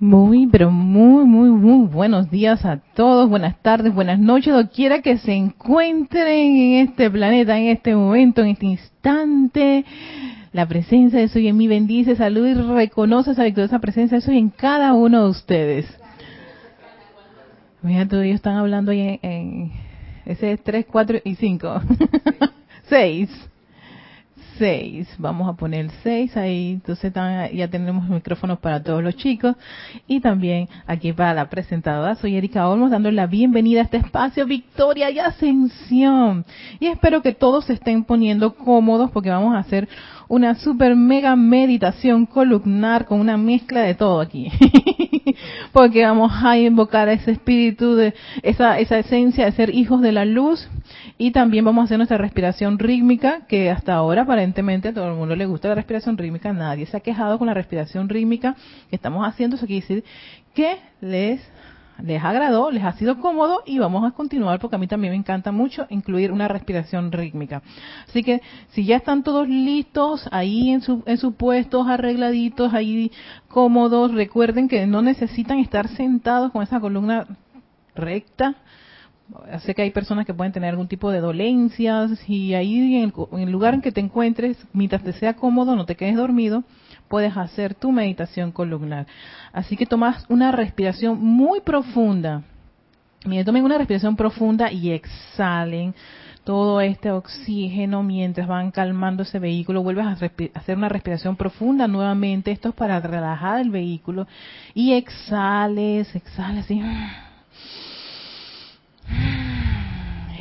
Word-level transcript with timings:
Muy, 0.00 0.46
pero 0.46 0.70
muy, 0.70 1.26
muy, 1.26 1.50
muy 1.50 1.86
buenos 1.86 2.30
días 2.30 2.64
a 2.64 2.78
todos, 2.94 3.28
buenas 3.28 3.60
tardes, 3.60 3.92
buenas 3.92 4.18
noches, 4.18 4.54
quiera 4.74 5.02
que 5.02 5.18
se 5.18 5.34
encuentren 5.34 6.56
en 6.56 6.88
este 6.88 7.10
planeta, 7.10 7.58
en 7.58 7.66
este 7.66 7.94
momento, 7.94 8.40
en 8.40 8.48
este 8.48 8.64
instante. 8.64 9.84
La 10.54 10.66
presencia 10.66 11.20
de 11.20 11.28
Soy 11.28 11.48
en 11.48 11.58
mí 11.58 11.68
bendice, 11.68 12.16
salud 12.16 12.46
y 12.46 12.54
reconoce 12.54 13.32
esa 13.32 13.44
victoriosa 13.44 13.78
presencia 13.78 14.16
de 14.16 14.22
Soy 14.22 14.38
en 14.38 14.48
cada 14.48 14.94
uno 14.94 15.24
de 15.24 15.28
ustedes. 15.28 16.00
Mira, 17.82 18.08
todos 18.08 18.24
ellos 18.24 18.36
están 18.36 18.56
hablando 18.56 18.92
ahí 18.92 19.18
en, 19.20 19.30
en 19.30 19.72
ese 20.24 20.52
es 20.52 20.64
3, 20.64 20.86
4 20.90 21.18
y 21.24 21.34
5. 21.34 21.82
6. 22.88 23.30
6. 24.60 25.16
Vamos 25.16 25.48
a 25.48 25.54
poner 25.54 25.90
6 26.02 26.36
ahí. 26.36 26.72
Entonces 26.72 27.12
ya 27.54 27.68
tenemos 27.68 28.06
micrófonos 28.08 28.58
para 28.58 28.82
todos 28.82 29.02
los 29.02 29.16
chicos. 29.16 29.56
Y 30.06 30.20
también 30.20 30.68
aquí 30.86 31.14
para 31.14 31.32
la 31.32 31.48
presentadora. 31.48 32.14
Soy 32.16 32.36
Erika 32.36 32.68
Olmos 32.68 32.90
dando 32.90 33.10
la 33.10 33.26
bienvenida 33.26 33.80
a 33.80 33.84
este 33.84 33.96
espacio 33.96 34.44
Victoria 34.44 35.10
y 35.10 35.18
Ascensión. 35.18 36.44
Y 36.78 36.88
espero 36.88 37.22
que 37.22 37.32
todos 37.32 37.64
se 37.64 37.72
estén 37.72 38.04
poniendo 38.04 38.54
cómodos 38.54 39.10
porque 39.10 39.30
vamos 39.30 39.54
a 39.54 39.60
hacer 39.60 39.88
una 40.28 40.54
super 40.54 40.94
mega 40.94 41.34
meditación 41.36 42.26
columnar 42.26 43.06
con 43.06 43.18
una 43.18 43.38
mezcla 43.38 43.80
de 43.80 43.94
todo 43.94 44.20
aquí. 44.20 44.48
porque 45.72 46.04
vamos 46.04 46.32
a 46.42 46.58
invocar 46.58 47.08
ese 47.08 47.32
espíritu 47.32 47.94
de 47.94 48.14
esa, 48.42 48.78
esa 48.78 48.98
esencia 48.98 49.44
de 49.44 49.52
ser 49.52 49.74
hijos 49.74 50.00
de 50.00 50.12
la 50.12 50.24
luz. 50.24 50.68
Y 51.18 51.32
también 51.32 51.64
vamos 51.64 51.82
a 51.82 51.84
hacer 51.84 51.98
nuestra 51.98 52.18
respiración 52.18 52.78
rítmica, 52.78 53.46
que 53.46 53.70
hasta 53.70 53.94
ahora 53.94 54.22
aparentemente 54.22 54.88
a 54.88 54.94
todo 54.94 55.08
el 55.08 55.16
mundo 55.16 55.36
le 55.36 55.46
gusta 55.46 55.68
la 55.68 55.74
respiración 55.74 56.16
rítmica, 56.16 56.52
nadie 56.52 56.86
se 56.86 56.96
ha 56.96 57.00
quejado 57.00 57.38
con 57.38 57.46
la 57.46 57.54
respiración 57.54 58.08
rítmica 58.08 58.56
que 58.88 58.96
estamos 58.96 59.26
haciendo, 59.26 59.56
eso 59.56 59.66
quiere 59.66 59.82
decir 59.82 60.04
que 60.54 60.78
les 61.00 61.40
les 62.02 62.22
agradó, 62.22 62.70
les 62.70 62.84
ha 62.84 62.92
sido 62.92 63.18
cómodo 63.20 63.62
y 63.66 63.78
vamos 63.78 64.04
a 64.04 64.12
continuar 64.12 64.60
porque 64.60 64.76
a 64.76 64.78
mí 64.78 64.86
también 64.86 65.12
me 65.12 65.18
encanta 65.18 65.52
mucho 65.52 65.86
incluir 65.90 66.32
una 66.32 66.48
respiración 66.48 67.12
rítmica. 67.12 67.62
Así 68.08 68.22
que 68.22 68.42
si 68.70 68.84
ya 68.84 68.96
están 68.96 69.22
todos 69.22 69.48
listos 69.48 70.28
ahí 70.32 70.70
en, 70.70 70.80
su, 70.82 71.02
en 71.06 71.18
sus 71.18 71.34
puestos, 71.34 71.86
arregladitos, 71.86 72.72
ahí 72.74 73.10
cómodos, 73.48 74.12
recuerden 74.12 74.68
que 74.68 74.86
no 74.86 75.02
necesitan 75.02 75.58
estar 75.58 75.88
sentados 75.88 76.52
con 76.52 76.62
esa 76.62 76.80
columna 76.80 77.26
recta, 77.94 78.56
sé 79.64 79.74
que 79.74 79.82
hay 79.82 79.90
personas 79.90 80.26
que 80.26 80.34
pueden 80.34 80.52
tener 80.52 80.70
algún 80.70 80.88
tipo 80.88 81.10
de 81.10 81.20
dolencias 81.20 82.28
y 82.28 82.54
ahí 82.54 82.96
en 82.96 83.12
el, 83.38 83.50
lugar 83.50 83.74
en 83.74 83.80
que 83.80 83.92
te 83.92 84.00
encuentres, 84.00 84.56
mientras 84.72 85.02
te 85.02 85.12
sea 85.12 85.34
cómodo, 85.34 85.76
no 85.76 85.86
te 85.86 85.96
quedes 85.96 86.16
dormido, 86.16 86.64
puedes 87.10 87.36
hacer 87.36 87.74
tu 87.74 87.90
meditación 87.90 88.52
columnar. 88.52 89.06
Así 89.52 89.76
que 89.76 89.84
tomas 89.84 90.24
una 90.28 90.52
respiración 90.52 91.20
muy 91.20 91.60
profunda. 91.60 92.42
Miren, 93.26 93.44
tomen 93.44 93.64
una 93.64 93.76
respiración 93.76 94.14
profunda 94.14 94.70
y 94.70 94.92
exhalen 94.92 95.92
todo 96.44 96.80
este 96.80 97.10
oxígeno 97.10 98.04
mientras 98.04 98.46
van 98.46 98.70
calmando 98.70 99.24
ese 99.24 99.40
vehículo. 99.40 99.82
Vuelves 99.82 100.06
a 100.06 100.12
hacer 100.12 100.76
una 100.76 100.88
respiración 100.88 101.34
profunda 101.34 101.88
nuevamente. 101.88 102.52
Esto 102.52 102.68
es 102.68 102.74
para 102.76 103.00
relajar 103.00 103.60
el 103.60 103.70
vehículo. 103.70 104.28
Y 104.72 104.92
exhales, 104.92 106.14
exhales. 106.14 106.70
Y 106.70 106.80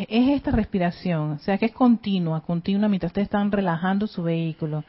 es 0.08 0.30
esta 0.30 0.52
respiración, 0.52 1.32
o 1.32 1.40
sea 1.40 1.58
que 1.58 1.66
es 1.66 1.74
continua, 1.74 2.42
continua 2.42 2.88
mientras 2.88 3.10
ustedes 3.10 3.26
están 3.26 3.52
relajando 3.52 4.08
su 4.08 4.24
vehículo. 4.24 4.84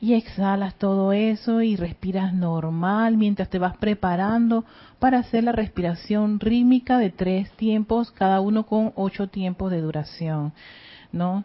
Y 0.00 0.14
exhalas 0.14 0.74
todo 0.76 1.12
eso 1.12 1.60
y 1.60 1.76
respiras 1.76 2.32
normal 2.32 3.16
mientras 3.18 3.50
te 3.50 3.58
vas 3.58 3.76
preparando 3.76 4.64
para 4.98 5.18
hacer 5.18 5.44
la 5.44 5.52
respiración 5.52 6.40
rítmica 6.40 6.98
de 6.98 7.10
tres 7.10 7.50
tiempos, 7.52 8.10
cada 8.10 8.40
uno 8.40 8.64
con 8.64 8.92
ocho 8.96 9.28
tiempos 9.28 9.70
de 9.70 9.82
duración, 9.82 10.52
¿no? 11.12 11.44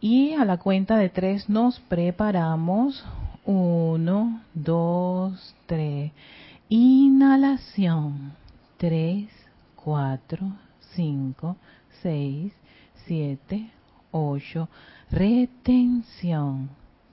Y 0.00 0.32
a 0.34 0.44
la 0.44 0.58
cuenta 0.58 0.96
de 0.96 1.08
tres 1.08 1.48
nos 1.48 1.80
preparamos. 1.80 3.04
Uno, 3.44 4.42
dos, 4.54 5.54
tres. 5.66 6.12
Inhalación. 6.68 8.32
Tres, 8.76 9.28
cuatro, 9.74 10.52
5, 10.94 11.56
6, 12.02 12.52
7, 13.06 13.70
8. 14.10 14.68
Retención. 15.10 16.79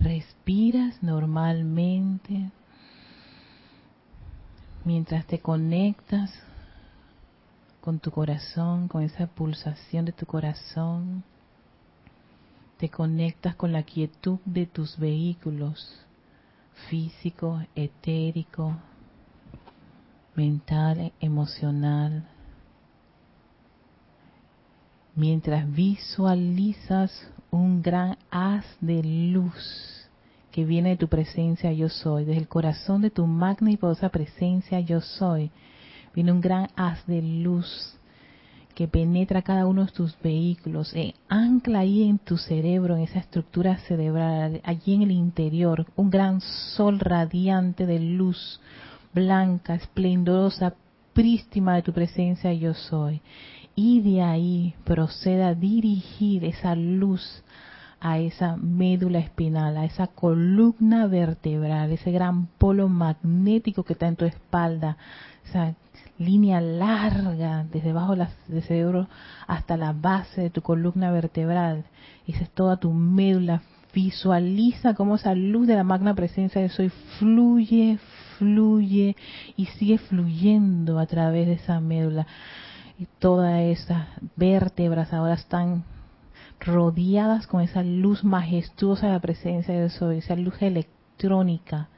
Respiras 0.00 1.02
normalmente 1.02 2.50
mientras 4.84 5.26
te 5.26 5.38
conectas 5.38 6.32
con 7.80 7.98
tu 7.98 8.10
corazón, 8.10 8.88
con 8.88 9.02
esa 9.02 9.26
pulsación 9.26 10.04
de 10.04 10.12
tu 10.12 10.26
corazón. 10.26 11.22
Te 12.78 12.88
conectas 12.88 13.54
con 13.54 13.72
la 13.72 13.82
quietud 13.82 14.38
de 14.44 14.66
tus 14.66 14.98
vehículos 14.98 16.00
físico, 16.88 17.62
etérico, 17.74 18.76
mental, 20.34 21.12
emocional 21.20 22.24
mientras 25.14 25.70
visualizas 25.72 27.12
un 27.54 27.82
gran 27.82 28.16
haz 28.32 28.64
de 28.80 29.00
luz 29.04 30.08
que 30.50 30.64
viene 30.64 30.90
de 30.90 30.96
tu 30.96 31.08
presencia 31.08 31.72
yo 31.72 31.88
soy, 31.88 32.24
desde 32.24 32.40
el 32.40 32.48
corazón 32.48 33.00
de 33.00 33.10
tu 33.10 33.26
magna 33.26 33.70
y 33.70 33.76
poderosa 33.76 34.08
presencia 34.08 34.80
yo 34.80 35.00
soy, 35.00 35.52
viene 36.14 36.32
un 36.32 36.40
gran 36.40 36.68
haz 36.74 37.06
de 37.06 37.22
luz 37.22 37.96
que 38.74 38.88
penetra 38.88 39.42
cada 39.42 39.66
uno 39.66 39.84
de 39.84 39.92
tus 39.92 40.20
vehículos, 40.20 40.92
ancla 41.28 41.80
ahí 41.80 42.02
en 42.02 42.18
tu 42.18 42.38
cerebro, 42.38 42.96
en 42.96 43.02
esa 43.02 43.20
estructura 43.20 43.78
cerebral, 43.86 44.60
allí 44.64 44.94
en 44.94 45.02
el 45.02 45.12
interior, 45.12 45.86
un 45.94 46.10
gran 46.10 46.40
sol 46.40 46.98
radiante 46.98 47.86
de 47.86 48.00
luz 48.00 48.60
blanca, 49.12 49.76
esplendorosa, 49.76 50.74
prístima 51.12 51.76
de 51.76 51.82
tu 51.82 51.92
presencia 51.92 52.52
yo 52.52 52.74
soy 52.74 53.22
y 53.76 54.00
de 54.00 54.22
ahí 54.22 54.74
proceda 54.84 55.48
a 55.48 55.54
dirigir 55.54 56.44
esa 56.44 56.74
luz 56.74 57.42
a 58.00 58.18
esa 58.18 58.56
médula 58.56 59.18
espinal, 59.18 59.78
a 59.78 59.86
esa 59.86 60.08
columna 60.08 61.06
vertebral, 61.06 61.90
ese 61.90 62.12
gran 62.12 62.48
polo 62.58 62.90
magnético 62.90 63.82
que 63.82 63.94
está 63.94 64.06
en 64.08 64.16
tu 64.16 64.26
espalda, 64.26 64.98
esa 65.46 65.74
línea 66.18 66.60
larga 66.60 67.64
desde 67.64 67.90
abajo 67.90 68.14
del 68.14 68.62
cerebro 68.62 69.08
hasta 69.46 69.78
la 69.78 69.94
base 69.94 70.42
de 70.42 70.50
tu 70.50 70.60
columna 70.60 71.10
vertebral. 71.10 71.84
Esa 72.26 72.42
es 72.42 72.50
toda 72.50 72.76
tu 72.76 72.92
médula. 72.92 73.62
Visualiza 73.94 74.92
cómo 74.94 75.14
esa 75.14 75.34
luz 75.34 75.66
de 75.66 75.76
la 75.76 75.84
magna 75.84 76.14
presencia 76.14 76.60
de 76.60 76.68
Soy 76.68 76.90
fluye, 77.18 77.98
fluye 78.38 79.16
y 79.56 79.66
sigue 79.66 79.96
fluyendo 79.96 80.98
a 80.98 81.06
través 81.06 81.46
de 81.46 81.54
esa 81.54 81.80
médula. 81.80 82.26
Y 82.98 83.06
todas 83.18 83.60
esas 83.60 84.06
vértebras 84.36 85.12
ahora 85.12 85.34
están 85.34 85.84
rodeadas 86.60 87.46
con 87.46 87.60
esa 87.60 87.82
luz 87.82 88.24
majestuosa 88.24 89.06
de 89.06 89.12
la 89.12 89.20
presencia 89.20 89.74
de 89.74 89.90
Soy, 89.90 90.18
esa 90.18 90.36
luz 90.36 90.60
electrónica 90.62 91.88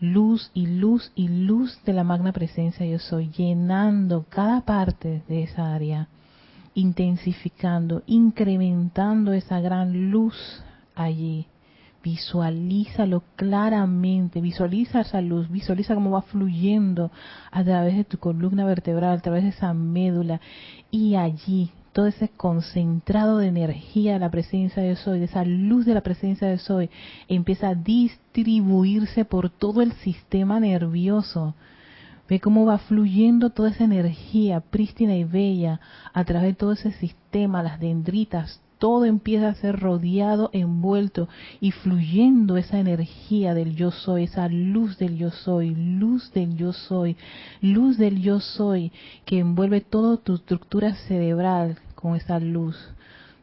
luz 0.00 0.50
y 0.54 0.66
luz 0.66 1.12
y 1.14 1.28
luz 1.28 1.80
de 1.84 1.92
la 1.92 2.04
magna 2.04 2.32
presencia 2.32 2.84
yo 2.84 2.98
soy, 2.98 3.30
llenando 3.30 4.26
cada 4.28 4.60
parte 4.62 5.22
de 5.28 5.44
esa 5.44 5.74
área, 5.74 6.08
intensificando, 6.74 8.02
incrementando 8.06 9.32
esa 9.32 9.60
gran 9.60 10.10
luz 10.10 10.62
allí. 10.94 11.46
Visualízalo 12.04 13.22
claramente, 13.34 14.42
visualiza 14.42 15.00
esa 15.00 15.22
luz, 15.22 15.50
visualiza 15.50 15.94
cómo 15.94 16.10
va 16.10 16.20
fluyendo 16.20 17.10
a 17.50 17.64
través 17.64 17.96
de 17.96 18.04
tu 18.04 18.18
columna 18.18 18.66
vertebral, 18.66 19.16
a 19.16 19.22
través 19.22 19.42
de 19.42 19.48
esa 19.48 19.72
médula 19.72 20.38
y 20.90 21.14
allí 21.14 21.70
todo 21.94 22.06
ese 22.06 22.28
concentrado 22.28 23.38
de 23.38 23.46
energía 23.46 24.12
de 24.12 24.18
la 24.18 24.30
presencia 24.30 24.82
de 24.82 24.96
Soy, 24.96 25.20
de 25.20 25.24
esa 25.24 25.44
luz 25.44 25.86
de 25.86 25.94
la 25.94 26.02
presencia 26.02 26.46
de 26.46 26.58
Soy, 26.58 26.90
empieza 27.26 27.68
a 27.68 27.74
distribuirse 27.74 29.24
por 29.24 29.48
todo 29.48 29.80
el 29.80 29.92
sistema 29.92 30.60
nervioso. 30.60 31.54
Ve 32.28 32.38
cómo 32.38 32.66
va 32.66 32.78
fluyendo 32.78 33.48
toda 33.48 33.70
esa 33.70 33.84
energía 33.84 34.60
prístina 34.60 35.14
y 35.16 35.24
bella 35.24 35.80
a 36.12 36.24
través 36.24 36.48
de 36.48 36.54
todo 36.54 36.72
ese 36.72 36.92
sistema, 36.92 37.62
las 37.62 37.80
dendritas, 37.80 38.60
todo 38.84 39.06
empieza 39.06 39.48
a 39.48 39.54
ser 39.54 39.80
rodeado, 39.80 40.50
envuelto 40.52 41.26
y 41.58 41.70
fluyendo 41.70 42.58
esa 42.58 42.78
energía 42.78 43.54
del 43.54 43.76
yo 43.76 43.90
soy, 43.90 44.24
esa 44.24 44.46
luz 44.48 44.98
del 44.98 45.16
yo 45.16 45.30
soy, 45.30 45.74
luz 45.74 46.30
del 46.34 46.54
yo 46.54 46.74
soy, 46.74 47.16
luz 47.62 47.96
del 47.96 48.20
yo 48.20 48.40
soy, 48.40 48.92
que 49.24 49.38
envuelve 49.38 49.80
toda 49.80 50.18
tu 50.18 50.34
estructura 50.34 50.94
cerebral 51.08 51.78
con 51.94 52.14
esa 52.14 52.38
luz. 52.38 52.76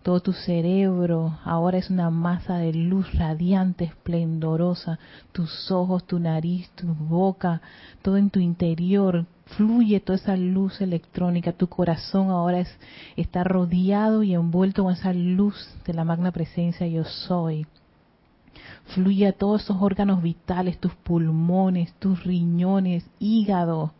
Todo 0.04 0.20
tu 0.20 0.32
cerebro 0.32 1.40
ahora 1.44 1.80
es 1.80 1.90
una 1.90 2.12
masa 2.12 2.60
de 2.60 2.74
luz 2.74 3.12
radiante, 3.16 3.86
esplendorosa. 3.86 5.00
Tus 5.32 5.72
ojos, 5.72 6.04
tu 6.06 6.20
nariz, 6.20 6.70
tu 6.76 6.86
boca, 6.94 7.64
todo 8.04 8.18
en 8.18 8.30
tu 8.30 8.40
interior 8.40 9.26
fluye 9.56 10.00
toda 10.00 10.18
esa 10.18 10.36
luz 10.36 10.82
electrónica, 10.82 11.52
tu 11.54 11.68
corazón 11.68 12.30
ahora 12.30 12.60
es, 12.60 12.70
está 13.16 13.44
rodeado 13.44 14.24
y 14.24 14.34
envuelto 14.34 14.84
con 14.84 14.94
esa 14.94 15.14
luz 15.14 15.56
de 15.86 15.94
la 15.94 16.04
magna 16.04 16.32
presencia 16.32 16.88
yo 16.88 17.04
soy. 17.04 17.66
Fluye 18.94 19.28
a 19.28 19.34
todos 19.34 19.64
esos 19.64 19.78
órganos 19.82 20.22
vitales, 20.22 20.80
tus 20.80 20.94
pulmones, 20.96 21.94
tus 22.00 22.24
riñones, 22.24 23.06
hígado, 23.20 23.94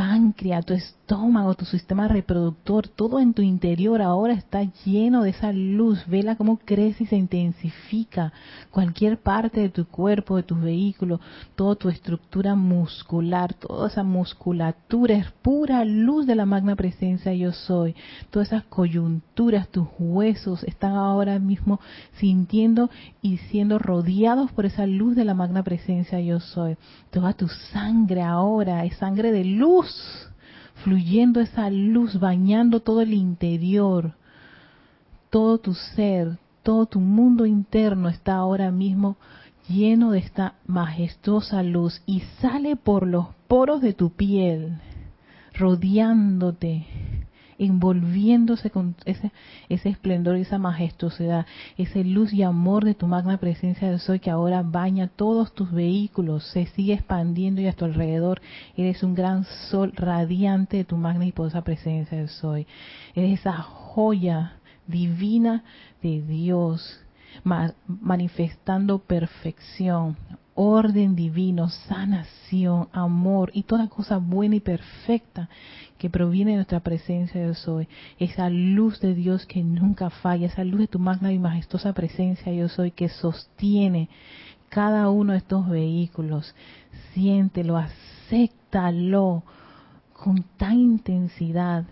páncreas, 0.00 0.64
tu 0.64 0.72
estómago, 0.72 1.54
tu 1.54 1.66
sistema 1.66 2.08
reproductor, 2.08 2.88
todo 2.88 3.20
en 3.20 3.34
tu 3.34 3.42
interior 3.42 4.00
ahora 4.00 4.32
está 4.32 4.62
lleno 4.86 5.24
de 5.24 5.30
esa 5.30 5.52
luz. 5.52 6.06
Vela 6.06 6.36
cómo 6.36 6.56
crece 6.56 7.04
y 7.04 7.06
se 7.06 7.16
intensifica. 7.16 8.32
Cualquier 8.70 9.18
parte 9.18 9.60
de 9.60 9.68
tu 9.68 9.84
cuerpo, 9.84 10.36
de 10.36 10.42
tu 10.42 10.56
vehículo, 10.56 11.20
toda 11.54 11.74
tu 11.74 11.90
estructura 11.90 12.54
muscular, 12.54 13.52
toda 13.52 13.88
esa 13.88 14.02
musculatura 14.02 15.16
es 15.16 15.30
pura 15.42 15.84
luz 15.84 16.26
de 16.26 16.34
la 16.34 16.46
magna 16.46 16.76
presencia 16.76 17.34
yo 17.34 17.52
soy. 17.52 17.94
Todas 18.30 18.48
esas 18.48 18.64
coyunturas, 18.64 19.68
tus 19.68 19.86
huesos 19.98 20.64
están 20.64 20.94
ahora 20.94 21.38
mismo 21.38 21.78
sintiendo 22.12 22.88
y 23.20 23.36
siendo 23.36 23.78
rodeados 23.78 24.50
por 24.52 24.64
esa 24.64 24.86
luz 24.86 25.14
de 25.14 25.26
la 25.26 25.34
magna 25.34 25.62
presencia 25.62 26.20
yo 26.20 26.40
soy. 26.40 26.78
Toda 27.10 27.34
tu 27.34 27.48
sangre 27.48 28.22
ahora 28.22 28.86
es 28.86 28.96
sangre 28.96 29.30
de 29.30 29.44
luz 29.44 29.89
fluyendo 30.84 31.40
esa 31.40 31.70
luz, 31.70 32.18
bañando 32.18 32.80
todo 32.80 33.02
el 33.02 33.12
interior, 33.12 34.14
todo 35.30 35.58
tu 35.58 35.74
ser, 35.74 36.38
todo 36.62 36.86
tu 36.86 37.00
mundo 37.00 37.46
interno 37.46 38.08
está 38.08 38.34
ahora 38.34 38.70
mismo 38.70 39.16
lleno 39.68 40.10
de 40.10 40.18
esta 40.18 40.54
majestuosa 40.66 41.62
luz 41.62 42.02
y 42.06 42.20
sale 42.40 42.76
por 42.76 43.06
los 43.06 43.26
poros 43.46 43.80
de 43.80 43.92
tu 43.92 44.10
piel, 44.10 44.78
rodeándote, 45.54 46.86
envolviéndose 47.60 48.70
con 48.70 48.96
ese, 49.04 49.32
ese 49.68 49.90
esplendor 49.90 50.38
y 50.38 50.42
esa 50.42 50.58
majestuosidad, 50.58 51.46
ese 51.76 52.04
luz 52.04 52.32
y 52.32 52.42
amor 52.42 52.84
de 52.84 52.94
tu 52.94 53.06
magna 53.06 53.36
presencia 53.36 53.90
del 53.90 54.00
Soy 54.00 54.18
que 54.18 54.30
ahora 54.30 54.62
baña 54.62 55.08
todos 55.08 55.54
tus 55.54 55.70
vehículos, 55.70 56.44
se 56.44 56.66
sigue 56.66 56.94
expandiendo 56.94 57.60
y 57.60 57.66
a 57.66 57.74
tu 57.74 57.84
alrededor 57.84 58.40
eres 58.76 59.02
un 59.02 59.14
gran 59.14 59.44
sol 59.70 59.92
radiante 59.94 60.78
de 60.78 60.84
tu 60.84 60.96
magna 60.96 61.26
y 61.26 61.32
poderosa 61.32 61.62
presencia 61.62 62.16
del 62.16 62.30
Soy. 62.30 62.66
Eres 63.14 63.40
esa 63.40 63.52
joya 63.52 64.54
divina 64.86 65.62
de 66.02 66.22
Dios 66.22 67.00
manifestando 67.44 68.98
perfección, 69.00 70.16
orden 70.54 71.16
divino, 71.16 71.68
sanación, 71.68 72.88
amor 72.92 73.50
y 73.54 73.62
toda 73.62 73.88
cosa 73.88 74.18
buena 74.18 74.56
y 74.56 74.60
perfecta 74.60 75.48
que 75.98 76.10
proviene 76.10 76.52
de 76.52 76.56
nuestra 76.56 76.80
presencia 76.80 77.44
yo 77.44 77.54
soy. 77.54 77.88
Esa 78.18 78.50
luz 78.50 79.00
de 79.00 79.14
Dios 79.14 79.46
que 79.46 79.62
nunca 79.62 80.10
falla, 80.10 80.46
esa 80.46 80.64
luz 80.64 80.80
de 80.80 80.86
tu 80.88 80.98
magna 80.98 81.32
y 81.32 81.38
majestuosa 81.38 81.92
presencia 81.92 82.52
yo 82.52 82.68
soy 82.68 82.90
que 82.90 83.08
sostiene 83.08 84.08
cada 84.68 85.10
uno 85.10 85.32
de 85.32 85.38
estos 85.38 85.68
vehículos. 85.68 86.54
Siéntelo, 87.12 87.76
acéptalo 87.76 89.42
con 90.12 90.44
tan 90.56 90.78
intensidad. 90.78 91.84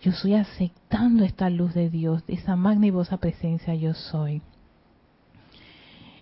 Yo 0.00 0.12
estoy 0.12 0.34
aceptando 0.34 1.24
esta 1.24 1.50
luz 1.50 1.74
de 1.74 1.90
Dios, 1.90 2.22
esa 2.28 2.56
magnífica 2.56 3.16
presencia 3.16 3.74
yo 3.74 3.94
soy 3.94 4.42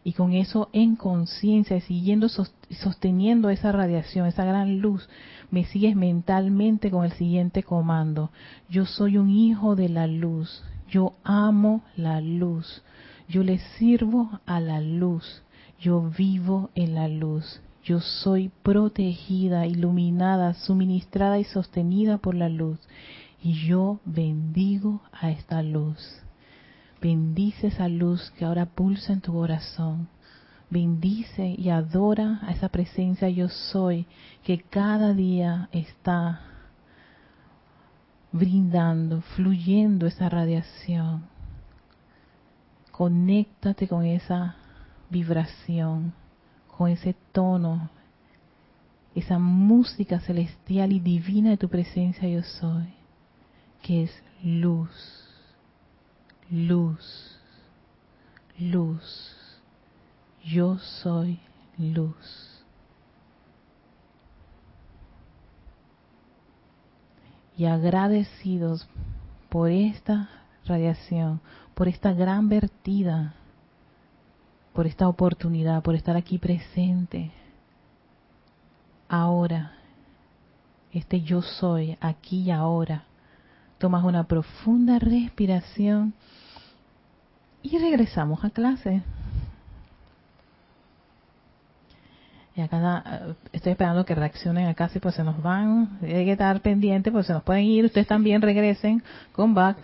y 0.06 0.12
con 0.12 0.34
eso 0.34 0.68
en 0.72 0.94
conciencia, 0.94 1.80
siguiendo 1.80 2.28
sosteniendo 2.28 3.50
esa 3.50 3.72
radiación, 3.72 4.28
esa 4.28 4.44
gran 4.44 4.78
luz, 4.78 5.08
me 5.50 5.64
sigues 5.64 5.96
mentalmente 5.96 6.92
con 6.92 7.04
el 7.04 7.10
siguiente 7.14 7.64
comando. 7.64 8.30
Yo 8.70 8.86
soy 8.86 9.18
un 9.18 9.30
hijo 9.30 9.74
de 9.74 9.88
la 9.88 10.06
luz, 10.06 10.62
yo 10.88 11.14
amo 11.24 11.82
la 11.96 12.20
luz, 12.20 12.84
yo 13.28 13.42
le 13.42 13.58
sirvo 13.78 14.30
a 14.46 14.60
la 14.60 14.80
luz, 14.80 15.42
yo 15.80 16.08
vivo 16.16 16.70
en 16.76 16.94
la 16.94 17.08
luz, 17.08 17.60
yo 17.82 17.98
soy 17.98 18.52
protegida, 18.62 19.66
iluminada, 19.66 20.54
suministrada 20.54 21.40
y 21.40 21.44
sostenida 21.44 22.18
por 22.18 22.36
la 22.36 22.48
luz, 22.48 22.78
y 23.42 23.54
yo 23.66 23.98
bendigo 24.04 25.00
a 25.10 25.32
esta 25.32 25.64
luz. 25.64 25.98
Bendice 27.00 27.66
esa 27.66 27.88
luz 27.88 28.30
que 28.32 28.44
ahora 28.44 28.66
pulsa 28.66 29.12
en 29.12 29.20
tu 29.20 29.32
corazón. 29.32 30.08
Bendice 30.70 31.46
y 31.46 31.68
adora 31.68 32.40
a 32.42 32.52
esa 32.52 32.68
presencia 32.68 33.28
yo 33.28 33.48
soy 33.48 34.06
que 34.42 34.60
cada 34.60 35.12
día 35.12 35.68
está 35.72 36.40
brindando, 38.32 39.20
fluyendo 39.36 40.06
esa 40.06 40.28
radiación. 40.28 41.26
Conéctate 42.90 43.86
con 43.86 44.04
esa 44.04 44.56
vibración, 45.10 46.14
con 46.76 46.88
ese 46.88 47.14
tono, 47.32 47.90
esa 49.14 49.38
música 49.38 50.18
celestial 50.20 50.92
y 50.92 51.00
divina 51.00 51.50
de 51.50 51.56
tu 51.58 51.68
presencia 51.68 52.26
yo 52.28 52.42
soy, 52.42 52.88
que 53.82 54.04
es 54.04 54.22
luz 54.42 55.25
luz, 56.50 57.38
luz, 58.58 59.50
yo 60.44 60.78
soy 60.78 61.40
luz. 61.78 62.64
Y 67.56 67.64
agradecidos 67.64 68.86
por 69.48 69.70
esta 69.70 70.28
radiación, 70.66 71.40
por 71.74 71.88
esta 71.88 72.12
gran 72.12 72.48
vertida, 72.48 73.34
por 74.74 74.86
esta 74.86 75.08
oportunidad, 75.08 75.82
por 75.82 75.94
estar 75.94 76.16
aquí 76.16 76.38
presente. 76.38 77.32
Ahora, 79.08 79.72
este 80.92 81.22
yo 81.22 81.40
soy, 81.40 81.96
aquí 82.00 82.42
y 82.42 82.50
ahora. 82.50 83.04
Tomas 83.78 84.04
una 84.04 84.24
profunda 84.24 84.98
respiración 84.98 86.14
Y 87.62 87.78
regresamos 87.78 88.44
a 88.44 88.50
clase. 88.50 89.02
Y 92.56 92.62
acá 92.62 93.04
eh, 93.04 93.34
estoy 93.52 93.72
esperando 93.72 94.06
que 94.06 94.14
reaccionen 94.14 94.66
acá, 94.66 94.88
si 94.88 94.98
pues 94.98 95.14
se 95.14 95.22
nos 95.22 95.42
van. 95.42 95.98
Hay 96.00 96.24
que 96.24 96.32
estar 96.32 96.58
pendiente, 96.62 97.12
pues 97.12 97.26
se 97.26 97.34
nos 97.34 97.42
pueden 97.42 97.64
ir. 97.64 97.84
Ustedes 97.84 98.06
también 98.06 98.40
regresen 98.40 99.02
con 99.32 99.52
back. 99.52 99.76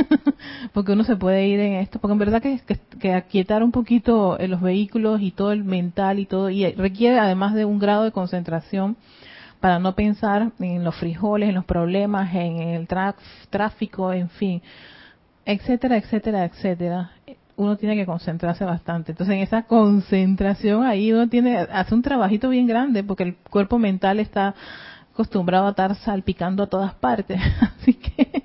porque 0.72 0.92
uno 0.92 1.04
se 1.04 1.16
puede 1.16 1.46
ir 1.46 1.60
en 1.60 1.74
esto. 1.74 1.98
Porque 1.98 2.12
en 2.12 2.18
verdad 2.18 2.40
que, 2.40 2.58
que, 2.60 2.78
que 2.98 3.12
aquietar 3.12 3.62
un 3.62 3.70
poquito 3.70 4.40
en 4.40 4.50
los 4.50 4.62
vehículos 4.62 5.20
y 5.20 5.30
todo 5.30 5.52
el 5.52 5.62
mental 5.62 6.18
y 6.18 6.24
todo. 6.24 6.48
Y 6.48 6.72
requiere 6.72 7.18
además 7.18 7.52
de 7.52 7.66
un 7.66 7.78
grado 7.78 8.04
de 8.04 8.12
concentración 8.12 8.96
para 9.60 9.78
no 9.78 9.94
pensar 9.94 10.52
en 10.58 10.84
los 10.84 10.96
frijoles, 10.96 11.50
en 11.50 11.54
los 11.54 11.64
problemas, 11.64 12.34
en 12.34 12.60
el 12.60 12.88
tráfico, 13.50 14.12
en 14.12 14.28
fin, 14.30 14.62
etcétera, 15.44 15.96
etcétera, 15.96 16.44
etcétera 16.44 17.10
uno 17.60 17.76
tiene 17.76 17.94
que 17.94 18.06
concentrarse 18.06 18.64
bastante. 18.64 19.12
Entonces, 19.12 19.36
en 19.36 19.42
esa 19.42 19.64
concentración 19.64 20.84
ahí 20.84 21.12
uno 21.12 21.28
tiene, 21.28 21.58
hace 21.58 21.94
un 21.94 22.00
trabajito 22.00 22.48
bien 22.48 22.66
grande 22.66 23.04
porque 23.04 23.22
el 23.22 23.36
cuerpo 23.36 23.78
mental 23.78 24.18
está 24.18 24.54
acostumbrado 25.20 25.66
a 25.66 25.70
estar 25.70 25.94
salpicando 25.96 26.62
a 26.62 26.66
todas 26.66 26.94
partes. 26.94 27.38
Así 27.60 27.92
que 27.92 28.42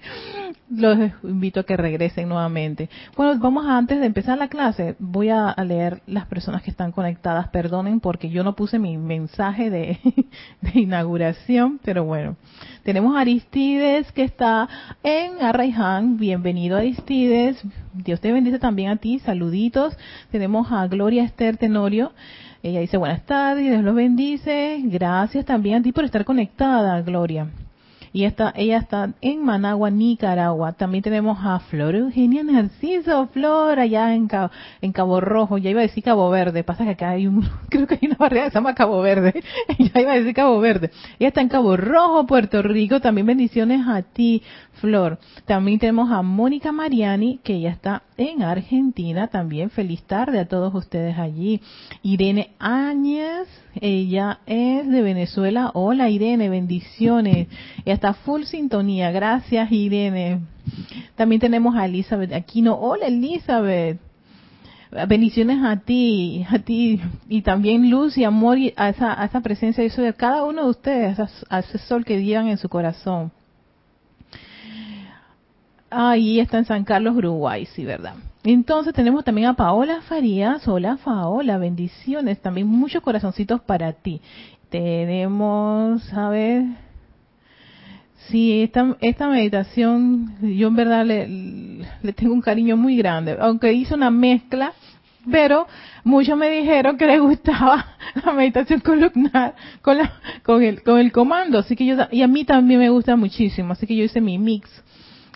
los 0.69 0.97
invito 1.23 1.61
a 1.61 1.63
que 1.63 1.77
regresen 1.77 2.27
nuevamente. 2.27 2.89
Bueno, 3.15 3.39
vamos 3.39 3.65
a, 3.65 3.77
antes 3.77 3.99
de 3.99 4.05
empezar 4.05 4.37
la 4.37 4.49
clase, 4.49 4.95
voy 4.99 5.29
a, 5.29 5.55
leer 5.63 6.01
las 6.05 6.25
personas 6.25 6.63
que 6.63 6.71
están 6.71 6.91
conectadas. 6.91 7.47
Perdonen 7.47 8.01
porque 8.01 8.29
yo 8.29 8.43
no 8.43 8.57
puse 8.57 8.77
mi 8.77 8.97
mensaje 8.97 9.69
de, 9.69 9.99
de 10.61 10.79
inauguración, 10.79 11.79
pero 11.81 12.03
bueno. 12.03 12.35
Tenemos 12.83 13.15
a 13.15 13.21
Aristides 13.21 14.11
que 14.11 14.23
está 14.23 14.67
en 15.01 15.41
Arraiján. 15.41 16.17
Bienvenido 16.17 16.77
Aristides. 16.77 17.63
Dios 17.93 18.19
te 18.19 18.33
bendice 18.33 18.59
también 18.59 18.89
a 18.89 18.97
ti. 18.97 19.19
Saluditos. 19.19 19.97
Tenemos 20.29 20.71
a 20.73 20.85
Gloria 20.87 21.23
Esther 21.23 21.55
Tenorio. 21.55 22.11
Ella 22.65 22.79
dice 22.79 22.97
buenas 22.97 23.23
tardes, 23.27 23.63
Dios 23.63 23.83
los 23.83 23.93
bendice. 23.93 24.81
Gracias 24.85 25.45
también 25.45 25.75
a 25.75 25.83
ti 25.83 25.91
por 25.91 26.03
estar 26.03 26.25
conectada, 26.25 26.99
Gloria 27.03 27.47
y 28.15 28.23
está, 28.23 28.53
ella 28.55 28.77
está 28.77 29.11
en 29.19 29.43
Managua, 29.43 29.89
Nicaragua. 29.89 30.71
También 30.71 31.03
tenemos 31.03 31.37
a 31.43 31.59
Flor 31.59 31.95
Eugenia 31.95 32.45
Narciso, 32.45 33.27
Flor, 33.27 33.77
allá 33.77 34.15
en 34.15 34.29
Cabo, 34.29 34.51
en 34.81 34.93
Cabo 34.93 35.19
Rojo, 35.19 35.57
ya 35.57 35.69
iba 35.69 35.81
a 35.81 35.83
decir 35.83 36.01
Cabo 36.01 36.29
Verde, 36.29 36.63
pasa 36.63 36.85
que 36.85 36.91
acá 36.91 37.09
hay 37.09 37.27
un, 37.27 37.45
creo 37.69 37.85
que 37.87 37.95
hay 37.95 38.07
una 38.07 38.15
barriada 38.15 38.47
que 38.47 38.51
se 38.51 38.57
llama 38.57 38.73
Cabo 38.73 39.01
Verde, 39.01 39.43
ya 39.93 39.99
iba 39.99 40.13
a 40.13 40.15
decir 40.15 40.33
Cabo 40.33 40.61
Verde. 40.61 40.91
Ella 41.19 41.27
está 41.27 41.41
en 41.41 41.49
Cabo 41.49 41.75
Rojo, 41.75 42.25
Puerto 42.25 42.61
Rico, 42.61 43.01
también 43.01 43.27
bendiciones 43.27 43.85
a 43.85 44.01
ti, 44.01 44.43
Flor. 44.75 45.19
También 45.45 45.79
tenemos 45.79 46.11
a 46.11 46.21
Mónica 46.21 46.71
Mariani, 46.71 47.39
que 47.43 47.55
ella 47.55 47.71
está 47.71 48.03
en 48.17 48.43
Argentina, 48.43 49.27
también 49.27 49.69
feliz 49.69 50.03
tarde 50.03 50.39
a 50.39 50.47
todos 50.47 50.73
ustedes 50.73 51.17
allí. 51.17 51.61
Irene 52.03 52.51
Áñez, 52.59 53.47
ella 53.81 54.39
es 54.45 54.87
de 54.87 55.01
Venezuela. 55.01 55.71
Hola 55.73 56.09
Irene, 56.09 56.49
bendiciones. 56.49 57.47
Ella 57.85 57.95
está 57.95 58.13
full 58.13 58.43
sintonía. 58.43 59.11
Gracias 59.11 59.71
Irene. 59.71 60.41
También 61.15 61.41
tenemos 61.41 61.75
a 61.75 61.85
Elizabeth 61.85 62.33
Aquino. 62.33 62.75
Hola 62.75 63.07
Elizabeth. 63.07 63.99
Bendiciones 65.07 65.61
a 65.63 65.77
ti, 65.77 66.45
a 66.49 66.59
ti 66.59 67.01
y 67.27 67.41
también 67.41 67.89
luz 67.89 68.17
y 68.17 68.23
amor 68.23 68.57
a 68.77 68.89
esa, 68.89 69.19
a 69.19 69.25
esa 69.25 69.41
presencia 69.41 69.83
de 69.83 70.13
cada 70.13 70.45
uno 70.45 70.63
de 70.63 70.69
ustedes, 70.69 71.19
a, 71.49 71.59
ese 71.59 71.77
sol 71.79 72.05
que 72.05 72.23
llevan 72.23 72.47
en 72.47 72.57
su 72.57 72.69
corazón. 72.69 73.31
Ahí 75.97 76.41
está 76.41 76.57
en 76.57 76.65
San 76.65 76.83
Carlos, 76.83 77.15
Uruguay, 77.15 77.65
sí, 77.67 77.85
¿verdad? 77.85 78.15
Entonces 78.43 78.93
tenemos 78.93 79.23
también 79.23 79.47
a 79.47 79.53
Paola 79.53 80.01
Farías. 80.01 80.67
Hola, 80.67 80.97
Paola, 81.01 81.57
bendiciones. 81.57 82.41
También 82.41 82.67
muchos 82.67 83.01
corazoncitos 83.01 83.61
para 83.61 83.93
ti. 83.93 84.19
Tenemos, 84.69 86.11
a 86.11 86.27
ver, 86.27 86.65
sí, 88.27 88.61
esta, 88.61 88.97
esta 88.99 89.29
meditación, 89.29 90.35
yo 90.41 90.67
en 90.67 90.75
verdad 90.75 91.05
le, 91.05 92.11
tengo 92.11 92.33
un 92.33 92.41
cariño 92.41 92.75
muy 92.75 92.97
grande, 92.97 93.37
aunque 93.39 93.71
hice 93.71 93.93
una 93.93 94.11
mezcla, 94.11 94.73
pero 95.31 95.65
muchos 96.03 96.37
me 96.37 96.49
dijeron 96.49 96.97
que 96.97 97.07
les 97.07 97.21
gustaba 97.21 97.85
la 98.25 98.33
meditación 98.33 98.81
columnar 98.81 99.55
con, 99.81 99.97
la, 99.97 100.11
con, 100.43 100.61
el, 100.61 100.83
con 100.83 100.99
el 100.99 101.13
comando, 101.13 101.59
así 101.59 101.77
que 101.77 101.85
yo, 101.85 101.95
y 102.11 102.21
a 102.21 102.27
mí 102.27 102.43
también 102.43 102.81
me 102.81 102.89
gusta 102.89 103.15
muchísimo, 103.15 103.71
así 103.71 103.87
que 103.87 103.95
yo 103.95 104.03
hice 104.03 104.19
mi 104.19 104.37
mix 104.37 104.83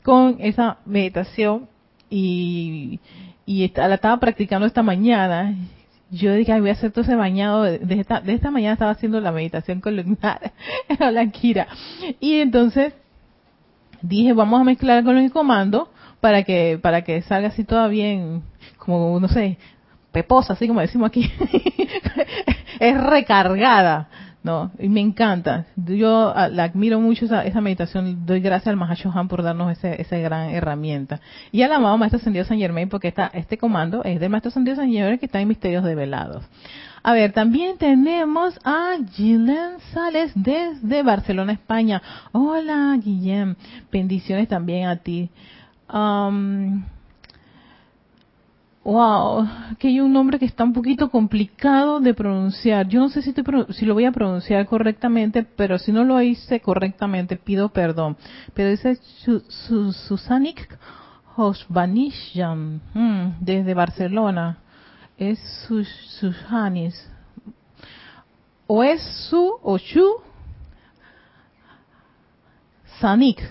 con 0.04 0.38
esa 0.40 0.78
meditación 0.86 1.68
y, 2.10 3.00
y 3.46 3.72
la 3.76 3.96
estaba 3.96 4.20
practicando 4.20 4.66
esta 4.66 4.84
mañana. 4.84 5.56
Yo 6.12 6.34
dije, 6.34 6.60
voy 6.60 6.70
a 6.70 6.74
hacer 6.74 6.92
todo 6.92 7.04
ese 7.04 7.16
bañado. 7.16 7.64
De 7.64 8.00
esta, 8.00 8.20
de 8.22 8.34
esta 8.34 8.52
mañana 8.52 8.74
estaba 8.74 8.92
haciendo 8.92 9.22
la 9.22 9.32
meditación 9.32 9.82
columnar 9.82 10.52
en 10.88 11.14
la 11.14 11.28
Kira. 11.32 11.68
Y 12.20 12.40
entonces 12.40 12.94
dije, 14.02 14.34
vamos 14.34 14.62
a 14.62 14.64
mezclar 14.64 15.04
con 15.04 15.18
el 15.18 15.32
comando 15.32 15.90
para 16.20 16.44
que, 16.44 16.80
para 16.82 17.04
que 17.04 17.22
salga 17.22 17.50
así 17.50 17.64
toda 17.64 17.88
bien, 17.88 18.44
como, 18.78 19.20
no 19.20 19.28
sé, 19.28 19.58
peposa, 20.12 20.54
así 20.54 20.68
como 20.68 20.82
decimos 20.82 21.08
aquí. 21.08 21.32
es 22.80 23.02
recargada. 23.02 24.10
No, 24.42 24.72
y 24.80 24.88
me 24.88 25.02
encanta. 25.02 25.66
Yo 25.76 26.32
ah, 26.34 26.48
la 26.48 26.64
admiro 26.64 27.00
mucho 27.02 27.26
esa, 27.26 27.44
esa 27.46 27.60
meditación. 27.60 28.26
Doy 28.26 28.40
gracias 28.40 28.68
al 28.68 28.78
Mahashohan 28.78 29.28
por 29.28 29.44
darnos 29.44 29.72
ese, 29.72 30.02
esa 30.02 30.18
gran 30.18 30.52
herramienta. 30.52 31.20
Y 31.52 31.62
al 31.62 31.74
amado 31.74 31.98
Maestro 31.98 32.20
Ascendido 32.20 32.46
San 32.46 32.58
Germain, 32.58 32.88
porque 32.88 33.10
está, 33.10 33.30
este 33.34 33.58
comando 33.58 34.02
es 34.04 34.20
del 34.20 34.30
Maestro 34.30 34.50
Ascendido 34.50 34.78
San 34.78 34.90
Germain 34.90 35.20
que 35.20 35.26
está 35.26 35.42
en 35.42 35.50
Misterios 35.50 35.84
Develados. 35.84 36.46
A 37.04 37.14
ver, 37.14 37.34
también 37.34 37.78
tenemos 37.78 38.58
a 38.64 38.96
Gillen 39.14 39.80
Sales 39.94 40.32
desde 40.36 41.04
Barcelona, 41.04 41.54
España. 41.54 42.02
Hola, 42.32 42.98
Guillem. 43.02 43.56
Bendiciones 43.92 44.48
también 44.48 44.88
a 44.88 44.98
ti. 44.98 45.30
Um, 45.92 46.84
Wow, 48.84 49.48
que 49.78 49.90
hay 49.90 50.00
un 50.00 50.14
nombre 50.14 50.40
que 50.40 50.46
está 50.46 50.64
un 50.64 50.74
poquito 50.74 51.10
complicado 51.10 52.00
de 52.00 52.14
pronunciar. 52.14 52.88
Yo 52.88 53.02
no 53.02 53.10
sé 53.10 53.22
si, 53.22 53.34
si 53.72 53.86
lo 53.86 53.94
voy 53.94 54.06
a 54.06 54.12
pronunciar 54.12 54.66
correctamente, 54.66 55.44
pero 55.44 55.78
si 55.78 55.92
no 55.92 56.06
lo 56.06 56.22
hice 56.22 56.62
correctamente, 56.62 57.36
pido 57.36 57.70
perdón. 57.70 58.16
Pero 58.54 58.70
dice 58.70 58.98
Susanik 60.08 60.80
Hosbanishan, 61.36 62.82
hmm, 62.94 63.44
desde 63.44 63.74
Barcelona. 63.74 64.60
Es 65.18 65.40
Susanis. 66.20 67.10
O 68.66 68.84
es 68.84 69.02
Su 69.30 69.58
o 69.62 69.78
Shu 69.78 70.06
Sanik. 73.00 73.42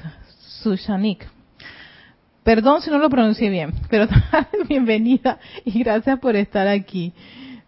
Susanik. 0.63 1.38
Perdón 2.49 2.81
si 2.81 2.89
no 2.89 2.97
lo 2.97 3.11
pronuncié 3.11 3.51
bien, 3.51 3.75
pero 3.91 4.07
bienvenida 4.71 5.39
y 5.67 5.81
gracias 5.81 6.19
por 6.19 6.35
estar 6.35 6.67
aquí. 6.67 7.13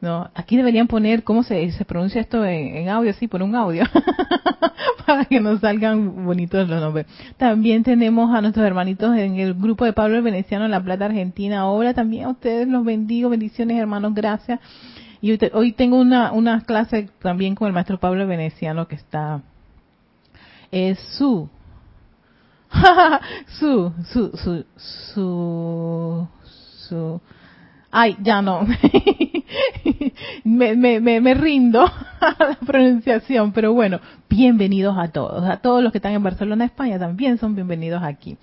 No, 0.00 0.30
aquí 0.34 0.56
deberían 0.56 0.86
poner 0.86 1.22
cómo 1.22 1.42
se, 1.42 1.70
pronuncia 1.86 2.22
esto 2.22 2.42
en, 2.46 2.88
audio, 2.88 3.12
sí, 3.12 3.28
por 3.28 3.42
un 3.42 3.54
audio, 3.54 3.84
para 5.06 5.26
que 5.26 5.38
nos 5.38 5.60
salgan 5.60 6.24
bonitos 6.24 6.66
los 6.66 6.80
nombres. 6.80 7.04
También 7.36 7.82
tenemos 7.82 8.34
a 8.34 8.40
nuestros 8.40 8.64
hermanitos 8.64 9.14
en 9.18 9.36
el 9.36 9.52
grupo 9.52 9.84
de 9.84 9.92
Pablo 9.92 10.16
el 10.16 10.22
Veneciano 10.22 10.64
en 10.64 10.70
La 10.70 10.82
Plata, 10.82 11.04
Argentina. 11.04 11.68
Hola, 11.68 11.92
también 11.92 12.24
a 12.24 12.30
ustedes 12.30 12.66
los 12.66 12.82
bendigo, 12.82 13.28
bendiciones 13.28 13.78
hermanos, 13.78 14.14
gracias. 14.14 14.60
Y 15.20 15.38
hoy, 15.52 15.72
tengo 15.72 16.00
una, 16.00 16.32
una 16.32 16.62
clase 16.62 17.10
también 17.20 17.54
con 17.54 17.68
el 17.68 17.74
maestro 17.74 18.00
Pablo 18.00 18.22
el 18.22 18.28
Veneciano 18.28 18.88
que 18.88 18.94
está, 18.94 19.42
es 20.72 20.98
su 21.18 21.50
su, 23.58 23.92
su, 24.12 24.30
su, 24.36 24.64
su, 24.76 26.28
su. 26.88 27.20
Ay, 27.90 28.16
ya 28.22 28.40
no. 28.40 28.66
me, 30.44 30.76
me, 30.76 31.20
me, 31.20 31.34
rindo 31.34 31.82
a 32.20 32.36
la 32.38 32.54
pronunciación, 32.64 33.52
pero 33.52 33.72
bueno, 33.72 33.98
bienvenidos 34.28 34.96
a 34.96 35.08
todos. 35.08 35.44
A 35.44 35.56
todos 35.56 35.82
los 35.82 35.90
que 35.90 35.98
están 35.98 36.12
en 36.12 36.22
Barcelona, 36.22 36.64
España, 36.64 36.98
también 36.98 37.38
son 37.38 37.54
bienvenidos 37.54 38.02
aquí. 38.02 38.36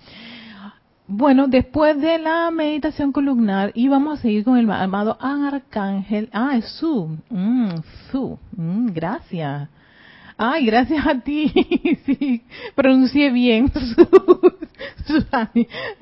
Bueno, 1.06 1.48
después 1.48 1.98
de 1.98 2.18
la 2.18 2.50
meditación 2.50 3.12
columnar, 3.12 3.72
íbamos 3.74 4.18
a 4.18 4.22
seguir 4.22 4.44
con 4.44 4.58
el 4.58 4.70
amado 4.70 5.16
Arcángel. 5.20 6.28
Ah, 6.34 6.56
es 6.56 6.66
su. 6.66 7.16
Mm, 7.30 7.70
su. 8.12 8.38
Mm, 8.54 8.88
gracias. 8.92 9.70
Ay, 10.40 10.66
gracias 10.66 11.04
a 11.04 11.18
ti. 11.18 11.48
sí, 12.06 12.42
pronuncié 12.76 13.32
bien. 13.32 13.72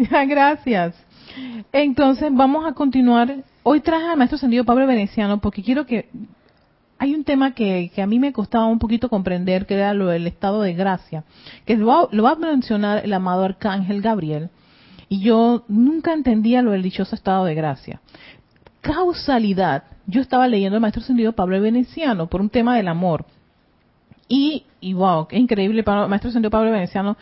gracias. 0.28 0.95
Entonces, 1.73 2.28
vamos 2.31 2.66
a 2.66 2.75
continuar. 2.75 3.35
Hoy 3.62 3.81
traje 3.81 4.05
al 4.05 4.19
maestro 4.19 4.37
Sendido 4.37 4.64
Pablo 4.64 4.87
Veneciano 4.87 5.40
porque 5.40 5.62
quiero 5.62 5.87
que... 5.87 6.11
Hay 6.99 7.14
un 7.14 7.25
tema 7.25 7.55
que, 7.55 7.90
que, 7.95 8.00
a 8.00 8.07
mí 8.07 8.19
me 8.19 8.33
costaba 8.33 8.66
un 8.66 8.78
poquito 8.78 9.11
comprender, 9.11 9.66
que 9.66 9.75
era 9.75 9.93
lo 9.93 10.07
del 10.07 10.26
estado 10.26 10.62
de 10.62 10.73
gracia, 10.73 11.25
que 11.66 11.76
lo 11.76 11.87
va, 11.87 12.09
lo 12.11 12.23
va 12.23 12.31
a 12.31 12.37
mencionar 12.37 13.05
el 13.05 13.12
amado 13.12 13.45
Arcángel 13.45 14.00
Gabriel. 14.00 14.49
y 15.11 15.21
yo 15.21 15.64
nunca 15.69 16.14
entendía 16.14 16.62
lo 16.62 16.71
del 16.71 16.83
dichoso 16.83 17.14
estado 17.14 17.45
de 17.45 17.55
gracia. 17.55 18.00
Causalidad. 18.81 19.85
Yo 20.07 20.23
estaba 20.23 20.49
leyendo 20.49 20.76
el 20.76 20.81
Maestro 20.81 21.02
Ascendido 21.02 21.33
Pablo 21.33 21.61
Veneciano 21.61 22.28
por 22.28 22.40
un 22.40 22.49
tema 22.49 22.76
del 22.76 22.88
amor. 22.88 23.26
Y, 24.28 24.64
y 24.87 24.95
wow, 24.95 25.26
qué 25.26 25.37
increíble, 25.37 25.83
Maestro 25.85 26.28
Ascendido 26.28 26.49
Pablo 26.49 26.71
Veneciano 26.71 27.16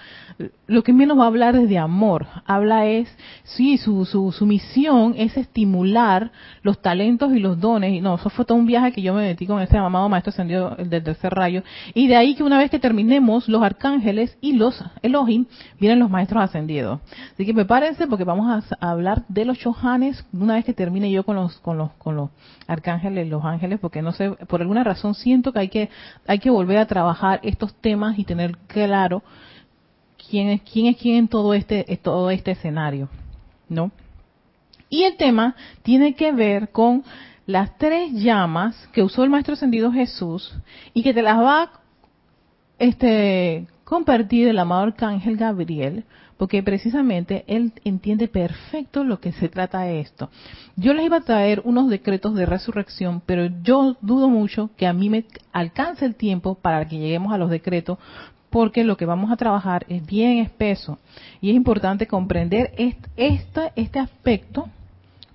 lo 0.66 0.82
que 0.82 0.92
menos 0.92 1.18
va 1.18 1.24
a 1.24 1.26
hablar 1.26 1.56
es 1.56 1.68
de 1.68 1.78
amor. 1.78 2.26
Habla 2.46 2.86
es, 2.86 3.08
sí, 3.44 3.76
su, 3.76 4.04
su, 4.04 4.32
su 4.32 4.46
misión 4.46 5.14
es 5.16 5.36
estimular 5.36 6.32
los 6.62 6.80
talentos 6.80 7.34
y 7.34 7.38
los 7.38 7.60
dones. 7.60 7.92
Y 7.92 8.00
no, 8.00 8.14
eso 8.14 8.30
fue 8.30 8.44
todo 8.44 8.56
un 8.56 8.66
viaje 8.66 8.92
que 8.92 9.02
yo 9.02 9.14
me 9.14 9.22
metí 9.22 9.46
con 9.46 9.60
este 9.60 9.76
amado 9.76 10.08
maestro 10.08 10.30
ascendido 10.30 10.70
del 10.76 11.02
tercer 11.02 11.34
rayo. 11.34 11.62
Y 11.92 12.08
de 12.08 12.16
ahí 12.16 12.34
que 12.34 12.42
una 12.42 12.58
vez 12.58 12.70
que 12.70 12.78
terminemos, 12.78 13.48
los 13.48 13.62
arcángeles 13.62 14.36
y 14.40 14.54
los 14.54 14.82
Elohim, 15.02 15.46
vienen 15.78 15.98
los 15.98 16.10
maestros 16.10 16.42
ascendidos. 16.42 17.00
Así 17.34 17.44
que 17.44 17.52
prepárense 17.52 18.06
porque 18.06 18.24
vamos 18.24 18.64
a, 18.80 18.90
hablar 18.90 19.24
de 19.28 19.44
los 19.44 19.58
Chohanes 19.58 20.24
una 20.32 20.54
vez 20.54 20.64
que 20.64 20.72
termine 20.72 21.10
yo 21.10 21.24
con 21.24 21.36
los, 21.36 21.58
con 21.58 21.76
los, 21.76 21.92
con 21.92 22.16
los 22.16 22.30
arcángeles, 22.66 23.28
los 23.28 23.44
ángeles, 23.44 23.78
porque 23.80 24.00
no 24.00 24.12
sé, 24.12 24.30
por 24.30 24.62
alguna 24.62 24.82
razón 24.82 25.14
siento 25.14 25.52
que 25.52 25.58
hay 25.58 25.68
que, 25.68 25.90
hay 26.26 26.38
que 26.38 26.50
volver 26.50 26.78
a 26.78 26.86
trabajar 26.86 27.40
estos 27.54 27.74
temas 27.74 28.18
y 28.18 28.24
tener 28.24 28.56
claro 28.66 29.22
quién 30.28 30.48
es 30.48 30.62
quién 30.62 30.86
es 30.86 30.96
quién 30.96 31.16
en 31.16 31.28
todo 31.28 31.54
este 31.54 31.84
todo 32.02 32.30
este 32.30 32.52
escenario, 32.52 33.08
¿no? 33.68 33.90
Y 34.88 35.04
el 35.04 35.16
tema 35.16 35.56
tiene 35.82 36.14
que 36.14 36.30
ver 36.32 36.70
con 36.70 37.02
las 37.46 37.76
tres 37.78 38.12
llamas 38.12 38.88
que 38.92 39.02
usó 39.02 39.24
el 39.24 39.30
maestro 39.30 39.54
ascendido 39.54 39.92
Jesús 39.92 40.54
y 40.92 41.02
que 41.02 41.14
te 41.14 41.22
las 41.22 41.38
va 41.38 41.62
a 41.62 41.70
este 42.78 43.66
compartir 43.84 44.48
el 44.48 44.58
amado 44.58 44.82
arcángel 44.82 45.36
Gabriel, 45.36 46.04
porque 46.36 46.62
precisamente 46.62 47.44
él 47.46 47.72
entiende 47.84 48.28
perfecto 48.28 49.04
lo 49.04 49.20
que 49.20 49.32
se 49.32 49.48
trata 49.48 49.90
esto. 49.90 50.30
Yo 50.76 50.92
les 50.94 51.06
iba 51.06 51.18
a 51.18 51.24
traer 51.24 51.62
unos 51.64 51.88
decretos 51.88 52.34
de 52.34 52.46
resurrección, 52.46 53.22
pero 53.24 53.46
yo 53.62 53.96
dudo 54.00 54.28
mucho 54.28 54.70
que 54.76 54.86
a 54.86 54.92
mí 54.92 55.10
me 55.10 55.24
alcance 55.52 56.04
el 56.04 56.16
tiempo 56.16 56.56
para 56.56 56.86
que 56.86 56.98
lleguemos 56.98 57.32
a 57.32 57.38
los 57.38 57.50
decretos, 57.50 57.98
porque 58.50 58.84
lo 58.84 58.96
que 58.96 59.06
vamos 59.06 59.32
a 59.32 59.36
trabajar 59.36 59.84
es 59.88 60.06
bien 60.06 60.38
espeso 60.38 60.98
y 61.40 61.50
es 61.50 61.56
importante 61.56 62.06
comprender 62.06 62.72
este 63.16 63.98
aspecto 63.98 64.68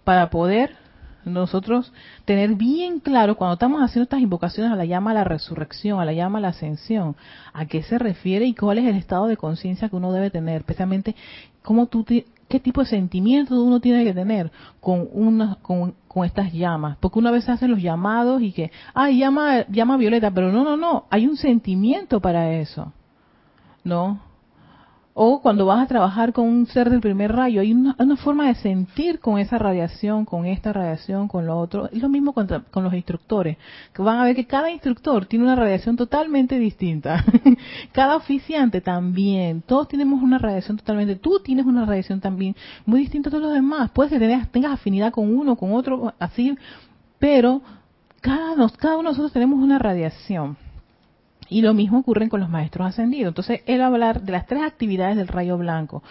para 0.06 0.30
poder 0.30 0.78
nosotros 1.26 1.94
tener 2.26 2.56
bien 2.56 3.00
claro 3.00 3.36
cuando 3.36 3.54
estamos 3.54 3.82
haciendo 3.82 4.04
estas 4.04 4.22
invocaciones 4.22 4.72
a 4.72 4.76
la 4.76 4.86
llama 4.86 5.12
a 5.12 5.16
la 5.16 5.24
resurrección, 5.24 6.00
a 6.00 6.06
la 6.06 6.14
llama 6.14 6.40
a 6.40 6.42
la 6.42 6.48
ascensión, 6.50 7.16
a 7.54 7.66
qué 7.66 7.84
se 7.84 7.98
refiere 7.98 8.46
y 8.46 8.54
cuál 8.54 8.80
es 8.80 8.86
el 8.86 8.96
estado 8.96 9.28
de 9.28 9.38
conciencia 9.38 9.90
que 9.90 9.96
uno 9.96 10.12
debe 10.12 10.30
tener, 10.30 10.58
especialmente 10.58 11.16
cómo 11.62 11.88
tú 11.88 12.06
qué 12.06 12.60
tipo 12.60 12.82
de 12.82 12.88
sentimiento 12.88 13.62
uno 13.62 13.80
tiene 13.80 14.04
que 14.04 14.14
tener 14.14 14.52
con 14.80 15.08
una 15.12 15.56
con, 15.62 15.94
con 16.08 16.26
estas 16.26 16.52
llamas, 16.52 16.98
porque 17.00 17.20
una 17.20 17.32
vez 17.32 17.48
hacen 17.48 17.72
los 17.72 17.82
llamados 17.82 18.42
y 18.42 18.52
que, 18.52 18.72
ah, 18.94 19.10
llama 19.10 19.68
llama 19.68 19.98
violeta, 19.98 20.32
pero 20.32 20.52
no, 20.52 20.64
no, 20.64 20.78
no, 20.78 21.06
hay 21.10 21.28
un 21.28 21.38
sentimiento 21.38 22.20
para 22.20 22.54
eso. 22.54 22.94
¿no? 23.84 24.20
O 25.22 25.42
cuando 25.42 25.66
vas 25.66 25.84
a 25.84 25.86
trabajar 25.86 26.32
con 26.32 26.48
un 26.48 26.66
ser 26.66 26.90
del 26.90 27.02
primer 27.02 27.34
rayo, 27.34 27.60
hay 27.60 27.74
una, 27.74 27.94
forma 28.16 28.48
de 28.48 28.56
sentir 28.56 29.20
con 29.20 29.38
esa 29.38 29.58
radiación, 29.58 30.24
con 30.24 30.46
esta 30.46 30.72
radiación, 30.72 31.28
con 31.28 31.46
lo 31.46 31.60
otro. 31.60 31.90
Es 31.92 32.02
lo 32.02 32.08
mismo 32.08 32.32
con, 32.32 32.48
con 32.72 32.86
los 32.86 32.94
instructores, 32.94 33.58
que 33.92 34.02
van 34.02 34.20
a 34.20 34.24
ver 34.24 34.34
que 34.34 34.48
cada 34.48 34.72
instructor 34.72 35.26
tiene 35.26 35.44
una 35.44 35.58
radiación 35.58 35.98
totalmente 35.98 36.58
distinta. 36.58 37.26
cada 37.92 38.16
oficiante 38.16 38.80
también. 38.80 39.62
Todos 39.62 39.90
tenemos 39.90 40.24
una 40.24 40.38
radiación 40.38 40.78
totalmente. 40.78 41.18
Tú 41.18 41.42
tienes 41.44 41.66
una 41.66 41.84
radiación 41.84 42.22
también 42.22 42.56
muy 42.86 43.02
distinta 43.02 43.28
a 43.28 43.32
todos 43.32 43.44
los 43.44 43.54
demás. 43.54 43.92
Puedes 43.92 44.14
que 44.14 44.20
tengas, 44.20 44.48
tengas 44.52 44.72
afinidad 44.72 45.12
con 45.12 45.38
uno, 45.38 45.58
con 45.58 45.74
otro, 45.74 46.14
así, 46.18 46.58
pero 47.20 47.62
cada, 48.22 48.70
cada 48.70 48.94
uno 48.94 49.10
de 49.10 49.12
nosotros 49.12 49.34
tenemos 49.34 49.60
una 49.60 49.80
radiación. 49.80 50.56
Y 51.50 51.62
lo 51.62 51.74
mismo 51.74 52.00
ocurre 52.00 52.30
con 52.30 52.40
los 52.40 52.50
maestros 52.50 52.88
ascendidos. 52.88 53.32
Entonces, 53.32 53.62
él 53.66 53.82
hablar 53.82 54.22
de 54.22 54.32
las 54.32 54.46
tres 54.46 54.62
actividades 54.64 55.18
del 55.18 55.28
rayo 55.28 55.58
blanco. 55.58 56.04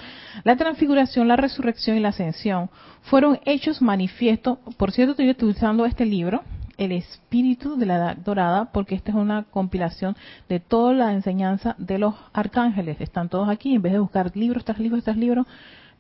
La 0.44 0.56
transfiguración, 0.56 1.28
la 1.28 1.36
resurrección 1.36 1.96
y 1.96 2.00
la 2.00 2.08
ascensión 2.08 2.70
fueron 3.02 3.38
hechos 3.44 3.80
manifiestos. 3.80 4.58
Por 4.76 4.90
cierto, 4.90 5.12
estoy 5.12 5.30
utilizando 5.30 5.86
este 5.86 6.04
libro, 6.04 6.42
El 6.76 6.90
Espíritu 6.90 7.76
de 7.76 7.86
la 7.86 7.96
Edad 7.96 8.16
Dorada, 8.16 8.72
porque 8.72 8.96
esta 8.96 9.12
es 9.12 9.16
una 9.16 9.44
compilación 9.44 10.16
de 10.48 10.58
toda 10.58 10.92
la 10.92 11.12
enseñanza 11.12 11.76
de 11.78 11.98
los 11.98 12.14
arcángeles. 12.32 13.00
Están 13.00 13.28
todos 13.28 13.48
aquí. 13.48 13.74
En 13.74 13.82
vez 13.82 13.92
de 13.92 14.00
buscar 14.00 14.36
libros 14.36 14.64
tras 14.64 14.80
libros 14.80 15.04
tras 15.04 15.16
libros, 15.16 15.46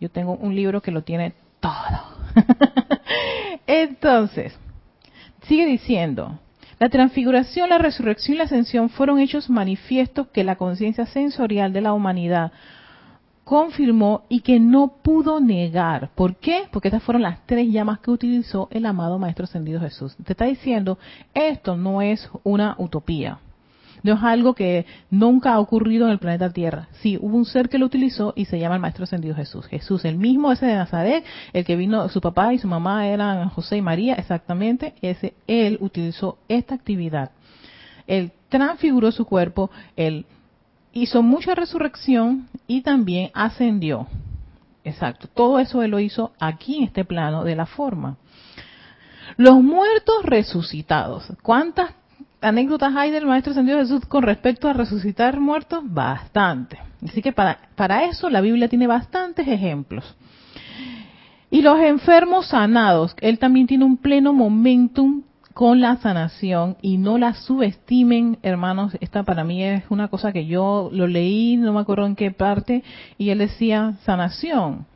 yo 0.00 0.10
tengo 0.10 0.34
un 0.34 0.56
libro 0.56 0.82
que 0.82 0.90
lo 0.90 1.02
tiene 1.02 1.34
todo. 1.60 1.72
Entonces, 3.68 4.58
sigue 5.42 5.66
diciendo, 5.66 6.38
la 6.78 6.88
transfiguración, 6.88 7.70
la 7.70 7.78
resurrección 7.78 8.34
y 8.34 8.38
la 8.38 8.44
ascensión 8.44 8.88
fueron 8.88 9.18
hechos 9.18 9.50
manifiestos 9.50 10.28
que 10.28 10.44
la 10.44 10.56
conciencia 10.56 11.06
sensorial 11.06 11.72
de 11.72 11.80
la 11.80 11.92
humanidad 11.92 12.52
confirmó 13.48 14.24
y 14.28 14.40
que 14.40 14.60
no 14.60 14.88
pudo 15.02 15.40
negar. 15.40 16.10
¿Por 16.14 16.36
qué? 16.36 16.64
Porque 16.70 16.88
estas 16.88 17.02
fueron 17.02 17.22
las 17.22 17.46
tres 17.46 17.66
llamas 17.72 17.98
que 17.98 18.10
utilizó 18.10 18.68
el 18.70 18.84
amado 18.84 19.18
Maestro 19.18 19.44
Ascendido 19.44 19.80
Jesús. 19.80 20.14
Te 20.22 20.34
está 20.34 20.44
diciendo, 20.44 20.98
esto 21.32 21.74
no 21.74 22.02
es 22.02 22.30
una 22.44 22.74
utopía. 22.78 23.38
No 24.02 24.14
es 24.14 24.22
algo 24.22 24.54
que 24.54 24.86
nunca 25.10 25.54
ha 25.54 25.60
ocurrido 25.60 26.06
en 26.06 26.12
el 26.12 26.18
planeta 26.18 26.50
Tierra. 26.50 26.88
Sí, 27.00 27.18
hubo 27.20 27.36
un 27.36 27.44
ser 27.44 27.68
que 27.68 27.78
lo 27.78 27.86
utilizó 27.86 28.32
y 28.36 28.44
se 28.44 28.58
llama 28.58 28.76
el 28.76 28.80
Maestro 28.80 29.04
Ascendido 29.04 29.34
Jesús. 29.34 29.66
Jesús, 29.66 30.04
el 30.04 30.16
mismo 30.16 30.52
ese 30.52 30.66
de 30.66 30.74
Nazaret, 30.74 31.24
el 31.52 31.64
que 31.64 31.76
vino, 31.76 32.08
su 32.08 32.20
papá 32.20 32.54
y 32.54 32.58
su 32.58 32.68
mamá 32.68 33.06
eran 33.06 33.48
José 33.50 33.76
y 33.76 33.82
María, 33.82 34.14
exactamente, 34.14 34.94
ese, 35.02 35.34
él 35.46 35.78
utilizó 35.80 36.38
esta 36.48 36.74
actividad. 36.74 37.30
Él 38.06 38.32
transfiguró 38.48 39.12
su 39.12 39.24
cuerpo, 39.26 39.70
él 39.96 40.24
hizo 40.92 41.22
mucha 41.22 41.54
resurrección 41.54 42.48
y 42.66 42.82
también 42.82 43.30
ascendió. 43.34 44.06
Exacto, 44.84 45.28
todo 45.28 45.58
eso 45.58 45.82
él 45.82 45.90
lo 45.90 46.00
hizo 46.00 46.32
aquí 46.38 46.78
en 46.78 46.84
este 46.84 47.04
plano 47.04 47.44
de 47.44 47.56
la 47.56 47.66
forma. 47.66 48.16
Los 49.36 49.62
muertos 49.62 50.24
resucitados. 50.24 51.30
¿Cuántas 51.42 51.90
anécdotas 52.40 52.94
hay 52.96 53.10
del 53.10 53.26
Maestro 53.26 53.52
Ascendido 53.52 53.78
Jesús 53.78 54.06
con 54.06 54.22
respecto 54.22 54.68
a 54.68 54.72
resucitar 54.72 55.40
muertos? 55.40 55.82
Bastante. 55.84 56.78
Así 57.04 57.22
que 57.22 57.32
para, 57.32 57.58
para 57.74 58.04
eso 58.04 58.30
la 58.30 58.40
Biblia 58.40 58.68
tiene 58.68 58.86
bastantes 58.86 59.46
ejemplos. 59.46 60.16
Y 61.50 61.62
los 61.62 61.80
enfermos 61.80 62.48
sanados, 62.48 63.16
él 63.20 63.38
también 63.38 63.66
tiene 63.66 63.84
un 63.84 63.96
pleno 63.96 64.32
momentum 64.32 65.22
con 65.54 65.80
la 65.80 65.96
sanación 65.96 66.76
y 66.82 66.98
no 66.98 67.18
la 67.18 67.34
subestimen, 67.34 68.38
hermanos. 68.42 68.96
Esta 69.00 69.22
para 69.22 69.44
mí 69.44 69.64
es 69.64 69.84
una 69.88 70.08
cosa 70.08 70.32
que 70.32 70.46
yo 70.46 70.90
lo 70.92 71.06
leí, 71.06 71.56
no 71.56 71.72
me 71.72 71.80
acuerdo 71.80 72.06
en 72.06 72.16
qué 72.16 72.30
parte, 72.30 72.84
y 73.16 73.30
él 73.30 73.38
decía 73.38 73.94
sanación 74.04 74.86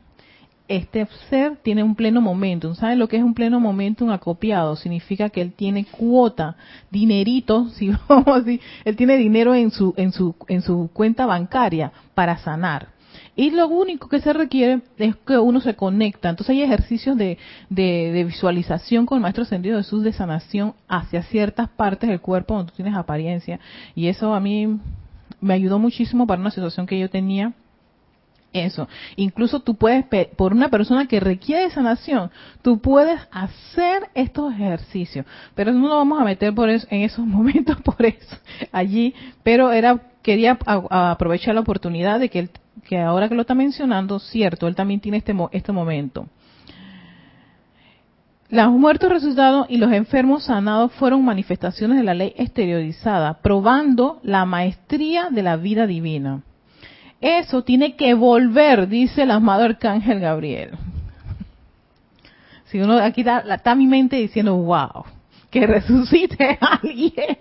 este 0.67 1.07
ser 1.29 1.57
tiene 1.57 1.83
un 1.83 1.95
pleno 1.95 2.21
momentum. 2.21 2.75
¿Saben 2.75 2.99
lo 2.99 3.07
que 3.07 3.17
es 3.17 3.23
un 3.23 3.33
pleno 3.33 3.59
momentum 3.59 4.11
acopiado? 4.11 4.75
Significa 4.75 5.29
que 5.29 5.41
él 5.41 5.53
tiene 5.53 5.85
cuota, 5.85 6.55
dinerito, 6.89 7.69
si 7.75 7.91
vamos 8.07 8.43
él 8.85 8.95
tiene 8.95 9.17
dinero 9.17 9.53
en 9.53 9.71
su, 9.71 9.93
en 9.97 10.11
su, 10.11 10.35
en 10.47 10.61
su 10.61 10.89
cuenta 10.93 11.25
bancaria 11.25 11.91
para 12.13 12.37
sanar. 12.37 12.87
Y 13.35 13.49
lo 13.49 13.67
único 13.67 14.09
que 14.09 14.21
se 14.21 14.31
requiere 14.31 14.81
es 14.97 15.15
que 15.15 15.37
uno 15.37 15.59
se 15.59 15.75
conecta. 15.75 16.29
Entonces 16.29 16.51
hay 16.51 16.61
ejercicios 16.61 17.17
de, 17.17 17.37
de, 17.69 18.11
de 18.11 18.23
visualización 18.23 19.05
con 19.05 19.17
el 19.17 19.21
Maestro 19.23 19.43
Ascendido 19.43 19.77
Jesús 19.77 20.03
de 20.03 20.13
sanación 20.13 20.75
hacia 20.87 21.23
ciertas 21.23 21.69
partes 21.69 22.09
del 22.09 22.21
cuerpo 22.21 22.55
donde 22.55 22.71
tú 22.71 22.75
tienes 22.77 22.95
apariencia. 22.95 23.59
Y 23.95 24.07
eso 24.07 24.33
a 24.33 24.39
mí 24.39 24.79
me 25.41 25.53
ayudó 25.55 25.79
muchísimo 25.79 26.27
para 26.27 26.41
una 26.41 26.51
situación 26.51 26.85
que 26.85 26.99
yo 26.99 27.09
tenía 27.09 27.53
eso. 28.53 28.87
Incluso 29.15 29.59
tú 29.59 29.75
puedes, 29.75 30.05
por 30.37 30.53
una 30.53 30.69
persona 30.69 31.07
que 31.07 31.19
requiere 31.19 31.69
sanación, 31.71 32.31
tú 32.61 32.79
puedes 32.79 33.19
hacer 33.31 34.09
estos 34.13 34.53
ejercicios. 34.53 35.25
Pero 35.55 35.73
no 35.73 35.81
nos 35.81 35.97
vamos 35.97 36.21
a 36.21 36.23
meter 36.23 36.53
por 36.53 36.69
eso, 36.69 36.87
en 36.89 37.01
esos 37.01 37.25
momentos 37.25 37.77
por 37.81 38.05
eso, 38.05 38.37
allí. 38.71 39.13
Pero 39.43 39.71
era, 39.71 39.99
quería 40.21 40.57
aprovechar 40.65 41.55
la 41.55 41.61
oportunidad 41.61 42.19
de 42.19 42.29
que, 42.29 42.39
él, 42.39 42.49
que 42.85 42.99
ahora 42.99 43.27
que 43.27 43.35
lo 43.35 43.41
está 43.41 43.55
mencionando, 43.55 44.19
cierto, 44.19 44.67
él 44.67 44.75
también 44.75 44.99
tiene 44.99 45.17
este, 45.17 45.35
este 45.51 45.71
momento. 45.71 46.27
Los 48.49 48.71
muertos 48.71 49.09
resucitados 49.09 49.65
y 49.67 49.77
los 49.77 49.91
enfermos 49.91 50.43
sanados 50.43 50.91
fueron 50.93 51.25
manifestaciones 51.25 51.97
de 51.97 52.03
la 52.03 52.13
ley 52.13 52.33
exteriorizada, 52.37 53.41
probando 53.41 54.19
la 54.21 54.45
maestría 54.45 55.29
de 55.31 55.41
la 55.41 55.55
vida 55.57 55.87
divina. 55.87 56.43
Eso 57.23 57.63
tiene 57.63 57.95
que 57.95 58.13
volver, 58.15 58.89
dice 58.89 59.23
el 59.23 59.31
amado 59.31 59.63
Arcángel 59.63 60.19
Gabriel. 60.19 60.71
Si 62.65 62.81
uno 62.81 62.97
aquí 62.97 63.21
está, 63.21 63.39
está 63.39 63.75
mi 63.75 63.87
mente 63.87 64.17
diciendo, 64.17 64.57
wow, 64.57 65.05
que 65.49 65.65
resucite 65.65 66.57
a 66.59 66.79
alguien. 66.83 67.37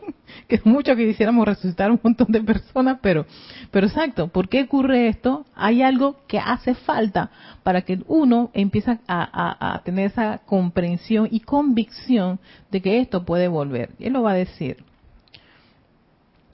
que 0.47 0.55
es 0.55 0.65
mucho 0.65 0.95
que 0.95 1.05
quisiéramos 1.05 1.45
resucitar 1.45 1.91
un 1.91 1.99
montón 2.01 2.29
de 2.31 2.41
personas, 2.43 2.99
pero, 3.03 3.27
pero 3.73 3.89
exacto, 3.89 4.29
¿por 4.29 4.49
qué 4.49 4.63
ocurre 4.63 5.09
esto? 5.09 5.47
Hay 5.57 5.83
algo 5.83 6.15
que 6.29 6.39
hace 6.39 6.77
falta 6.77 7.31
para 7.65 7.83
que 7.83 7.99
uno 8.07 8.51
empiece 8.55 9.01
a, 9.09 9.75
a 9.75 9.83
tener 9.83 10.07
esa 10.07 10.39
comprensión 10.47 11.27
y 11.29 11.41
convicción 11.41 12.39
de 12.71 12.81
que 12.81 13.01
esto 13.01 13.25
puede 13.25 13.49
volver. 13.49 13.91
Él 13.99 14.13
lo 14.13 14.23
va 14.23 14.31
a 14.31 14.35
decir. 14.35 14.85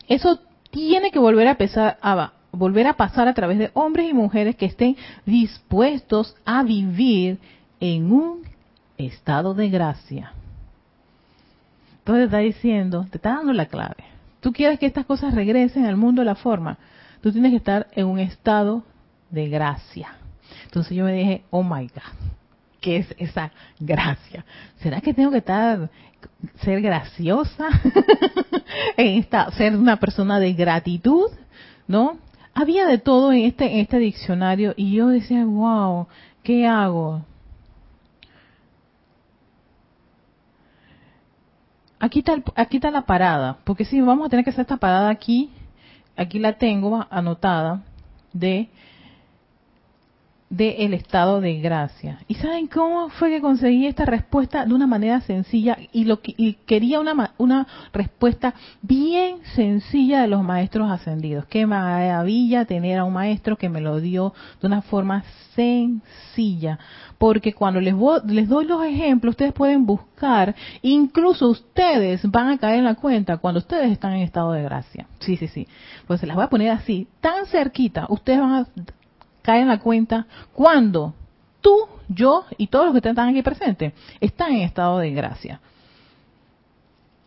Eso 0.09 0.41
tiene 0.71 1.11
que 1.11 1.19
volver 1.19 1.47
a, 1.49 1.57
pesar, 1.57 1.99
a, 2.01 2.33
volver 2.53 2.87
a 2.87 2.95
pasar 2.95 3.29
a 3.29 3.35
través 3.35 3.59
de 3.59 3.71
hombres 3.75 4.11
y 4.11 4.15
mujeres 4.15 4.57
que 4.57 4.67
estén 4.67 4.97
dispuestos 5.27 6.37
a 6.45 6.63
vivir 6.63 7.39
en 7.81 8.13
un 8.13 8.43
estado 8.97 9.55
de 9.55 9.69
gracia. 9.69 10.33
Entonces 11.99 12.25
está 12.25 12.39
diciendo, 12.39 13.07
te 13.11 13.19
está 13.19 13.35
dando 13.35 13.53
la 13.53 13.67
clave. 13.67 14.05
Tú 14.41 14.53
quieres 14.53 14.79
que 14.79 14.87
estas 14.87 15.05
cosas 15.05 15.35
regresen 15.35 15.85
al 15.85 15.97
mundo 15.97 16.23
de 16.23 16.27
la 16.27 16.35
forma. 16.35 16.79
Tú 17.21 17.33
tienes 17.33 17.51
que 17.51 17.59
estar 17.59 17.89
en 17.93 18.07
un 18.07 18.19
estado 18.19 18.83
de 19.31 19.49
gracia. 19.49 20.17
Entonces 20.65 20.97
yo 20.97 21.05
me 21.05 21.13
dije, 21.13 21.43
oh 21.51 21.63
my 21.63 21.87
God, 21.89 22.31
¿qué 22.81 22.99
es 22.99 23.15
esa 23.19 23.53
gracia? 23.79 24.45
¿Será 24.81 25.01
que 25.01 25.13
tengo 25.13 25.31
que 25.31 25.39
estar, 25.39 25.91
ser 26.63 26.81
graciosa? 26.81 27.69
en 28.97 29.19
esta, 29.19 29.51
ser 29.53 29.77
una 29.77 29.97
persona 29.97 30.39
de 30.39 30.53
gratitud, 30.55 31.31
¿no? 31.87 32.19
Había 32.61 32.87
de 32.87 32.99
todo 32.99 33.31
en 33.31 33.45
este, 33.45 33.73
en 33.73 33.79
este 33.79 34.01
diccionario 34.01 34.75
y 34.77 34.93
yo 34.93 35.07
decía, 35.07 35.45
wow, 35.45 36.09
¿qué 36.43 36.67
hago? 36.67 37.23
Aquí 42.01 42.19
está, 42.19 42.43
aquí 42.57 42.79
está 42.79 42.91
la 42.91 43.03
parada, 43.03 43.59
porque 43.63 43.85
si 43.85 44.01
vamos 44.01 44.27
a 44.27 44.29
tener 44.29 44.45
que 44.45 44.51
hacer 44.51 44.63
esta 44.63 44.77
parada 44.77 45.09
aquí, 45.09 45.51
aquí 46.17 46.41
la 46.41 46.55
tengo 46.55 47.07
anotada, 47.11 47.83
de 48.33 48.69
del 50.51 50.95
estado 50.95 51.41
de 51.41 51.61
gracia. 51.61 52.21
¿Y 52.27 52.35
saben 52.35 52.67
cómo 52.69 53.11
fue 53.11 53.31
que 53.31 53.41
conseguí 53.41 53.87
esta 53.87 54.05
respuesta 54.05 54.65
de 54.65 54.75
una 54.75 54.87
manera 54.87 55.21
sencilla? 55.21 55.77
Y, 55.93 56.05
lo, 56.05 56.21
y 56.25 56.55
quería 56.67 57.01
una, 57.01 57.33
una 57.37 57.67
respuesta 57.93 58.55
bien 58.81 59.39
sencilla 59.55 60.23
de 60.23 60.29
los 60.29 60.43
maestros 60.43 60.91
ascendidos. 60.91 61.47
Qué 61.47 61.67
maravilla 61.67 62.65
tener 62.65 62.99
a 62.99 63.05
un 63.05 63.13
maestro 63.13 63.57
que 63.57 63.69
me 63.69 63.81
lo 63.81 64.01
dio 64.01 64.33
de 64.61 64.67
una 64.67 64.83
forma 64.83 65.23
sencilla. 65.55 66.79
Porque 67.19 67.53
cuando 67.53 67.81
les, 67.81 67.95
les 68.27 68.49
doy 68.49 68.65
los 68.65 68.85
ejemplos, 68.85 69.33
ustedes 69.33 69.53
pueden 69.53 69.85
buscar, 69.85 70.55
incluso 70.83 71.49
ustedes 71.49 72.23
van 72.31 72.49
a 72.49 72.59
caer 72.59 72.79
en 72.79 72.85
la 72.85 72.95
cuenta 72.95 73.39
cuando 73.39 73.59
ustedes 73.59 73.91
están 73.91 74.13
en 74.15 74.23
estado 74.23 74.53
de 74.53 74.63
gracia. 74.63 75.07
Sí, 75.19 75.37
sí, 75.37 75.49
sí. 75.49 75.67
Pues 76.07 76.21
se 76.21 76.27
las 76.27 76.37
voy 76.37 76.45
a 76.45 76.49
poner 76.49 76.71
así, 76.71 77.09
tan 77.21 77.47
cerquita, 77.47 78.07
ustedes 78.09 78.39
van 78.39 78.53
a 78.53 78.67
cae 79.49 79.63
en 79.63 79.69
la 79.69 79.79
cuenta 79.79 80.27
cuando 80.53 81.15
tú, 81.63 81.75
yo 82.07 82.45
y 82.59 82.67
todos 82.67 82.85
los 82.85 82.93
que 82.93 83.09
están 83.09 83.31
aquí 83.31 83.41
presentes 83.41 83.95
están 84.21 84.53
en 84.53 84.61
estado 84.61 84.99
de 84.99 85.11
gracia. 85.13 85.59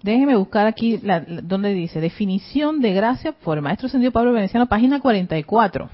Déjenme 0.03 0.35
buscar 0.35 0.67
aquí 0.67 0.99
la, 1.01 1.21
donde 1.21 1.73
dice 1.73 1.99
definición 1.99 2.79
de 2.79 2.93
gracia 2.93 3.31
por 3.31 3.57
el 3.57 3.63
maestro 3.63 3.89
Sendido 3.89 4.11
Pablo 4.11 4.33
Veneciano, 4.33 4.67
página 4.67 4.99
44. 4.99 5.89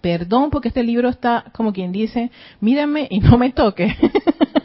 Perdón 0.00 0.48
porque 0.48 0.68
este 0.68 0.82
libro 0.82 1.10
está 1.10 1.44
como 1.52 1.74
quien 1.74 1.92
dice, 1.92 2.30
mírenme 2.60 3.06
y 3.10 3.20
no 3.20 3.36
me 3.36 3.50
toque. 3.50 3.94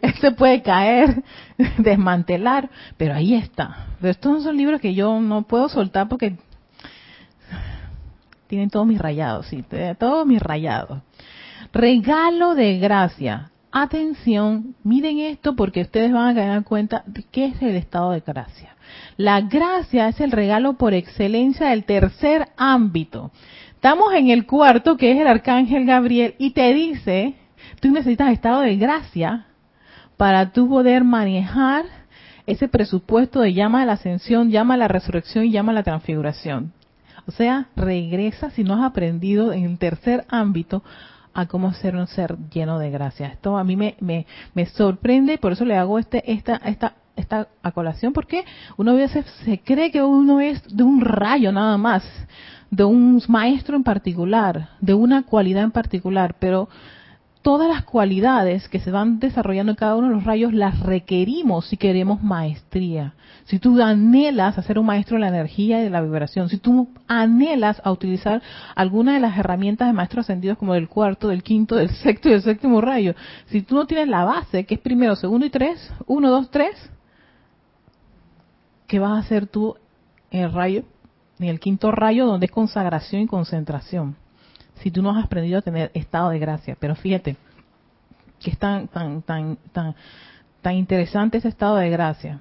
Este 0.00 0.30
puede 0.30 0.62
caer, 0.62 1.24
desmantelar, 1.78 2.70
pero 2.96 3.14
ahí 3.14 3.34
está. 3.34 3.88
Pero 4.00 4.12
estos 4.12 4.44
son 4.44 4.56
libros 4.56 4.80
que 4.80 4.94
yo 4.94 5.20
no 5.20 5.42
puedo 5.42 5.68
soltar 5.68 6.08
porque 6.08 6.36
tienen 8.48 8.70
todos 8.70 8.86
mis 8.86 8.98
rayados, 8.98 9.46
sí, 9.46 9.64
todos 9.98 10.26
mis 10.26 10.42
rayados. 10.42 11.00
Regalo 11.72 12.54
de 12.54 12.78
gracia. 12.78 13.50
Atención, 13.70 14.74
miren 14.82 15.18
esto 15.18 15.54
porque 15.54 15.82
ustedes 15.82 16.10
van 16.10 16.28
a 16.28 16.34
caer 16.34 16.64
cuenta 16.64 17.02
de 17.06 17.22
qué 17.30 17.46
es 17.46 17.62
el 17.62 17.76
estado 17.76 18.12
de 18.12 18.20
gracia. 18.20 18.74
La 19.18 19.42
gracia 19.42 20.08
es 20.08 20.20
el 20.20 20.32
regalo 20.32 20.74
por 20.74 20.94
excelencia 20.94 21.68
del 21.68 21.84
tercer 21.84 22.48
ámbito. 22.56 23.30
Estamos 23.74 24.14
en 24.14 24.30
el 24.30 24.46
cuarto, 24.46 24.96
que 24.96 25.12
es 25.12 25.20
el 25.20 25.26
arcángel 25.26 25.84
Gabriel, 25.84 26.34
y 26.38 26.52
te 26.52 26.72
dice, 26.72 27.34
tú 27.80 27.90
necesitas 27.90 28.32
estado 28.32 28.62
de 28.62 28.76
gracia 28.76 29.46
para 30.16 30.52
tú 30.52 30.68
poder 30.68 31.04
manejar 31.04 31.84
ese 32.46 32.66
presupuesto 32.68 33.40
de 33.40 33.52
llama 33.52 33.82
a 33.82 33.86
la 33.86 33.92
ascensión, 33.92 34.50
llama 34.50 34.74
a 34.74 34.78
la 34.78 34.88
resurrección 34.88 35.44
y 35.44 35.50
llama 35.50 35.72
a 35.72 35.74
la 35.74 35.82
transfiguración. 35.82 36.72
O 37.28 37.30
sea, 37.30 37.66
regresa 37.76 38.50
si 38.50 38.64
no 38.64 38.74
has 38.74 38.90
aprendido 38.90 39.52
en 39.52 39.64
el 39.66 39.78
tercer 39.78 40.24
ámbito 40.30 40.82
a 41.34 41.44
cómo 41.44 41.74
ser 41.74 41.94
un 41.94 42.06
ser 42.06 42.38
lleno 42.50 42.78
de 42.78 42.90
gracia. 42.90 43.26
Esto 43.26 43.58
a 43.58 43.64
mí 43.64 43.76
me, 43.76 43.96
me, 44.00 44.26
me 44.54 44.64
sorprende 44.64 45.34
y 45.34 45.36
por 45.36 45.52
eso 45.52 45.66
le 45.66 45.76
hago 45.76 45.98
este, 45.98 46.32
esta, 46.32 46.56
esta, 46.64 46.94
esta 47.16 47.48
acolación, 47.62 48.14
porque 48.14 48.44
uno 48.78 48.92
a 48.92 48.94
veces 48.94 49.26
se 49.44 49.60
cree 49.60 49.90
que 49.90 50.02
uno 50.02 50.40
es 50.40 50.62
de 50.74 50.82
un 50.82 51.02
rayo 51.02 51.52
nada 51.52 51.76
más, 51.76 52.02
de 52.70 52.84
un 52.84 53.22
maestro 53.28 53.76
en 53.76 53.84
particular, 53.84 54.70
de 54.80 54.94
una 54.94 55.22
cualidad 55.24 55.64
en 55.64 55.70
particular, 55.70 56.34
pero 56.38 56.70
todas 57.42 57.68
las 57.68 57.84
cualidades 57.84 58.68
que 58.68 58.80
se 58.80 58.90
van 58.90 59.20
desarrollando 59.20 59.72
en 59.72 59.76
cada 59.76 59.96
uno 59.96 60.08
de 60.08 60.14
los 60.14 60.24
rayos 60.24 60.52
las 60.52 60.80
requerimos 60.80 61.66
si 61.66 61.76
queremos 61.76 62.22
maestría. 62.22 63.14
Si 63.44 63.58
tú 63.58 63.80
anhelas 63.82 64.58
a 64.58 64.62
ser 64.62 64.78
un 64.78 64.84
maestro 64.84 65.16
de 65.16 65.22
la 65.22 65.28
energía 65.28 65.80
y 65.80 65.84
de 65.84 65.90
la 65.90 66.02
vibración, 66.02 66.50
si 66.50 66.58
tú 66.58 66.90
anhelas 67.06 67.80
a 67.82 67.90
utilizar 67.90 68.42
alguna 68.74 69.14
de 69.14 69.20
las 69.20 69.38
herramientas 69.38 69.88
de 69.88 69.94
maestros 69.94 70.26
ascendidos 70.26 70.58
como 70.58 70.74
del 70.74 70.88
cuarto, 70.88 71.28
del 71.28 71.42
quinto, 71.42 71.76
del 71.76 71.88
sexto 71.88 72.28
y 72.28 72.32
del 72.32 72.42
séptimo 72.42 72.82
rayo, 72.82 73.14
si 73.46 73.62
tú 73.62 73.74
no 73.74 73.86
tienes 73.86 74.08
la 74.08 74.24
base, 74.24 74.66
que 74.66 74.74
es 74.74 74.80
primero, 74.80 75.16
segundo 75.16 75.46
y 75.46 75.50
tres, 75.50 75.90
uno, 76.06 76.30
dos, 76.30 76.50
tres, 76.50 76.74
¿qué 78.86 78.98
vas 78.98 79.12
a 79.12 79.20
hacer 79.20 79.46
tú 79.46 79.76
en 80.30 80.44
el 80.44 80.52
rayo, 80.52 80.82
en 81.38 81.48
el 81.48 81.58
quinto 81.58 81.90
rayo 81.90 82.26
donde 82.26 82.46
es 82.46 82.52
consagración 82.52 83.22
y 83.22 83.26
concentración? 83.26 84.16
Si 84.78 84.90
tú 84.90 85.02
no 85.02 85.10
has 85.10 85.24
aprendido 85.24 85.58
a 85.58 85.62
tener 85.62 85.90
estado 85.94 86.30
de 86.30 86.38
gracia. 86.38 86.76
Pero 86.78 86.94
fíjate 86.94 87.36
que 88.40 88.50
es 88.50 88.58
tan, 88.58 88.88
tan, 88.88 89.22
tan, 89.22 89.58
tan, 89.72 89.94
tan 90.62 90.74
interesante 90.74 91.38
ese 91.38 91.48
estado 91.48 91.76
de 91.76 91.90
gracia. 91.90 92.40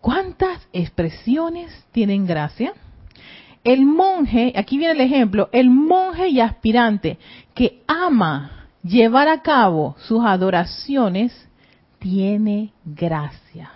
¿Cuántas 0.00 0.66
expresiones 0.72 1.86
tienen 1.92 2.26
gracia? 2.26 2.72
El 3.64 3.84
monje, 3.84 4.52
aquí 4.56 4.78
viene 4.78 4.94
el 4.94 5.00
ejemplo, 5.00 5.48
el 5.52 5.70
monje 5.70 6.28
y 6.28 6.40
aspirante 6.40 7.18
que 7.54 7.82
ama 7.86 8.68
llevar 8.82 9.28
a 9.28 9.42
cabo 9.42 9.96
sus 9.98 10.24
adoraciones, 10.24 11.48
tiene 11.98 12.72
gracia. 12.84 13.72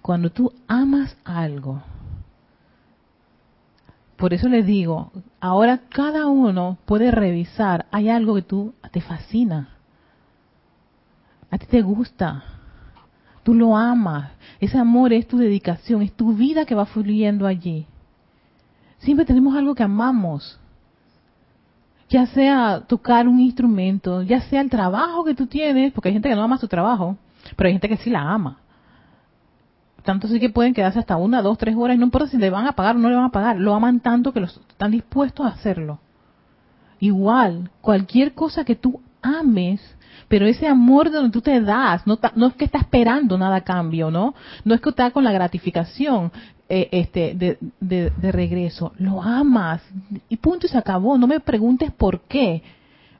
Cuando 0.00 0.30
tú 0.30 0.52
amas 0.66 1.16
algo, 1.24 1.82
por 4.16 4.32
eso 4.32 4.48
les 4.48 4.64
digo, 4.64 5.12
ahora 5.40 5.80
cada 5.90 6.26
uno 6.26 6.78
puede 6.86 7.10
revisar, 7.10 7.86
hay 7.90 8.08
algo 8.08 8.34
que 8.34 8.42
tú 8.42 8.74
te 8.90 9.00
fascina, 9.00 9.76
a 11.50 11.58
ti 11.58 11.66
te 11.66 11.82
gusta, 11.82 12.42
tú 13.42 13.54
lo 13.54 13.76
amas, 13.76 14.30
ese 14.58 14.78
amor 14.78 15.12
es 15.12 15.28
tu 15.28 15.36
dedicación, 15.36 16.02
es 16.02 16.12
tu 16.12 16.34
vida 16.34 16.64
que 16.64 16.74
va 16.74 16.86
fluyendo 16.86 17.46
allí. 17.46 17.86
Siempre 18.98 19.26
tenemos 19.26 19.54
algo 19.54 19.74
que 19.74 19.82
amamos, 19.82 20.58
ya 22.08 22.26
sea 22.26 22.84
tocar 22.86 23.28
un 23.28 23.38
instrumento, 23.38 24.22
ya 24.22 24.40
sea 24.40 24.62
el 24.62 24.70
trabajo 24.70 25.24
que 25.24 25.34
tú 25.34 25.46
tienes, 25.46 25.92
porque 25.92 26.08
hay 26.08 26.14
gente 26.14 26.30
que 26.30 26.34
no 26.34 26.42
ama 26.42 26.56
su 26.56 26.68
trabajo, 26.68 27.16
pero 27.54 27.68
hay 27.68 27.74
gente 27.74 27.88
que 27.88 27.98
sí 27.98 28.08
la 28.10 28.22
ama 28.22 28.60
tanto 30.06 30.28
sí 30.28 30.40
que 30.40 30.48
pueden 30.48 30.72
quedarse 30.72 30.98
hasta 30.98 31.16
una, 31.16 31.42
dos, 31.42 31.58
tres 31.58 31.76
horas 31.76 31.98
no 31.98 32.04
importa 32.04 32.28
si 32.28 32.38
le 32.38 32.48
van 32.48 32.66
a 32.66 32.72
pagar 32.72 32.96
o 32.96 32.98
no 32.98 33.10
le 33.10 33.16
van 33.16 33.26
a 33.26 33.30
pagar, 33.30 33.58
lo 33.58 33.74
aman 33.74 34.00
tanto 34.00 34.32
que 34.32 34.40
los, 34.40 34.56
están 34.68 34.92
dispuestos 34.92 35.44
a 35.44 35.50
hacerlo. 35.50 35.98
Igual, 36.98 37.70
cualquier 37.82 38.32
cosa 38.32 38.64
que 38.64 38.74
tú 38.74 39.00
ames, 39.20 39.82
pero 40.28 40.46
ese 40.46 40.66
amor 40.66 41.10
de 41.10 41.16
donde 41.16 41.32
tú 41.32 41.42
te 41.42 41.60
das, 41.60 42.06
no, 42.06 42.18
no 42.34 42.46
es 42.46 42.54
que 42.54 42.64
está 42.64 42.78
esperando 42.78 43.36
nada 43.36 43.56
a 43.56 43.64
cambio, 43.64 44.10
¿no? 44.10 44.34
No 44.64 44.74
es 44.74 44.80
que 44.80 44.88
está 44.88 45.10
con 45.10 45.24
la 45.24 45.32
gratificación 45.32 46.32
eh, 46.70 46.88
este, 46.92 47.34
de, 47.34 47.58
de 48.16 48.32
regreso, 48.32 48.92
lo 48.98 49.22
amas 49.22 49.82
y 50.30 50.36
punto 50.38 50.66
y 50.66 50.70
se 50.70 50.78
acabó, 50.78 51.18
no 51.18 51.26
me 51.26 51.40
preguntes 51.40 51.92
por 51.92 52.22
qué. 52.22 52.62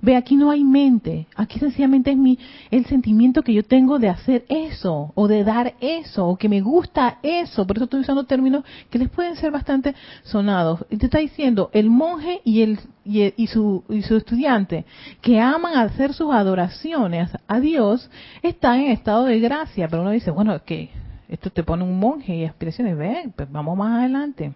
Ve, 0.06 0.14
aquí 0.14 0.36
no 0.36 0.52
hay 0.52 0.62
mente, 0.62 1.26
aquí 1.34 1.58
sencillamente 1.58 2.12
es 2.12 2.16
mi, 2.16 2.38
el 2.70 2.86
sentimiento 2.86 3.42
que 3.42 3.52
yo 3.52 3.64
tengo 3.64 3.98
de 3.98 4.08
hacer 4.08 4.44
eso, 4.48 5.10
o 5.16 5.26
de 5.26 5.42
dar 5.42 5.74
eso, 5.80 6.28
o 6.28 6.36
que 6.36 6.48
me 6.48 6.60
gusta 6.60 7.18
eso, 7.24 7.66
por 7.66 7.76
eso 7.76 7.86
estoy 7.86 8.02
usando 8.02 8.22
términos 8.22 8.64
que 8.88 9.00
les 9.00 9.08
pueden 9.08 9.34
ser 9.34 9.50
bastante 9.50 9.96
sonados. 10.22 10.86
Y 10.90 10.98
te 10.98 11.06
está 11.06 11.18
diciendo, 11.18 11.70
el 11.72 11.90
monje 11.90 12.40
y, 12.44 12.62
el, 12.62 12.78
y, 13.04 13.48
su, 13.48 13.82
y 13.88 14.02
su 14.02 14.16
estudiante, 14.16 14.84
que 15.22 15.40
aman 15.40 15.76
hacer 15.76 16.12
sus 16.12 16.32
adoraciones 16.32 17.32
a 17.48 17.58
Dios, 17.58 18.08
están 18.42 18.82
en 18.82 18.92
estado 18.92 19.24
de 19.24 19.40
gracia, 19.40 19.88
pero 19.88 20.02
uno 20.02 20.12
dice, 20.12 20.30
bueno, 20.30 20.56
que 20.64 20.88
esto 21.28 21.50
te 21.50 21.64
pone 21.64 21.82
un 21.82 21.98
monje 21.98 22.32
y 22.32 22.44
aspiraciones, 22.44 22.96
ve, 22.96 23.28
pues 23.34 23.50
vamos 23.50 23.76
más 23.76 23.98
adelante. 23.98 24.54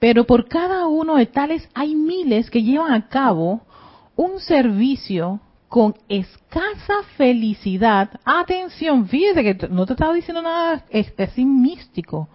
Pero 0.00 0.24
por 0.24 0.48
cada 0.48 0.88
uno 0.88 1.16
de 1.16 1.26
tales 1.26 1.68
hay 1.74 1.94
miles 1.94 2.50
que 2.50 2.62
llevan 2.62 2.92
a 2.92 3.08
cabo 3.08 3.60
un 4.16 4.40
servicio 4.40 5.40
con 5.68 5.94
escasa 6.08 6.94
felicidad. 7.16 8.10
Atención, 8.24 9.06
fíjese 9.06 9.44
que 9.44 9.68
no 9.68 9.86
te 9.86 9.92
estaba 9.92 10.14
diciendo 10.14 10.42
nada 10.42 10.84
así 11.18 11.44
místico. 11.44 12.28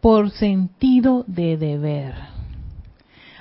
Por 0.00 0.30
sentido 0.30 1.24
de 1.26 1.58
deber. 1.58 2.14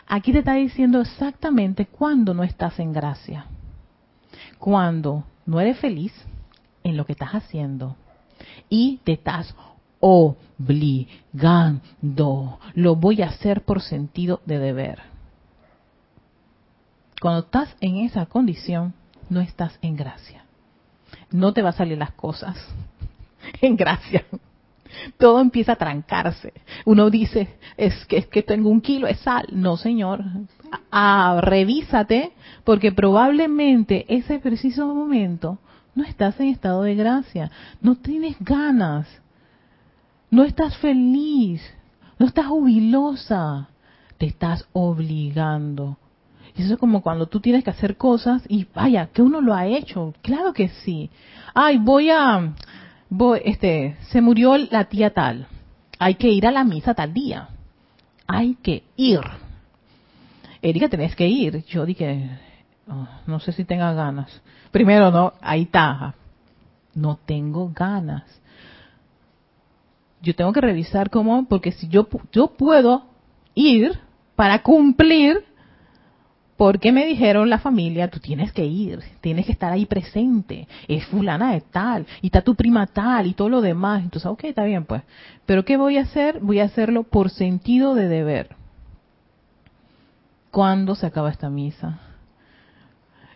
Aquí 0.05 0.33
te 0.33 0.39
está 0.39 0.53
diciendo 0.55 0.99
exactamente 0.99 1.85
cuando 1.85 2.33
no 2.33 2.43
estás 2.43 2.77
en 2.79 2.91
gracia. 2.91 3.45
Cuando 4.57 5.23
no 5.45 5.61
eres 5.61 5.79
feliz 5.79 6.13
en 6.83 6.97
lo 6.97 7.05
que 7.05 7.13
estás 7.13 7.31
haciendo 7.31 7.95
y 8.69 8.99
te 9.03 9.13
estás 9.13 9.55
obligando. 9.99 11.81
Lo 12.73 12.95
voy 12.95 13.21
a 13.21 13.27
hacer 13.27 13.61
por 13.63 13.81
sentido 13.81 14.41
de 14.45 14.59
deber. 14.59 14.99
Cuando 17.21 17.41
estás 17.41 17.75
en 17.81 17.97
esa 17.97 18.25
condición, 18.25 18.93
no 19.29 19.41
estás 19.41 19.77
en 19.81 19.95
gracia. 19.95 20.45
No 21.31 21.53
te 21.53 21.61
va 21.61 21.69
a 21.69 21.73
salir 21.73 21.97
las 21.97 22.11
cosas 22.11 22.57
en 23.61 23.75
gracia. 23.75 24.25
Todo 25.17 25.39
empieza 25.39 25.73
a 25.73 25.77
trancarse. 25.77 26.53
Uno 26.85 27.09
dice, 27.09 27.57
es 27.77 28.05
que, 28.05 28.17
es 28.17 28.27
que 28.27 28.41
tengo 28.41 28.69
un 28.69 28.81
kilo 28.81 29.07
de 29.07 29.15
sal. 29.15 29.45
No, 29.51 29.77
señor. 29.77 30.23
Ah, 30.91 31.39
revísate, 31.41 32.31
porque 32.63 32.91
probablemente 32.91 34.05
ese 34.07 34.39
preciso 34.39 34.87
momento 34.87 35.59
no 35.93 36.03
estás 36.03 36.39
en 36.39 36.47
estado 36.47 36.83
de 36.83 36.95
gracia. 36.95 37.51
No 37.81 37.95
tienes 37.97 38.35
ganas 38.39 39.07
no 40.29 40.43
estás 40.43 40.77
feliz, 40.77 41.61
no 42.17 42.25
estás 42.25 42.47
jubilosa, 42.47 43.69
te 44.17 44.27
estás 44.27 44.67
obligando. 44.73 45.97
Y 46.55 46.63
eso 46.63 46.73
es 46.73 46.79
como 46.79 47.01
cuando 47.01 47.27
tú 47.27 47.39
tienes 47.39 47.63
que 47.63 47.69
hacer 47.69 47.95
cosas 47.97 48.43
y 48.47 48.67
vaya, 48.73 49.07
que 49.07 49.21
uno 49.21 49.41
lo 49.41 49.53
ha 49.53 49.65
hecho, 49.65 50.13
claro 50.21 50.53
que 50.53 50.69
sí. 50.69 51.09
Ay, 51.53 51.77
voy 51.77 52.09
a, 52.09 52.53
voy, 53.09 53.41
este, 53.45 53.97
se 54.09 54.21
murió 54.21 54.57
la 54.57 54.85
tía 54.85 55.13
tal, 55.13 55.47
hay 55.97 56.15
que 56.15 56.29
ir 56.29 56.45
a 56.45 56.51
la 56.51 56.63
misa 56.63 56.93
tal 56.93 57.13
día, 57.13 57.49
hay 58.27 58.55
que 58.55 58.83
ir. 58.95 59.21
Erika, 60.61 60.89
tenés 60.89 61.15
que 61.15 61.27
ir. 61.27 61.63
Yo 61.65 61.85
dije, 61.85 62.29
oh, 62.87 63.07
no 63.27 63.39
sé 63.39 63.53
si 63.53 63.63
tenga 63.63 63.93
ganas. 63.93 64.41
Primero, 64.71 65.09
no, 65.09 65.33
ahí 65.41 65.63
está. 65.63 66.15
No 66.93 67.17
tengo 67.25 67.71
ganas 67.73 68.23
yo 70.21 70.35
tengo 70.35 70.53
que 70.53 70.61
revisar 70.61 71.09
cómo, 71.09 71.45
porque 71.47 71.71
si 71.71 71.87
yo, 71.87 72.07
yo 72.31 72.47
puedo 72.47 73.05
ir 73.55 73.97
para 74.35 74.61
cumplir, 74.61 75.43
porque 76.57 76.91
me 76.91 77.05
dijeron 77.05 77.49
la 77.49 77.59
familia, 77.59 78.09
tú 78.09 78.19
tienes 78.19 78.51
que 78.51 78.65
ir, 78.65 78.99
tienes 79.21 79.45
que 79.45 79.53
estar 79.53 79.71
ahí 79.71 79.85
presente, 79.85 80.67
es 80.87 81.05
fulana 81.05 81.53
de 81.53 81.61
tal, 81.61 82.05
y 82.21 82.27
está 82.27 82.41
tu 82.41 82.55
prima 82.55 82.85
tal, 82.87 83.27
y 83.27 83.33
todo 83.33 83.49
lo 83.49 83.61
demás. 83.61 84.03
Entonces, 84.03 84.29
ok, 84.29 84.45
está 84.45 84.63
bien, 84.65 84.85
pues. 84.85 85.03
Pero 85.45 85.63
¿qué 85.63 85.77
voy 85.77 85.97
a 85.97 86.01
hacer? 86.01 86.39
Voy 86.41 86.59
a 86.59 86.65
hacerlo 86.65 87.03
por 87.03 87.29
sentido 87.29 87.95
de 87.95 88.07
deber. 88.07 88.55
¿Cuándo 90.51 90.95
se 90.95 91.05
acaba 91.05 91.29
esta 91.29 91.49
misa? 91.49 91.99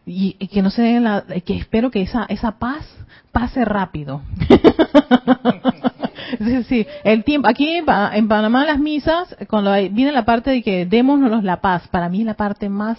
Y, 0.06 0.34
que 0.48 0.62
no 0.62 0.70
se 0.70 0.82
den 0.82 1.06
la, 1.06 1.24
que 1.46 1.56
espero 1.56 1.92
que 1.92 2.02
esa, 2.02 2.26
esa 2.26 2.60
paz 2.60 2.86
pase 3.32 3.64
rápido. 3.64 4.22
Sí, 6.40 6.64
sí, 6.64 6.88
el 7.04 7.24
tiempo, 7.24 7.48
aquí 7.48 7.70
en 7.70 8.28
Panamá 8.28 8.66
las 8.66 8.80
misas, 8.80 9.36
cuando 9.48 9.72
viene 9.92 10.12
la 10.12 10.26
parte 10.26 10.52
de 10.52 10.64
que 10.64 10.86
démonos 10.86 11.44
la 11.44 11.62
paz, 11.62 11.88
para 11.90 12.10
mí 12.10 12.22
es 12.22 12.26
la 12.26 12.34
parte 12.36 12.70
más, 12.70 12.98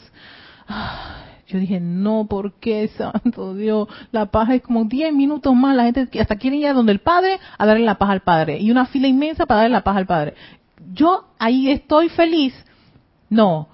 yo 1.47 1.59
dije, 1.59 1.81
no, 1.81 2.27
¿por 2.27 2.55
qué, 2.55 2.89
santo 2.89 3.55
Dios? 3.55 3.89
La 4.13 4.27
paz 4.27 4.51
es 4.51 4.63
como 4.63 4.85
10 4.85 5.13
minutos 5.13 5.55
más, 5.55 5.77
la 5.77 5.85
gente 5.85 6.09
hasta 6.21 6.37
quiere 6.37 6.57
ir 6.57 6.67
a 6.69 6.73
donde 6.73 6.93
el 6.93 7.01
Padre 7.01 7.39
a 7.59 7.67
darle 7.67 7.85
la 7.85 7.99
paz 7.99 8.11
al 8.11 8.21
Padre, 8.23 8.59
y 8.59 8.71
una 8.71 8.87
fila 8.87 9.09
inmensa 9.09 9.47
para 9.47 9.63
darle 9.63 9.75
la 9.75 9.85
paz 9.85 9.97
al 9.97 10.07
Padre. 10.07 10.35
Yo 10.93 11.27
ahí 11.39 11.71
estoy 11.71 12.09
feliz. 12.09 12.55
No, 13.31 13.69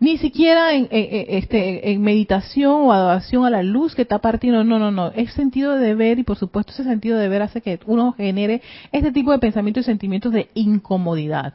ni 0.00 0.16
siquiera 0.18 0.74
en, 0.74 0.88
este, 0.90 1.90
en 1.90 2.02
meditación 2.02 2.82
o 2.82 2.92
adoración 2.92 3.44
a 3.44 3.50
la 3.50 3.62
luz 3.62 3.94
que 3.94 4.02
está 4.02 4.20
partiendo, 4.20 4.62
no, 4.64 4.78
no, 4.78 4.90
no, 4.90 5.10
es 5.12 5.32
sentido 5.32 5.74
de 5.74 5.86
deber 5.86 6.18
y 6.18 6.22
por 6.22 6.36
supuesto 6.36 6.72
ese 6.72 6.84
sentido 6.84 7.16
de 7.16 7.24
deber 7.24 7.42
hace 7.42 7.60
que 7.60 7.80
uno 7.86 8.12
genere 8.12 8.62
este 8.92 9.10
tipo 9.10 9.32
de 9.32 9.38
pensamientos 9.38 9.82
y 9.82 9.86
sentimientos 9.86 10.32
de 10.32 10.50
incomodidad. 10.54 11.54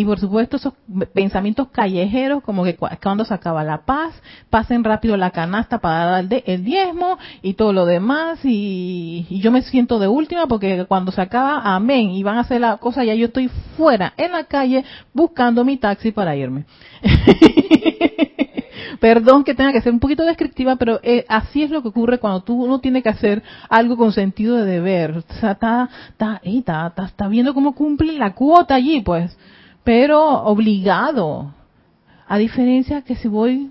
Y 0.00 0.04
por 0.06 0.18
supuesto 0.18 0.56
esos 0.56 0.72
pensamientos 1.12 1.68
callejeros 1.68 2.42
como 2.42 2.64
que 2.64 2.74
cuando 2.74 3.26
se 3.26 3.34
acaba 3.34 3.62
la 3.64 3.84
paz, 3.84 4.14
pasen 4.48 4.82
rápido 4.82 5.18
la 5.18 5.30
canasta 5.30 5.78
para 5.78 6.22
dar 6.22 6.42
el 6.46 6.64
diezmo 6.64 7.18
y 7.42 7.52
todo 7.52 7.74
lo 7.74 7.84
demás 7.84 8.38
y, 8.42 9.26
yo 9.28 9.52
me 9.52 9.60
siento 9.60 9.98
de 9.98 10.08
última 10.08 10.46
porque 10.46 10.86
cuando 10.86 11.12
se 11.12 11.20
acaba, 11.20 11.74
amén, 11.74 12.12
y 12.12 12.22
van 12.22 12.38
a 12.38 12.40
hacer 12.40 12.62
la 12.62 12.78
cosa, 12.78 13.04
ya 13.04 13.12
yo 13.12 13.26
estoy 13.26 13.50
fuera 13.76 14.14
en 14.16 14.32
la 14.32 14.44
calle 14.44 14.86
buscando 15.12 15.66
mi 15.66 15.76
taxi 15.76 16.12
para 16.12 16.34
irme. 16.34 16.64
Perdón 19.00 19.44
que 19.44 19.54
tenga 19.54 19.72
que 19.72 19.82
ser 19.82 19.92
un 19.92 20.00
poquito 20.00 20.24
descriptiva, 20.24 20.76
pero 20.76 20.98
eh, 21.02 21.26
así 21.28 21.62
es 21.62 21.70
lo 21.70 21.82
que 21.82 21.88
ocurre 21.88 22.20
cuando 22.20 22.40
tú 22.40 22.54
uno 22.54 22.78
tiene 22.78 23.02
que 23.02 23.10
hacer 23.10 23.42
algo 23.68 23.98
con 23.98 24.12
sentido 24.12 24.56
de 24.56 24.64
deber. 24.64 25.18
O 25.18 25.34
sea, 25.40 25.52
está, 25.52 25.90
está, 26.12 26.40
está, 26.42 27.04
está, 27.04 27.28
viendo 27.28 27.52
cómo 27.52 27.74
cumple 27.74 28.14
la 28.14 28.32
cuota 28.32 28.76
allí, 28.76 29.02
pues, 29.02 29.36
pero 29.84 30.42
obligado. 30.44 31.52
A 32.26 32.38
diferencia 32.38 33.02
que 33.02 33.16
si 33.16 33.28
voy, 33.28 33.70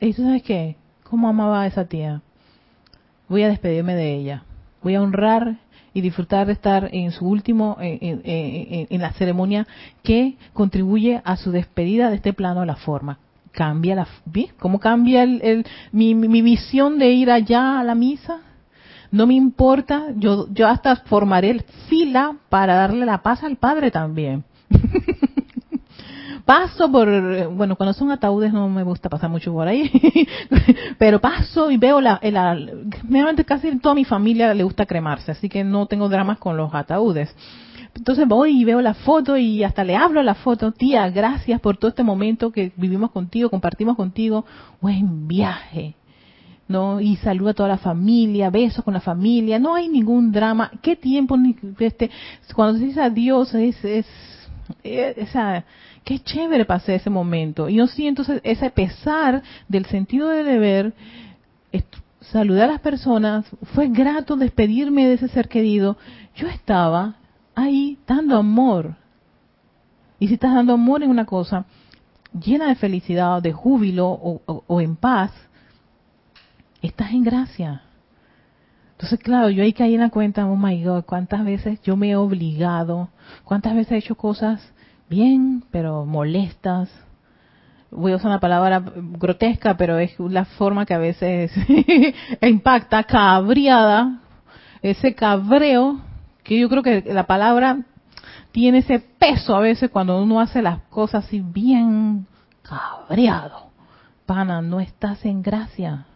¿y 0.00 0.12
tú 0.12 0.22
sabes 0.22 0.42
qué? 0.42 0.76
¿Cómo 1.04 1.28
amaba 1.28 1.62
a 1.62 1.66
esa 1.66 1.86
tía? 1.86 2.20
Voy 3.28 3.42
a 3.42 3.48
despedirme 3.48 3.94
de 3.94 4.14
ella. 4.14 4.42
Voy 4.82 4.94
a 4.94 5.02
honrar 5.02 5.56
y 5.94 6.00
disfrutar 6.00 6.46
de 6.46 6.52
estar 6.52 6.90
en 6.92 7.10
su 7.12 7.26
último, 7.26 7.76
en, 7.80 9.00
la 9.00 9.12
ceremonia 9.12 9.66
que 10.02 10.36
contribuye 10.52 11.20
a 11.24 11.36
su 11.36 11.50
despedida 11.50 12.10
de 12.10 12.16
este 12.16 12.32
plano 12.32 12.60
a 12.60 12.66
la 12.66 12.76
forma. 12.76 13.18
Cambia 13.52 13.96
la, 13.96 14.06
¿Cómo 14.58 14.78
cambia 14.78 15.22
el, 15.22 15.66
mi, 15.90 16.14
mi 16.14 16.42
visión 16.42 16.98
de 16.98 17.10
ir 17.10 17.30
allá 17.30 17.80
a 17.80 17.84
la 17.84 17.94
misa? 17.94 18.40
No 19.10 19.26
me 19.26 19.34
importa, 19.34 20.08
yo, 20.16 20.46
yo 20.52 20.68
hasta 20.68 20.96
formaré 20.96 21.64
fila 21.88 22.36
para 22.50 22.74
darle 22.74 23.06
la 23.06 23.22
paz 23.22 23.42
al 23.42 23.56
Padre 23.56 23.90
también. 23.90 24.44
Paso 26.48 26.90
por, 26.90 27.06
bueno, 27.50 27.76
cuando 27.76 27.92
son 27.92 28.10
ataúdes 28.10 28.54
no 28.54 28.70
me 28.70 28.82
gusta 28.82 29.10
pasar 29.10 29.28
mucho 29.28 29.52
por 29.52 29.68
ahí, 29.68 29.92
pero 30.98 31.20
paso 31.20 31.70
y 31.70 31.76
veo 31.76 32.00
la, 32.00 32.18
la, 32.22 32.58
realmente 33.06 33.44
casi 33.44 33.78
toda 33.80 33.94
mi 33.94 34.06
familia 34.06 34.54
le 34.54 34.64
gusta 34.64 34.86
cremarse, 34.86 35.30
así 35.32 35.50
que 35.50 35.62
no 35.62 35.84
tengo 35.84 36.08
dramas 36.08 36.38
con 36.38 36.56
los 36.56 36.74
ataúdes. 36.74 37.36
Entonces 37.94 38.26
voy 38.26 38.62
y 38.62 38.64
veo 38.64 38.80
la 38.80 38.94
foto 38.94 39.36
y 39.36 39.62
hasta 39.62 39.84
le 39.84 39.94
hablo 39.94 40.20
a 40.20 40.22
la 40.22 40.36
foto, 40.36 40.72
tía, 40.72 41.10
gracias 41.10 41.60
por 41.60 41.76
todo 41.76 41.90
este 41.90 42.02
momento 42.02 42.50
que 42.50 42.72
vivimos 42.76 43.10
contigo, 43.10 43.50
compartimos 43.50 43.94
contigo, 43.94 44.46
buen 44.80 45.28
viaje. 45.28 45.96
¿no? 46.66 46.98
Y 46.98 47.16
saluda 47.16 47.50
a 47.50 47.54
toda 47.54 47.68
la 47.68 47.78
familia, 47.78 48.48
besos 48.48 48.82
con 48.82 48.94
la 48.94 49.00
familia, 49.00 49.58
no 49.58 49.74
hay 49.74 49.90
ningún 49.90 50.32
drama. 50.32 50.70
¿Qué 50.80 50.96
tiempo? 50.96 51.36
Este, 51.78 52.10
cuando 52.54 52.78
se 52.78 52.86
dice 52.86 53.02
adiós, 53.02 53.54
es, 53.54 53.84
es, 53.84 54.06
es 54.82 55.18
esa, 55.18 55.64
qué 56.04 56.18
chévere 56.20 56.64
pasé 56.64 56.94
ese 56.94 57.10
momento. 57.10 57.68
Y 57.68 57.76
yo 57.76 57.86
siento 57.86 58.22
ese 58.42 58.70
pesar 58.70 59.42
del 59.68 59.86
sentido 59.86 60.28
de 60.28 60.42
deber, 60.42 60.94
saludar 62.20 62.68
a 62.68 62.72
las 62.72 62.80
personas, 62.80 63.46
fue 63.74 63.88
grato 63.88 64.36
despedirme 64.36 65.06
de 65.06 65.14
ese 65.14 65.28
ser 65.28 65.48
querido. 65.48 65.96
Yo 66.36 66.48
estaba 66.48 67.16
ahí 67.54 67.98
dando 68.06 68.36
amor. 68.36 68.96
Y 70.18 70.28
si 70.28 70.34
estás 70.34 70.54
dando 70.54 70.74
amor 70.74 71.02
en 71.02 71.10
una 71.10 71.24
cosa 71.24 71.64
llena 72.32 72.68
de 72.68 72.74
felicidad, 72.74 73.42
de 73.42 73.52
júbilo 73.52 74.08
o, 74.08 74.42
o 74.66 74.80
en 74.80 74.96
paz, 74.96 75.32
estás 76.82 77.12
en 77.12 77.24
gracia. 77.24 77.82
Entonces, 78.92 79.20
claro, 79.20 79.48
yo 79.48 79.62
ahí 79.62 79.72
caí 79.72 79.94
en 79.94 80.00
la 80.00 80.10
cuenta, 80.10 80.44
oh 80.46 80.56
my 80.56 80.82
God, 80.82 81.04
cuántas 81.04 81.44
veces 81.44 81.80
yo 81.82 81.96
me 81.96 82.10
he 82.10 82.16
obligado, 82.16 83.08
cuántas 83.44 83.74
veces 83.74 83.92
he 83.92 83.96
hecho 83.98 84.16
cosas 84.16 84.60
bien, 85.08 85.64
pero 85.70 86.04
molestas, 86.04 86.90
voy 87.90 88.12
a 88.12 88.16
usar 88.16 88.30
una 88.30 88.40
palabra 88.40 88.82
grotesca, 88.94 89.76
pero 89.76 89.98
es 89.98 90.18
la 90.18 90.44
forma 90.44 90.86
que 90.86 90.94
a 90.94 90.98
veces 90.98 91.52
impacta, 92.42 93.04
cabreada, 93.04 94.20
ese 94.82 95.14
cabreo, 95.14 96.00
que 96.42 96.58
yo 96.58 96.68
creo 96.68 96.82
que 96.82 97.02
la 97.06 97.26
palabra 97.26 97.78
tiene 98.52 98.78
ese 98.78 98.98
peso 98.98 99.54
a 99.54 99.60
veces 99.60 99.90
cuando 99.90 100.20
uno 100.22 100.40
hace 100.40 100.62
las 100.62 100.80
cosas 100.84 101.26
así 101.26 101.40
bien 101.40 102.26
cabreado. 102.62 103.68
Pana, 104.26 104.60
no 104.60 104.80
estás 104.80 105.24
en 105.24 105.42
gracia. 105.42 106.06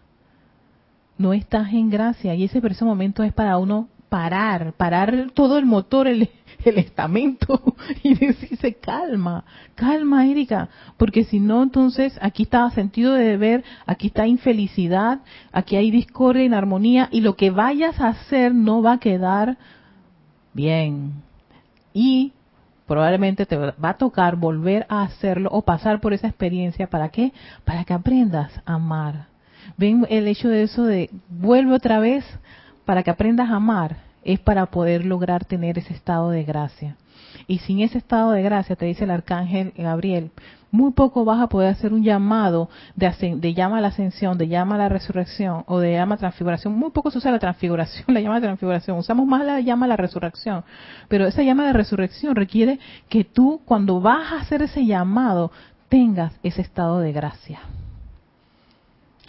No 1.17 1.33
estás 1.33 1.73
en 1.73 1.91
gracia. 1.91 2.35
Y 2.35 2.45
ese 2.45 2.61
ese 2.67 2.85
momento 2.85 3.23
es 3.23 3.33
para 3.33 3.59
uno 3.59 3.89
parar, 4.09 4.75
parar 4.75 5.31
todo 5.35 5.57
el 5.57 5.65
motor, 5.65 6.07
el, 6.07 6.29
el 6.65 6.79
estamento 6.79 7.75
y 8.03 8.15
decirse 8.15 8.75
calma, 8.75 9.45
calma 9.75 10.27
Erika, 10.27 10.69
porque 10.97 11.25
si 11.25 11.41
no 11.41 11.63
entonces 11.63 12.19
aquí 12.21 12.45
está 12.45 12.71
sentido 12.71 13.15
de 13.15 13.25
deber, 13.25 13.65
aquí 13.87 14.09
está 14.09 14.27
infelicidad, 14.27 15.21
aquí 15.53 15.77
hay 15.77 15.91
discordia, 15.91 16.45
inarmonía 16.45 17.09
y 17.11 17.21
lo 17.21 17.37
que 17.37 17.51
vayas 17.51 18.01
a 18.01 18.09
hacer 18.09 18.55
no 18.55 18.83
va 18.83 18.95
a 18.95 19.01
quedar 19.01 19.57
bien. 20.53 21.13
Y 21.93 22.33
probablemente 22.87 23.47
te 23.47 23.57
va 23.57 23.75
a 23.83 23.97
tocar 23.97 24.37
volver 24.37 24.87
a 24.89 25.03
hacerlo 25.03 25.51
o 25.53 25.63
pasar 25.63 26.01
por 26.01 26.13
esa 26.13 26.29
experiencia. 26.29 26.89
¿Para 26.89 27.11
qué? 27.11 27.33
Para 27.65 27.85
que 27.85 27.93
aprendas 27.93 28.53
a 28.65 28.75
amar. 28.75 29.27
Ven 29.77 30.07
el 30.11 30.27
hecho 30.27 30.49
de 30.49 30.65
eso 30.65 30.85
de 30.85 31.11
vuelve 31.29 31.75
otra 31.75 31.99
vez 31.99 32.25
para 32.85 33.03
que 33.03 33.11
aprendas 33.11 33.51
a 33.51 33.57
amar 33.57 34.12
es 34.25 34.41
para 34.41 34.67
poder 34.67 35.05
lograr 35.05 35.45
tener 35.45 35.79
ese 35.79 35.93
estado 35.93 36.31
de 36.31 36.45
gracia. 36.45 36.97
Y 37.47 37.59
sin 37.59 37.81
ese 37.81 37.99
estado 37.99 38.31
de 38.33 38.43
gracia, 38.43 38.77
te 38.77 38.87
dice 38.87 39.05
el 39.05 39.11
arcángel 39.11 39.73
Gabriel, 39.77 40.31
muy 40.71 40.93
poco 40.93 41.25
vas 41.25 41.41
a 41.41 41.49
poder 41.49 41.69
hacer 41.71 41.93
un 41.93 42.03
llamado 42.03 42.71
de, 42.97 43.37
de 43.37 43.55
llama 43.55 43.79
a 43.79 43.81
la 43.83 43.89
ascensión, 43.89 44.39
de 44.39 44.49
llama 44.49 44.77
a 44.77 44.79
la 44.79 44.89
resurrección 44.89 45.65
o 45.67 45.79
de 45.79 45.93
llama 45.93 46.15
a 46.15 46.19
transfiguración. 46.19 46.75
Muy 46.75 46.91
poco 46.91 47.11
se 47.11 47.19
usa 47.19 47.31
la 47.31 47.39
transfiguración, 47.39 48.07
la 48.15 48.21
llama 48.21 48.37
de 48.37 48.47
transfiguración. 48.47 48.97
Usamos 48.97 49.27
más 49.27 49.45
la 49.45 49.61
llama 49.61 49.85
a 49.85 49.89
la 49.89 49.97
resurrección. 49.97 50.65
Pero 51.09 51.27
esa 51.27 51.43
llama 51.43 51.67
de 51.67 51.75
resurrección 51.75 52.35
requiere 52.35 52.79
que 53.11 53.25
tú, 53.25 53.61
cuando 53.67 54.01
vas 54.01 54.33
a 54.33 54.41
hacer 54.41 54.63
ese 54.63 54.87
llamado, 54.87 55.53
tengas 55.91 56.33
ese 56.43 56.63
estado 56.63 57.01
de 57.01 57.13
gracia 57.13 57.61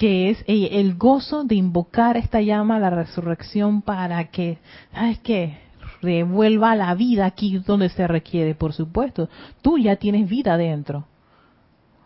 que 0.04 0.32
es 0.32 0.44
el 0.48 0.96
gozo 0.96 1.46
de 1.46 1.56
invocar 1.56 2.18
esta 2.18 2.42
llama 2.42 2.76
a 2.76 2.80
la 2.80 2.90
resurrección 2.90 3.82
para 3.82 4.22
que, 4.32 4.58
¿sabes 4.94 5.20
qué? 5.20 5.60
Revuelva 6.02 6.76
la 6.76 6.94
vida 6.94 7.26
aquí 7.26 7.58
donde 7.60 7.88
se 7.88 8.06
requiere, 8.06 8.54
por 8.54 8.74
supuesto. 8.74 9.30
Tú 9.62 9.78
ya 9.78 9.96
tienes 9.96 10.28
vida 10.28 10.58
dentro 10.58 11.06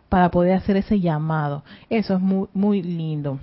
para 0.10 0.30
poder 0.30 0.54
hacer 0.54 0.78
ese 0.78 1.00
llamado. 1.00 1.64
Eso 1.90 2.14
es 2.14 2.22
muy, 2.22 2.48
muy 2.54 2.84
lindo. 2.84 3.40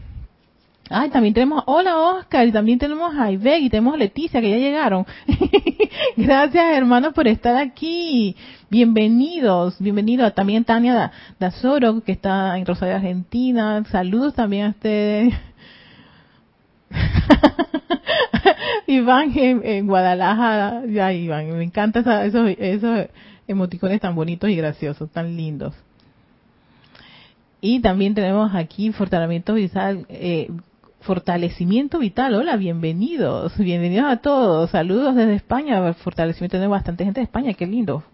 Ay, 0.91 1.09
también 1.09 1.33
tenemos, 1.33 1.65
hola 1.67 1.99
Oscar, 1.99 2.47
y 2.47 2.53
también 2.53 2.79
tenemos 2.79 3.15
a 3.17 3.31
Iveg 3.31 3.63
y 3.63 3.71
tenemos 3.71 3.95
a 3.95 3.97
Leticia 3.97 4.43
que 4.43 4.51
ya 4.51 4.59
llegaron. 4.59 5.07
Gracias 6.17 6.77
hermanos 6.77 7.15
por 7.15 7.27
estar 7.27 7.57
aquí. 7.57 8.37
Bienvenidos, 8.69 9.77
bienvenidos 9.79 10.35
también 10.35 10.65
Tania 10.65 11.11
Dazoro 11.41 12.03
que 12.03 12.13
está 12.13 12.59
en 12.59 12.67
Rosario, 12.67 12.97
Argentina. 12.97 13.83
Saludos 13.91 14.35
también 14.35 14.67
a 14.67 14.71
ustedes. 14.71 15.33
Iván 18.87 19.33
en, 19.37 19.87
Guadalajara, 19.87 20.83
ya 20.87 21.15
Iván, 21.15 21.51
me 21.57 21.65
encantan 21.65 22.05
esos, 22.27 22.51
esos 22.59 23.07
emoticones 23.49 24.03
tan 24.03 24.15
bonitos 24.15 24.51
y 24.51 24.57
graciosos, 24.57 25.11
tan 25.11 25.35
lindos. 25.35 25.75
Y 27.63 27.81
también 27.81 28.15
tenemos 28.15 28.55
aquí 28.55 28.93
fortalecimiento 28.93 29.55
visual, 29.55 30.05
eh, 30.11 30.51
Fortalecimiento 31.05 31.99
Vital, 31.99 32.35
hola, 32.35 32.57
bienvenidos, 32.57 33.59
bienvenidos 33.59 34.11
a 34.11 34.17
todos, 34.17 34.71
saludos 34.71 35.15
desde 35.15 35.35
España, 35.35 35.93
fortalecimiento, 35.93 36.57
tenemos 36.57 36.79
bastante 36.79 37.05
gente 37.05 37.21
de 37.21 37.25
España, 37.25 37.53
qué 37.53 37.67
lindo. 37.67 38.05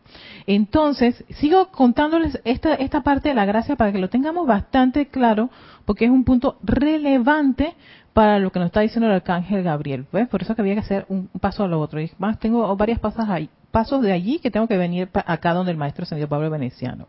Entonces, 0.48 1.24
sigo 1.29 1.68
contándoles 1.70 2.40
esta, 2.44 2.74
esta 2.74 3.03
parte 3.03 3.29
de 3.29 3.37
la 3.37 3.44
gracia 3.44 3.76
para 3.76 3.92
que 3.92 3.98
lo 3.98 4.09
tengamos 4.09 4.44
bastante 4.44 5.07
claro, 5.07 5.50
porque 5.85 6.07
es 6.07 6.11
un 6.11 6.24
punto 6.24 6.59
relevante 6.64 7.76
para 8.12 8.40
lo 8.40 8.50
que 8.50 8.59
nos 8.59 8.66
está 8.66 8.81
diciendo 8.81 9.07
el 9.07 9.12
arcángel 9.12 9.62
Gabriel, 9.62 10.07
¿ves? 10.12 10.26
Por 10.26 10.42
eso 10.42 10.57
que 10.57 10.62
había 10.62 10.74
que 10.74 10.81
hacer 10.81 11.07
un 11.09 11.29
paso 11.29 11.62
a 11.62 11.68
lo 11.68 11.81
otro. 11.81 12.00
Y 12.00 12.11
más, 12.18 12.40
tengo 12.40 12.74
varias 12.74 12.98
pasas 12.98 13.29
pasos 13.70 14.03
de 14.03 14.11
allí 14.11 14.40
que 14.40 14.50
tengo 14.50 14.66
que 14.66 14.76
venir 14.76 15.09
acá 15.14 15.55
donde 15.55 15.70
el 15.70 15.79
maestro 15.79 16.07
San 16.07 16.20
Pablo 16.26 16.50
Veneciano. 16.50 17.07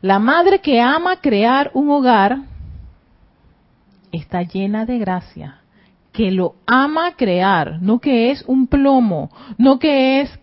La 0.00 0.18
madre 0.18 0.60
que 0.60 0.80
ama 0.80 1.16
crear 1.16 1.70
un 1.74 1.90
hogar 1.90 2.38
está 4.12 4.42
llena 4.42 4.86
de 4.86 4.98
gracia, 4.98 5.60
que 6.12 6.30
lo 6.30 6.56
ama 6.66 7.12
crear, 7.16 7.80
no 7.80 7.98
que 8.00 8.30
es 8.30 8.44
un 8.46 8.66
plomo, 8.66 9.30
no 9.58 9.78
que 9.78 10.20
es, 10.20 10.40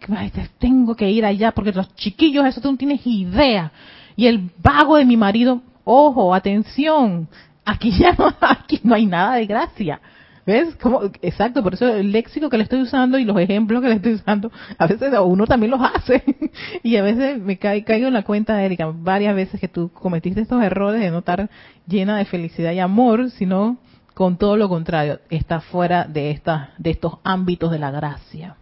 tengo 0.59 0.95
que 0.95 1.09
ir 1.09 1.25
allá 1.25 1.51
porque 1.51 1.73
los 1.73 1.93
chiquillos, 1.95 2.45
eso 2.45 2.61
tú 2.61 2.71
no 2.71 2.77
tienes 2.77 3.05
idea. 3.05 3.71
Y 4.15 4.27
el 4.27 4.49
vago 4.63 4.97
de 4.97 5.05
mi 5.05 5.17
marido, 5.17 5.61
ojo, 5.83 6.33
atención, 6.33 7.27
aquí 7.65 7.91
ya 7.91 8.13
no, 8.13 8.33
aquí 8.41 8.79
no 8.83 8.95
hay 8.95 9.05
nada 9.05 9.35
de 9.35 9.45
gracia. 9.45 9.99
¿Ves? 10.47 10.77
Como, 10.77 11.01
exacto, 11.21 11.61
por 11.61 11.73
eso 11.73 11.85
el 11.89 12.13
léxico 12.13 12.49
que 12.49 12.55
le 12.55 12.63
estoy 12.63 12.81
usando 12.81 13.19
y 13.19 13.25
los 13.25 13.37
ejemplos 13.37 13.81
que 13.81 13.89
le 13.89 13.95
estoy 13.95 14.13
usando, 14.13 14.49
a 14.77 14.87
veces 14.87 15.11
uno 15.21 15.45
también 15.45 15.71
los 15.71 15.81
hace. 15.81 16.23
y 16.83 16.95
a 16.95 17.03
veces 17.03 17.37
me 17.37 17.57
caigo 17.57 18.07
en 18.07 18.13
la 18.13 18.23
cuenta, 18.23 18.63
Erika, 18.63 18.89
varias 18.93 19.35
veces 19.35 19.59
que 19.59 19.67
tú 19.67 19.91
cometiste 19.91 20.39
estos 20.39 20.63
errores 20.63 21.01
de 21.01 21.11
no 21.11 21.19
estar 21.19 21.49
llena 21.85 22.17
de 22.17 22.23
felicidad 22.23 22.71
y 22.71 22.79
amor, 22.79 23.29
sino 23.31 23.77
con 24.13 24.37
todo 24.37 24.55
lo 24.55 24.69
contrario, 24.69 25.19
está 25.29 25.59
fuera 25.59 26.05
de, 26.05 26.31
esta, 26.31 26.71
de 26.77 26.91
estos 26.91 27.17
ámbitos 27.25 27.69
de 27.69 27.79
la 27.79 27.91
gracia. 27.91 28.55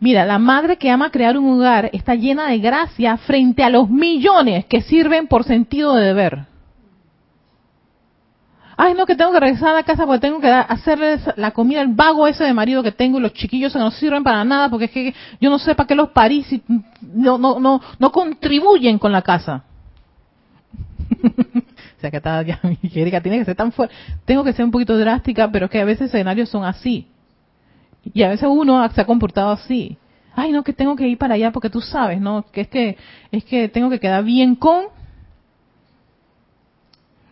Mira, 0.00 0.24
la 0.24 0.38
madre 0.38 0.78
que 0.78 0.90
ama 0.90 1.10
crear 1.10 1.36
un 1.36 1.50
hogar 1.50 1.90
está 1.92 2.14
llena 2.14 2.48
de 2.48 2.58
gracia 2.58 3.18
frente 3.18 3.62
a 3.62 3.68
los 3.68 3.90
millones 3.90 4.64
que 4.64 4.80
sirven 4.80 5.26
por 5.26 5.44
sentido 5.44 5.94
de 5.94 6.06
deber 6.06 6.53
ay 8.76 8.94
no 8.94 9.06
que 9.06 9.16
tengo 9.16 9.32
que 9.32 9.40
regresar 9.40 9.70
a 9.70 9.74
la 9.74 9.82
casa 9.82 10.06
porque 10.06 10.20
tengo 10.20 10.40
que 10.40 10.48
hacerle 10.48 11.20
la 11.36 11.52
comida 11.52 11.80
al 11.80 11.88
vago 11.88 12.26
ese 12.26 12.44
de 12.44 12.52
marido 12.52 12.82
que 12.82 12.92
tengo 12.92 13.18
y 13.18 13.22
los 13.22 13.32
chiquillos 13.32 13.72
que 13.72 13.78
no 13.78 13.90
sirven 13.90 14.24
para 14.24 14.44
nada 14.44 14.68
porque 14.68 14.86
es 14.86 14.90
que 14.90 15.14
yo 15.40 15.50
no 15.50 15.58
sé 15.58 15.74
para 15.74 15.86
qué 15.86 15.94
los 15.94 16.10
parís 16.10 16.46
no 17.00 17.38
no 17.38 17.60
no 17.60 17.80
no 17.98 18.12
contribuyen 18.12 18.98
con 18.98 19.12
la 19.12 19.22
casa. 19.22 19.64
O 21.96 22.06
sea 22.06 22.10
que 22.10 22.18
está 22.18 22.42
ya 22.42 22.60
mi 22.62 22.76
tiene 22.76 23.10
que 23.10 23.44
ser 23.46 23.54
tan 23.54 23.72
fuerte. 23.72 23.94
Tengo 24.26 24.44
que 24.44 24.52
ser 24.52 24.64
un 24.64 24.70
poquito 24.70 24.98
drástica 24.98 25.50
pero 25.50 25.66
es 25.66 25.70
que 25.70 25.80
a 25.80 25.84
veces 25.86 26.08
escenarios 26.08 26.50
son 26.50 26.64
así. 26.64 27.06
Y 28.12 28.22
a 28.22 28.28
veces 28.28 28.46
uno 28.50 28.86
se 28.90 29.00
ha 29.00 29.06
comportado 29.06 29.52
así. 29.52 29.96
Ay 30.36 30.52
no 30.52 30.62
que 30.64 30.74
tengo 30.74 30.96
que 30.96 31.08
ir 31.08 31.16
para 31.16 31.34
allá 31.34 31.50
porque 31.50 31.70
tú 31.70 31.80
sabes 31.80 32.20
no 32.20 32.44
que 32.52 32.62
es 32.62 32.68
que 32.68 32.98
es 33.30 33.44
que 33.44 33.68
tengo 33.68 33.88
que 33.88 34.00
quedar 34.00 34.22
bien 34.22 34.54
con 34.54 34.84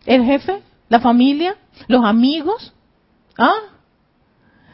el 0.06 0.24
jefe 0.24 0.62
la 0.92 1.00
familia, 1.00 1.56
los 1.88 2.04
amigos. 2.04 2.74
¿Ah? 3.38 3.54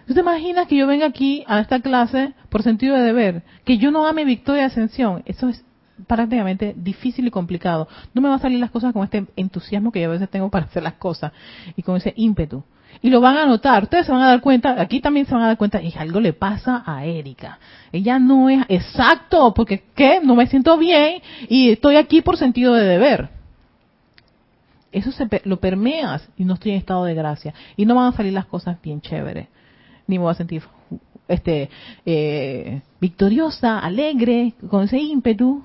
¿Tú 0.05 0.15
te 0.15 0.21
imaginas 0.21 0.67
que 0.67 0.75
yo 0.75 0.89
venga 0.89 1.07
aquí 1.07 1.45
a 1.47 1.61
esta 1.61 1.79
clase 1.79 2.35
por 2.49 2.65
sentido 2.65 2.97
de 2.97 3.03
deber? 3.03 3.45
Que 3.65 3.79
yo 3.79 3.93
no 3.93 4.05
ame 4.05 4.25
victoria 4.25 4.63
y 4.63 4.67
ascensión. 4.67 5.23
Eso 5.27 5.49
es 5.49 5.65
prácticamente 6.09 6.75
difícil 6.77 7.29
y 7.29 7.31
complicado. 7.31 7.87
No 8.15 8.21
me 8.21 8.29
van 8.29 8.41
a 8.41 8.43
salir 8.43 8.59
las 8.59 8.73
cosas 8.73 8.93
con 8.93 9.05
este 9.05 9.27
entusiasmo 9.37 9.93
que 9.93 10.01
yo 10.01 10.09
a 10.09 10.13
veces 10.13 10.29
tengo 10.29 10.51
para 10.51 10.65
hacer 10.65 10.83
las 10.83 10.95
cosas 10.95 11.31
y 11.77 11.83
con 11.83 11.97
ese 11.97 12.15
ímpetu. 12.17 12.65
Y 13.01 13.11
lo 13.11 13.21
van 13.21 13.37
a 13.37 13.47
notar, 13.47 13.85
ustedes 13.85 14.07
se 14.07 14.11
van 14.11 14.23
a 14.23 14.27
dar 14.27 14.41
cuenta, 14.41 14.81
aquí 14.81 15.01
también 15.01 15.27
se 15.27 15.35
van 15.35 15.45
a 15.45 15.49
dar 15.49 15.57
cuenta, 15.57 15.81
y 15.81 15.95
algo 15.97 16.19
le 16.19 16.33
pasa 16.33 16.83
a 16.85 17.05
Erika. 17.05 17.61
Ella 17.93 18.19
no 18.19 18.49
es 18.49 18.65
exacto, 18.69 19.55
porque 19.55 19.85
¿qué? 19.95 20.21
No 20.21 20.35
me 20.35 20.49
siento 20.49 20.77
bien 20.79 21.23
y 21.49 21.71
estoy 21.71 21.95
aquí 21.95 22.23
por 22.23 22.37
sentido 22.37 22.75
de 22.75 22.85
deber 22.85 23.38
eso 24.93 25.13
se, 25.13 25.29
lo 25.45 25.61
permeas 25.61 26.29
y 26.37 26.45
no 26.45 26.55
estoy 26.55 26.73
en 26.73 26.79
estado 26.79 27.05
de 27.05 27.15
gracia. 27.15 27.55
Y 27.77 27.87
no 27.87 27.95
van 27.95 28.13
a 28.13 28.17
salir 28.17 28.33
las 28.33 28.47
cosas 28.47 28.81
bien 28.83 29.01
chéveres. 29.01 29.49
Ni 30.07 30.19
me 30.19 30.25
voy 30.25 30.33
a 30.33 30.35
sentir 30.35 30.63
este 31.29 31.71
eh, 32.07 32.81
victoriosa, 33.01 33.79
alegre, 33.79 34.55
con 34.71 34.85
ese 34.85 34.99
ímpetu, 34.99 35.63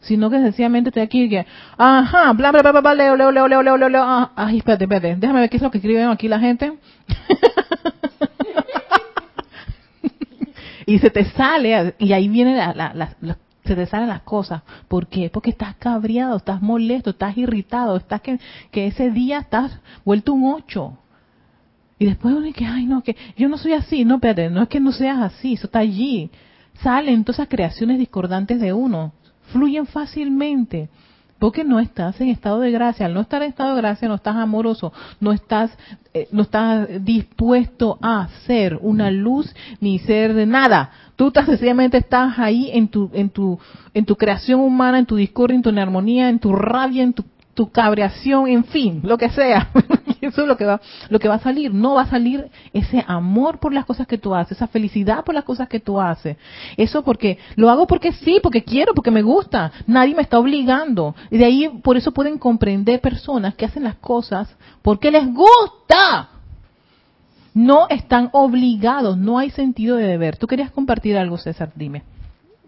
sino 0.00 0.30
que 0.30 0.40
sencillamente 0.40 0.90
estoy 0.90 1.02
aquí 1.02 1.24
y 1.24 1.28
que, 1.28 1.46
ajá, 1.76 2.32
bla, 2.32 2.52
bla, 2.52 2.62
bla, 2.62 2.80
bla, 2.80 2.94
leo, 2.94 3.16
leo, 3.16 3.30
leo, 3.30 3.48
leo, 3.48 3.62
leo, 3.62 3.76
leo, 3.76 3.88
leo, 3.88 4.02
ah, 4.04 4.50
espérate, 4.52 4.84
espérate, 4.84 5.16
déjame 5.16 5.40
ver 5.40 5.50
qué 5.50 5.56
es 5.56 5.62
lo 5.62 5.70
que 5.70 5.78
escriben 5.78 6.08
aquí 6.08 6.28
la 6.28 6.40
gente. 6.40 6.72
y 10.86 10.98
se 10.98 11.10
te 11.10 11.24
sale, 11.24 11.94
y 11.98 12.12
ahí 12.12 12.28
viene 12.28 12.56
la, 12.56 12.74
la, 12.74 13.14
la, 13.20 13.36
se 13.66 13.74
te 13.74 13.86
salen 13.86 14.08
las 14.08 14.22
cosas. 14.22 14.62
¿Por 14.88 15.06
qué? 15.06 15.30
Porque 15.30 15.50
estás 15.50 15.76
cabreado, 15.76 16.36
estás 16.36 16.62
molesto, 16.62 17.10
estás 17.10 17.36
irritado, 17.36 17.96
estás 17.96 18.20
que, 18.20 18.38
que 18.70 18.86
ese 18.86 19.10
día 19.10 19.38
estás 19.38 19.80
vuelto 20.04 20.32
un 20.32 20.52
ocho. 20.54 20.98
Y 21.98 22.06
después 22.06 22.34
uno 22.34 22.44
dice, 22.44 22.66
ay 22.66 22.86
no, 22.86 23.02
que 23.02 23.16
yo 23.36 23.48
no 23.48 23.56
soy 23.56 23.72
así, 23.72 24.04
no, 24.04 24.16
espérate, 24.16 24.50
no 24.50 24.62
es 24.62 24.68
que 24.68 24.80
no 24.80 24.92
seas 24.92 25.18
así, 25.18 25.54
eso 25.54 25.66
está 25.66 25.78
allí. 25.80 26.30
Salen 26.82 27.24
todas 27.24 27.38
esas 27.38 27.48
creaciones 27.48 27.98
discordantes 27.98 28.60
de 28.60 28.72
uno. 28.72 29.12
fluyen 29.52 29.86
fácilmente. 29.86 30.88
Porque 31.38 31.64
no 31.64 31.78
estás 31.80 32.20
en 32.20 32.28
estado 32.28 32.60
de 32.60 32.70
gracia. 32.70 33.06
Al 33.06 33.14
no 33.14 33.20
estar 33.20 33.42
en 33.42 33.50
estado 33.50 33.74
de 33.74 33.82
gracia, 33.82 34.08
no 34.08 34.14
estás 34.14 34.36
amoroso, 34.36 34.92
no 35.20 35.32
estás, 35.32 35.70
eh, 36.14 36.28
no 36.32 36.42
estás 36.42 36.88
dispuesto 37.04 37.98
a 38.00 38.28
ser 38.46 38.78
una 38.80 39.10
luz 39.10 39.54
ni 39.80 39.98
ser 39.98 40.34
de 40.34 40.46
nada. 40.46 40.90
Tú 41.16 41.30
tan 41.30 41.46
sencillamente 41.46 41.98
estás 41.98 42.38
ahí 42.38 42.70
en 42.72 42.88
tu, 42.88 43.10
en 43.12 43.30
tu, 43.30 43.58
en 43.92 44.04
tu 44.04 44.16
creación 44.16 44.60
humana, 44.60 44.98
en 44.98 45.06
tu 45.06 45.16
discordia, 45.16 45.56
en 45.56 45.62
tu 45.62 45.70
armonía, 45.70 46.28
en 46.28 46.38
tu 46.38 46.54
rabia, 46.54 47.02
en 47.02 47.12
tu 47.12 47.24
tu 47.56 47.70
cabreación, 47.70 48.46
en 48.48 48.64
fin, 48.64 49.00
lo 49.02 49.16
que 49.16 49.30
sea. 49.30 49.70
Eso 50.28 50.42
es 50.42 50.48
lo 50.48 50.56
que 50.56 50.64
va, 50.64 50.80
lo 51.08 51.18
que 51.18 51.28
va 51.28 51.36
a 51.36 51.40
salir. 51.40 51.72
No 51.72 51.94
va 51.94 52.02
a 52.02 52.10
salir 52.10 52.48
ese 52.72 53.04
amor 53.06 53.58
por 53.58 53.72
las 53.72 53.84
cosas 53.84 54.06
que 54.06 54.18
tú 54.18 54.34
haces, 54.34 54.56
esa 54.56 54.66
felicidad 54.66 55.24
por 55.24 55.34
las 55.34 55.44
cosas 55.44 55.68
que 55.68 55.80
tú 55.80 56.00
haces. 56.00 56.36
Eso 56.76 57.02
porque 57.02 57.38
lo 57.56 57.70
hago 57.70 57.86
porque 57.86 58.12
sí, 58.12 58.40
porque 58.42 58.64
quiero, 58.64 58.94
porque 58.94 59.10
me 59.10 59.22
gusta. 59.22 59.72
Nadie 59.86 60.14
me 60.14 60.22
está 60.22 60.38
obligando. 60.38 61.14
Y 61.30 61.38
de 61.38 61.44
ahí, 61.44 61.68
por 61.82 61.96
eso 61.96 62.12
pueden 62.12 62.38
comprender 62.38 63.00
personas 63.00 63.54
que 63.54 63.64
hacen 63.64 63.84
las 63.84 63.96
cosas 63.96 64.54
porque 64.82 65.10
les 65.10 65.26
gusta. 65.32 66.30
No 67.54 67.88
están 67.88 68.28
obligados, 68.32 69.16
no 69.16 69.38
hay 69.38 69.50
sentido 69.50 69.96
de 69.96 70.06
deber. 70.06 70.36
Tú 70.36 70.46
querías 70.46 70.70
compartir 70.70 71.16
algo, 71.16 71.38
César, 71.38 71.72
dime. 71.74 72.02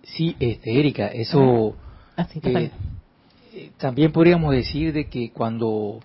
Sí, 0.02 0.34
este, 0.40 0.78
Erika, 0.78 1.08
eso... 1.08 1.74
Así, 2.16 2.40
eh, 2.42 3.70
también 3.76 4.12
podríamos 4.12 4.52
decir 4.52 4.92
de 4.92 5.08
que 5.08 5.30
cuando 5.30 6.00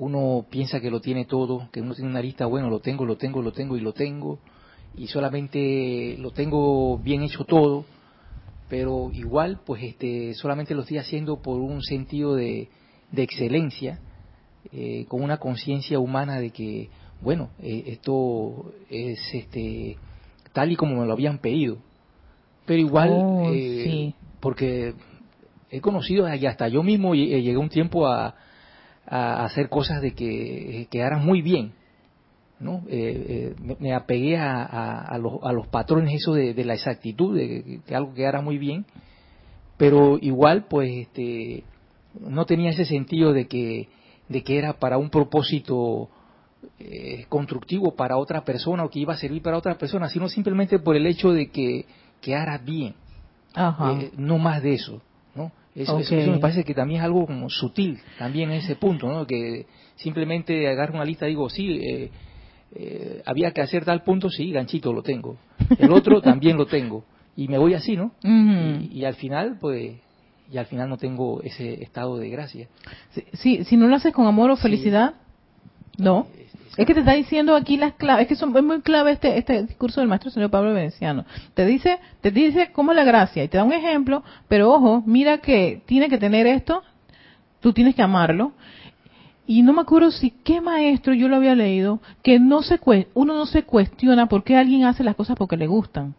uno 0.00 0.46
piensa 0.48 0.80
que 0.80 0.90
lo 0.90 1.00
tiene 1.00 1.26
todo, 1.26 1.68
que 1.70 1.82
uno 1.82 1.94
tiene 1.94 2.08
una 2.08 2.22
lista, 2.22 2.46
bueno, 2.46 2.70
lo 2.70 2.80
tengo, 2.80 3.04
lo 3.04 3.16
tengo, 3.16 3.42
lo 3.42 3.52
tengo 3.52 3.76
y 3.76 3.80
lo 3.80 3.92
tengo, 3.92 4.38
y 4.96 5.08
solamente 5.08 6.16
lo 6.18 6.30
tengo 6.30 6.96
bien 6.96 7.22
hecho 7.22 7.44
todo, 7.44 7.84
pero 8.70 9.10
igual, 9.12 9.60
pues 9.66 9.82
este, 9.82 10.32
solamente 10.32 10.74
lo 10.74 10.82
estoy 10.82 10.96
haciendo 10.96 11.42
por 11.42 11.60
un 11.60 11.82
sentido 11.82 12.34
de, 12.34 12.70
excelencia, 13.14 14.00
eh, 14.72 15.04
con 15.06 15.22
una 15.22 15.36
conciencia 15.36 15.98
humana 15.98 16.40
de 16.40 16.48
que, 16.48 16.88
bueno, 17.20 17.50
eh, 17.58 17.84
esto 17.88 18.72
es 18.88 19.18
este, 19.34 19.98
tal 20.54 20.72
y 20.72 20.76
como 20.76 20.98
me 20.98 21.06
lo 21.06 21.12
habían 21.12 21.40
pedido. 21.40 21.76
Pero 22.64 22.80
igual, 22.80 23.10
oh, 23.12 23.50
eh, 23.52 24.14
porque 24.40 24.94
he 25.70 25.82
conocido 25.82 26.34
y 26.34 26.46
hasta 26.46 26.68
yo 26.68 26.82
mismo 26.82 27.14
eh, 27.14 27.42
llegué 27.42 27.58
un 27.58 27.68
tiempo 27.68 28.06
a, 28.06 28.34
hacer 29.10 29.68
cosas 29.68 30.00
de 30.00 30.12
que 30.12 30.86
quedaran 30.90 31.24
muy 31.24 31.42
bien. 31.42 31.72
¿no? 32.60 32.82
Eh, 32.88 33.54
eh, 33.58 33.76
me, 33.80 33.94
apegué 33.94 34.36
a, 34.36 35.18
los, 35.18 35.66
patrones 35.68 36.14
eso 36.14 36.34
de, 36.34 36.64
la 36.64 36.74
exactitud, 36.74 37.36
de 37.36 37.80
que, 37.86 37.94
algo 37.94 38.14
quedara 38.14 38.42
muy 38.42 38.58
bien, 38.58 38.84
pero 39.76 40.18
igual 40.20 40.66
pues 40.68 40.90
este, 40.90 41.64
no 42.20 42.44
tenía 42.44 42.70
ese 42.70 42.84
sentido 42.84 43.32
de 43.32 43.48
que, 43.48 43.88
de 44.28 44.42
que 44.42 44.58
era 44.58 44.74
para 44.74 44.98
un 44.98 45.10
propósito 45.10 46.10
constructivo 47.30 47.94
para 47.94 48.18
otra 48.18 48.44
persona 48.44 48.84
o 48.84 48.90
que 48.90 48.98
iba 48.98 49.14
a 49.14 49.16
servir 49.16 49.40
para 49.40 49.56
otra 49.56 49.78
persona, 49.78 50.10
sino 50.10 50.28
simplemente 50.28 50.78
por 50.78 50.94
el 50.94 51.06
hecho 51.06 51.32
de 51.32 51.48
que 51.48 51.86
quedara 52.20 52.58
bien, 52.58 52.94
no 54.18 54.36
más 54.36 54.62
de 54.62 54.74
eso. 54.74 55.00
Eso, 55.74 56.00
me 56.10 56.38
parece 56.38 56.64
que 56.64 56.74
también 56.74 57.00
es 57.00 57.04
algo 57.04 57.26
como 57.26 57.48
sutil, 57.48 57.98
también 58.18 58.50
en 58.50 58.58
ese 58.58 58.74
punto, 58.74 59.08
¿no? 59.08 59.26
Que 59.26 59.66
simplemente 59.94 60.68
agarro 60.68 60.94
una 60.94 61.04
lista 61.04 61.26
y 61.26 61.30
digo, 61.30 61.48
sí, 61.48 61.80
eh, 61.80 62.10
eh, 62.74 63.22
había 63.24 63.52
que 63.52 63.60
hacer 63.60 63.84
tal 63.84 64.02
punto, 64.02 64.30
sí, 64.30 64.50
ganchito 64.50 64.92
lo 64.92 65.02
tengo. 65.02 65.36
El 65.78 65.92
otro 65.92 66.20
también 66.22 66.56
lo 66.56 66.66
tengo. 66.66 67.04
Y 67.36 67.48
me 67.48 67.58
voy 67.58 67.74
así, 67.74 67.96
¿no? 67.96 68.12
y, 68.90 69.04
al 69.04 69.14
final, 69.14 69.58
pues, 69.60 69.96
y 70.52 70.58
al 70.58 70.66
final 70.66 70.88
no 70.88 70.98
tengo 70.98 71.40
ese 71.42 71.82
estado 71.82 72.18
de 72.18 72.28
gracia. 72.28 72.68
Sí, 73.34 73.64
si 73.64 73.76
no 73.76 73.86
lo 73.86 73.96
haces 73.96 74.12
con 74.12 74.26
amor 74.26 74.50
o 74.50 74.56
felicidad, 74.56 75.14
no. 76.00 76.26
Es 76.76 76.86
que 76.86 76.94
te 76.94 77.00
está 77.00 77.12
diciendo 77.12 77.56
aquí 77.56 77.76
las 77.76 77.94
claves, 77.94 78.22
es 78.22 78.28
que 78.28 78.36
son, 78.36 78.56
es 78.56 78.62
muy 78.62 78.80
clave 78.80 79.12
este, 79.12 79.36
este 79.36 79.64
discurso 79.64 80.00
del 80.00 80.08
maestro 80.08 80.30
señor 80.30 80.50
Pablo 80.50 80.72
Veneciano. 80.72 81.24
Te 81.54 81.66
dice, 81.66 81.98
te 82.20 82.30
dice 82.30 82.70
cómo 82.72 82.92
es 82.92 82.96
la 82.96 83.04
gracia 83.04 83.42
y 83.44 83.48
te 83.48 83.58
da 83.58 83.64
un 83.64 83.72
ejemplo, 83.72 84.22
pero 84.48 84.72
ojo, 84.72 85.02
mira 85.04 85.38
que 85.38 85.82
tiene 85.86 86.08
que 86.08 86.16
tener 86.16 86.46
esto, 86.46 86.82
tú 87.60 87.72
tienes 87.72 87.94
que 87.94 88.02
amarlo. 88.02 88.52
Y 89.46 89.62
no 89.62 89.72
me 89.72 89.82
acuerdo 89.82 90.12
si 90.12 90.30
qué 90.30 90.60
maestro 90.60 91.12
yo 91.12 91.26
lo 91.26 91.36
había 91.36 91.56
leído, 91.56 92.00
que 92.22 92.38
no 92.38 92.62
se 92.62 92.78
uno 93.14 93.34
no 93.34 93.46
se 93.46 93.64
cuestiona 93.64 94.26
por 94.26 94.44
qué 94.44 94.56
alguien 94.56 94.84
hace 94.84 95.02
las 95.02 95.16
cosas 95.16 95.36
porque 95.36 95.56
le 95.56 95.66
gustan. 95.66 96.14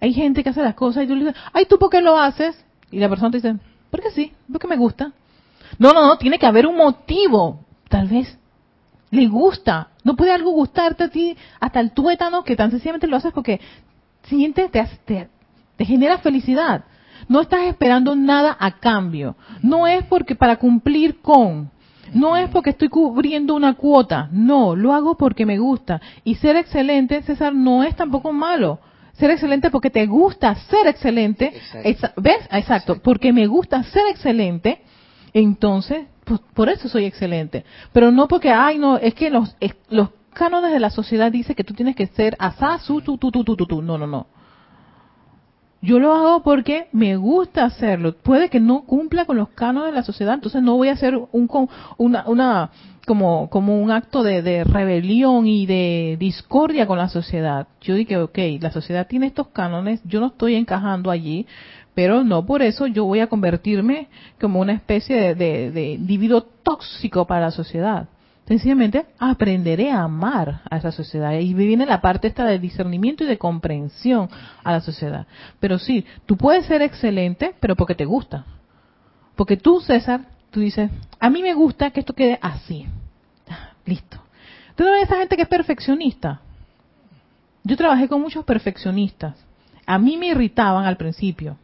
Hay 0.00 0.12
gente 0.12 0.42
que 0.42 0.50
hace 0.50 0.62
las 0.62 0.74
cosas 0.74 1.04
y 1.04 1.06
tú 1.06 1.14
le 1.14 1.26
dices, 1.26 1.40
ay, 1.52 1.66
¿tú 1.66 1.78
por 1.78 1.88
qué 1.88 2.00
lo 2.00 2.18
haces? 2.18 2.62
Y 2.90 2.98
la 2.98 3.08
persona 3.08 3.30
te 3.30 3.36
dice, 3.38 3.56
porque 3.90 4.10
sí, 4.10 4.32
porque 4.50 4.66
me 4.66 4.76
gusta. 4.76 5.12
No, 5.78 5.92
no, 5.92 6.04
no, 6.04 6.18
tiene 6.18 6.38
que 6.38 6.46
haber 6.46 6.66
un 6.66 6.76
motivo. 6.76 7.64
Tal 7.88 8.08
vez 8.08 8.38
le 9.10 9.26
gusta. 9.26 9.88
No 10.04 10.16
puede 10.16 10.32
algo 10.32 10.50
gustarte 10.50 11.04
a 11.04 11.08
ti 11.08 11.36
hasta 11.60 11.80
el 11.80 11.92
tuétano 11.92 12.44
que 12.44 12.56
tan 12.56 12.70
sencillamente 12.70 13.06
lo 13.06 13.16
haces 13.16 13.32
porque 13.32 13.60
sientes, 14.24 14.70
te, 14.70 15.28
te, 15.76 15.84
genera 15.84 16.18
felicidad. 16.18 16.84
No 17.28 17.40
estás 17.40 17.62
esperando 17.66 18.14
nada 18.14 18.56
a 18.58 18.78
cambio. 18.78 19.36
No 19.62 19.86
es 19.86 20.04
porque 20.04 20.34
para 20.34 20.56
cumplir 20.56 21.20
con. 21.20 21.70
No 22.14 22.36
es 22.36 22.48
porque 22.48 22.70
estoy 22.70 22.88
cubriendo 22.88 23.54
una 23.54 23.74
cuota. 23.74 24.28
No, 24.32 24.74
lo 24.74 24.94
hago 24.94 25.16
porque 25.16 25.44
me 25.44 25.58
gusta. 25.58 26.00
Y 26.24 26.36
ser 26.36 26.56
excelente, 26.56 27.22
César, 27.22 27.54
no 27.54 27.82
es 27.82 27.94
tampoco 27.96 28.32
malo. 28.32 28.78
Ser 29.12 29.30
excelente 29.30 29.70
porque 29.70 29.90
te 29.90 30.06
gusta 30.06 30.54
ser 30.54 30.86
excelente. 30.86 31.52
¿Ves? 32.16 32.48
Exacto. 32.50 33.00
Porque 33.02 33.32
me 33.32 33.46
gusta 33.46 33.82
ser 33.82 34.06
excelente. 34.08 34.80
Entonces 35.34 36.06
pues, 36.28 36.40
por 36.54 36.68
eso 36.68 36.88
soy 36.88 37.04
excelente. 37.06 37.64
Pero 37.92 38.10
no 38.10 38.28
porque, 38.28 38.50
ay, 38.50 38.78
no, 38.78 38.98
es 38.98 39.14
que 39.14 39.30
los, 39.30 39.56
los 39.88 40.10
cánones 40.34 40.72
de 40.72 40.80
la 40.80 40.90
sociedad 40.90 41.32
dicen 41.32 41.56
que 41.56 41.64
tú 41.64 41.74
tienes 41.74 41.96
que 41.96 42.06
ser 42.06 42.36
asasu, 42.38 43.00
tu, 43.00 43.18
tu, 43.18 43.32
tu, 43.32 43.44
tu, 43.44 43.56
tu, 43.56 43.66
tu. 43.66 43.82
No, 43.82 43.98
no, 43.98 44.06
no. 44.06 44.26
Yo 45.80 46.00
lo 46.00 46.12
hago 46.12 46.42
porque 46.42 46.88
me 46.92 47.16
gusta 47.16 47.64
hacerlo. 47.64 48.12
Puede 48.16 48.48
que 48.48 48.58
no 48.58 48.82
cumpla 48.82 49.26
con 49.26 49.36
los 49.36 49.50
cánones 49.50 49.92
de 49.92 49.96
la 49.96 50.02
sociedad, 50.02 50.34
entonces 50.34 50.60
no 50.60 50.76
voy 50.76 50.88
a 50.88 50.92
hacer 50.92 51.16
un, 51.16 51.68
una, 51.98 52.24
una 52.26 52.70
como, 53.06 53.48
como 53.48 53.80
un 53.80 53.90
acto 53.90 54.22
de, 54.22 54.42
de, 54.42 54.64
rebelión 54.64 55.46
y 55.46 55.66
de 55.66 56.16
discordia 56.18 56.86
con 56.86 56.98
la 56.98 57.08
sociedad. 57.08 57.68
Yo 57.80 57.94
dije, 57.94 58.18
ok, 58.18 58.38
la 58.60 58.70
sociedad 58.70 59.06
tiene 59.06 59.28
estos 59.28 59.48
cánones, 59.48 60.00
yo 60.04 60.20
no 60.20 60.26
estoy 60.26 60.56
encajando 60.56 61.10
allí, 61.10 61.46
pero 61.98 62.22
no 62.22 62.46
por 62.46 62.62
eso 62.62 62.86
yo 62.86 63.04
voy 63.06 63.18
a 63.18 63.26
convertirme 63.26 64.06
como 64.40 64.60
una 64.60 64.72
especie 64.72 65.34
de, 65.34 65.94
individuo 65.98 66.42
tóxico 66.42 67.26
para 67.26 67.46
la 67.46 67.50
sociedad. 67.50 68.06
Sencillamente 68.46 69.06
aprenderé 69.18 69.90
a 69.90 70.04
amar 70.04 70.60
a 70.70 70.76
esa 70.76 70.92
sociedad. 70.92 71.32
Y 71.32 71.54
viene 71.54 71.86
la 71.86 72.00
parte 72.00 72.28
esta 72.28 72.44
de 72.44 72.60
discernimiento 72.60 73.24
y 73.24 73.26
de 73.26 73.36
comprensión 73.36 74.28
a 74.62 74.70
la 74.70 74.80
sociedad. 74.80 75.26
Pero 75.58 75.80
sí, 75.80 76.06
tú 76.24 76.36
puedes 76.36 76.66
ser 76.66 76.82
excelente, 76.82 77.52
pero 77.58 77.74
porque 77.74 77.96
te 77.96 78.04
gusta. 78.04 78.44
Porque 79.34 79.56
tú, 79.56 79.80
César, 79.80 80.20
tú 80.52 80.60
dices, 80.60 80.92
a 81.18 81.30
mí 81.30 81.42
me 81.42 81.54
gusta 81.54 81.90
que 81.90 81.98
esto 81.98 82.12
quede 82.12 82.38
así. 82.40 82.86
Listo. 83.86 84.18
¿Tú 84.76 84.84
no 84.84 84.92
ves 84.92 85.02
esa 85.02 85.16
gente 85.16 85.34
que 85.34 85.42
es 85.42 85.48
perfeccionista? 85.48 86.42
Yo 87.64 87.76
trabajé 87.76 88.06
con 88.06 88.20
muchos 88.20 88.44
perfeccionistas. 88.44 89.34
A 89.84 89.98
mí 89.98 90.16
me 90.16 90.28
irritaban 90.28 90.84
al 90.84 90.96
principio 90.96 91.56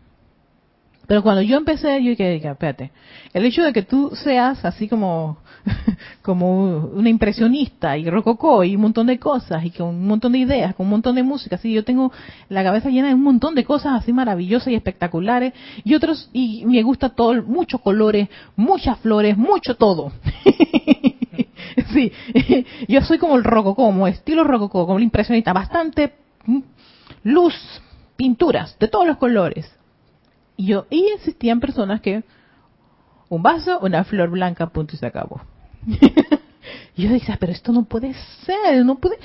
pero 1.07 1.23
cuando 1.23 1.43
yo 1.43 1.57
empecé, 1.57 2.03
yo 2.03 2.11
dije, 2.11 2.49
espérate, 2.49 2.91
el 3.33 3.45
hecho 3.45 3.63
de 3.63 3.73
que 3.73 3.83
tú 3.83 4.13
seas 4.15 4.65
así 4.65 4.89
como, 4.89 5.39
como 6.23 6.79
una 6.87 7.09
impresionista 7.09 7.99
y 7.99 8.09
rococó 8.09 8.65
y 8.65 8.77
un 8.77 8.83
montón 8.83 9.07
de 9.07 9.19
cosas 9.19 9.65
y 9.65 9.71
con 9.71 9.89
un 9.89 10.07
montón 10.07 10.33
de 10.33 10.39
ideas, 10.39 10.75
con 10.75 10.87
un 10.87 10.91
montón 10.91 11.17
de 11.17 11.23
música, 11.23 11.57
así 11.57 11.73
yo 11.73 11.85
tengo 11.85 12.13
la 12.49 12.63
cabeza 12.63 12.89
llena 12.89 13.09
de 13.09 13.15
un 13.15 13.23
montón 13.23 13.55
de 13.55 13.65
cosas 13.65 14.01
así 14.01 14.13
maravillosas 14.13 14.69
y 14.69 14.75
espectaculares 14.75 15.53
y 15.85 15.95
otros, 15.95 16.31
y 16.33 16.65
me 16.67 16.83
gusta 16.83 17.11
todo, 17.11 17.43
muchos 17.43 17.81
colores, 17.81 18.29
muchas 18.57 18.99
flores, 19.01 19.37
mucho 19.37 19.77
todo. 19.77 20.13
sí, 21.93 22.13
yo 22.89 23.03
soy 23.03 23.19
como 23.19 23.37
el 23.37 23.45
rococó, 23.45 23.85
como 23.85 24.07
estilo 24.07 24.45
rococó, 24.45 24.87
como 24.87 24.99
el 24.99 25.05
impresionista, 25.05 25.53
bastante 25.53 26.15
mm, 26.47 26.61
luz, 27.25 27.55
pinturas 28.17 28.79
de 28.79 28.89
todos 28.89 29.07
los 29.07 29.19
colores 29.19 29.71
y 30.57 30.67
yo, 30.67 30.87
y 30.91 31.07
existían 31.15 31.61
personas 31.61 32.01
que 32.01 32.25
un 33.29 33.43
vaso, 33.43 33.81
una 33.81 34.05
flor 34.05 34.31
blanca, 34.31 34.69
punto 34.69 34.95
y 34.95 34.99
se 34.99 35.07
acabó. 35.07 35.41
y 36.97 37.03
yo 37.03 37.11
decía, 37.11 37.37
pero 37.41 37.53
esto 37.53 37.73
no 37.73 37.85
puede 37.85 38.15
ser, 38.45 38.85
no 38.85 38.97
puede. 38.97 39.19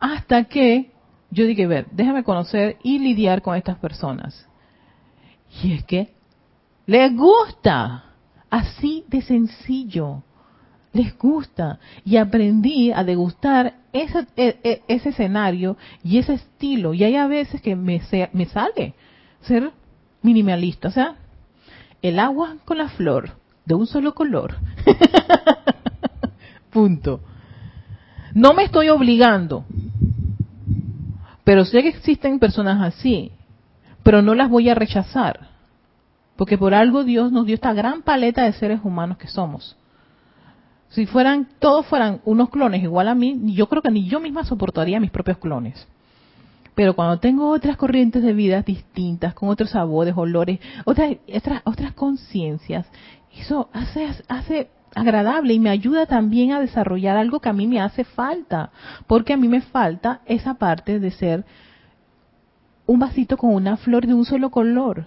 Hasta 0.00 0.44
que 0.44 0.90
yo 1.30 1.44
dije, 1.44 1.66
ver, 1.66 1.86
déjame 1.92 2.24
conocer 2.24 2.78
y 2.82 2.98
lidiar 2.98 3.42
con 3.42 3.56
estas 3.56 3.78
personas. 3.78 4.48
Y 5.62 5.72
es 5.74 5.84
que 5.84 6.12
les 6.86 7.14
gusta, 7.14 8.04
así 8.50 9.04
de 9.08 9.22
sencillo, 9.22 10.22
les 10.92 11.16
gusta. 11.18 11.78
Y 12.04 12.16
aprendí 12.16 12.90
a 12.92 13.04
degustar 13.04 13.74
ese, 13.92 14.26
e, 14.36 14.82
ese 14.88 15.10
escenario 15.10 15.76
y 16.02 16.18
ese 16.18 16.34
estilo. 16.34 16.94
Y 16.94 17.04
hay 17.04 17.16
a 17.16 17.26
veces 17.26 17.60
que 17.60 17.76
me, 17.76 18.00
me 18.32 18.46
sale 18.46 18.94
ser 19.42 19.70
minimalista. 20.28 20.88
O 20.88 20.90
sea, 20.90 21.14
el 22.02 22.18
agua 22.18 22.56
con 22.64 22.78
la 22.78 22.88
flor, 22.90 23.30
de 23.64 23.74
un 23.74 23.86
solo 23.86 24.14
color. 24.14 24.56
Punto. 26.70 27.20
No 28.34 28.52
me 28.52 28.64
estoy 28.64 28.90
obligando, 28.90 29.64
pero 31.44 31.64
sé 31.64 31.82
que 31.82 31.88
existen 31.88 32.38
personas 32.38 32.80
así, 32.82 33.32
pero 34.02 34.20
no 34.20 34.34
las 34.34 34.50
voy 34.50 34.68
a 34.68 34.74
rechazar, 34.74 35.48
porque 36.36 36.58
por 36.58 36.74
algo 36.74 37.04
Dios 37.04 37.32
nos 37.32 37.46
dio 37.46 37.54
esta 37.54 37.72
gran 37.72 38.02
paleta 38.02 38.44
de 38.44 38.52
seres 38.52 38.80
humanos 38.84 39.16
que 39.16 39.28
somos. 39.28 39.76
Si 40.90 41.06
fueran, 41.06 41.48
todos 41.58 41.86
fueran 41.86 42.20
unos 42.24 42.50
clones 42.50 42.82
igual 42.82 43.08
a 43.08 43.14
mí, 43.14 43.40
yo 43.54 43.66
creo 43.68 43.82
que 43.82 43.90
ni 43.90 44.08
yo 44.08 44.20
misma 44.20 44.44
soportaría 44.44 45.00
mis 45.00 45.10
propios 45.10 45.38
clones. 45.38 45.86
Pero 46.78 46.94
cuando 46.94 47.18
tengo 47.18 47.50
otras 47.50 47.76
corrientes 47.76 48.22
de 48.22 48.32
vida 48.32 48.62
distintas, 48.62 49.34
con 49.34 49.48
otros 49.48 49.70
sabores, 49.70 50.14
olores, 50.16 50.60
otras, 50.84 51.16
otras, 51.34 51.60
otras 51.64 51.92
conciencias, 51.94 52.86
eso 53.36 53.68
hace, 53.72 54.08
hace 54.28 54.70
agradable 54.94 55.54
y 55.54 55.58
me 55.58 55.70
ayuda 55.70 56.06
también 56.06 56.52
a 56.52 56.60
desarrollar 56.60 57.16
algo 57.16 57.40
que 57.40 57.48
a 57.48 57.52
mí 57.52 57.66
me 57.66 57.80
hace 57.80 58.04
falta, 58.04 58.70
porque 59.08 59.32
a 59.32 59.36
mí 59.36 59.48
me 59.48 59.60
falta 59.60 60.20
esa 60.24 60.54
parte 60.54 61.00
de 61.00 61.10
ser 61.10 61.44
un 62.86 63.00
vasito 63.00 63.36
con 63.36 63.54
una 63.54 63.76
flor 63.76 64.06
de 64.06 64.14
un 64.14 64.24
solo 64.24 64.50
color. 64.50 65.06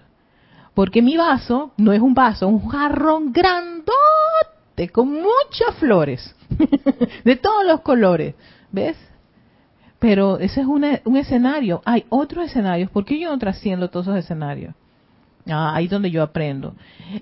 Porque 0.74 1.02
mi 1.02 1.16
vaso 1.16 1.72
no 1.78 1.94
es 1.94 2.02
un 2.02 2.14
vaso, 2.14 2.48
es 2.48 2.52
un 2.52 2.68
jarrón 2.68 3.32
grandote 3.32 4.90
con 4.92 5.10
muchas 5.10 5.74
flores, 5.80 6.36
de 7.24 7.36
todos 7.38 7.66
los 7.66 7.80
colores, 7.80 8.36
¿ves? 8.74 8.98
Pero 10.02 10.40
ese 10.40 10.62
es 10.62 10.66
un 10.66 11.16
escenario. 11.16 11.84
Hay 11.86 12.06
otros 12.10 12.48
escenarios. 12.48 12.90
¿Por 12.90 13.06
qué 13.06 13.20
yo 13.20 13.30
no 13.30 13.38
trasciendo 13.38 13.88
todos 13.88 14.08
esos 14.08 14.18
escenarios? 14.18 14.74
Ah, 15.48 15.76
ahí 15.76 15.86
es 15.86 15.92
donde 15.92 16.10
yo 16.10 16.24
aprendo. 16.24 16.74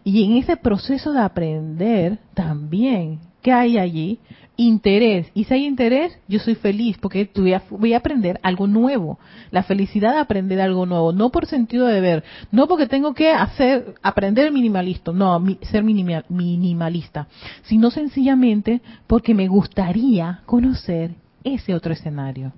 Y 0.05 0.23
en 0.23 0.37
ese 0.37 0.55
proceso 0.55 1.11
de 1.11 1.19
aprender 1.19 2.19
también, 2.33 3.19
¿qué 3.41 3.51
hay 3.51 3.77
allí? 3.77 4.19
Interés. 4.55 5.29
Y 5.33 5.43
si 5.43 5.53
hay 5.53 5.65
interés, 5.65 6.17
yo 6.29 6.39
soy 6.39 6.55
feliz 6.55 6.97
porque 7.01 7.29
voy 7.69 7.93
a, 7.93 7.97
aprender 7.97 8.39
algo 8.43 8.65
nuevo. 8.65 9.19
La 9.51 9.63
felicidad 9.63 10.13
de 10.13 10.19
aprender 10.19 10.61
algo 10.61 10.85
nuevo, 10.85 11.11
no 11.11 11.31
por 11.31 11.47
sentido 11.47 11.85
de 11.85 11.99
ver, 11.99 12.23
no 12.49 12.65
porque 12.69 12.87
tengo 12.87 13.13
que 13.13 13.29
hacer, 13.29 13.95
aprender 14.01 14.53
minimalista, 14.53 15.11
no, 15.11 15.43
ser 15.63 15.83
minimalista, 15.83 17.27
sino 17.63 17.91
sencillamente 17.91 18.81
porque 19.05 19.33
me 19.33 19.49
gustaría 19.49 20.43
conocer 20.45 21.15
ese 21.43 21.75
otro 21.75 21.91
escenario. 21.91 22.53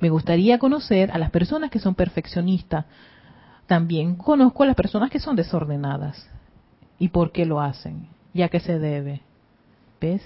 Me 0.00 0.10
gustaría 0.10 0.58
conocer 0.58 1.10
a 1.12 1.18
las 1.18 1.30
personas 1.30 1.70
que 1.70 1.78
son 1.78 1.94
perfeccionistas, 1.94 2.86
también 3.66 4.16
conozco 4.16 4.62
a 4.62 4.66
las 4.66 4.76
personas 4.76 5.10
que 5.10 5.20
son 5.20 5.36
desordenadas. 5.36 6.28
¿Y 6.98 7.08
por 7.08 7.32
qué 7.32 7.46
lo 7.46 7.60
hacen? 7.60 8.08
¿Y 8.32 8.42
a 8.42 8.48
qué 8.48 8.60
se 8.60 8.78
debe? 8.78 9.22
¿Ves? 10.00 10.22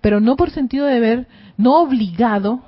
Pero 0.00 0.20
no 0.20 0.36
por 0.36 0.50
sentido 0.50 0.86
de 0.86 1.00
ver, 1.00 1.28
no 1.56 1.82
obligado, 1.82 2.60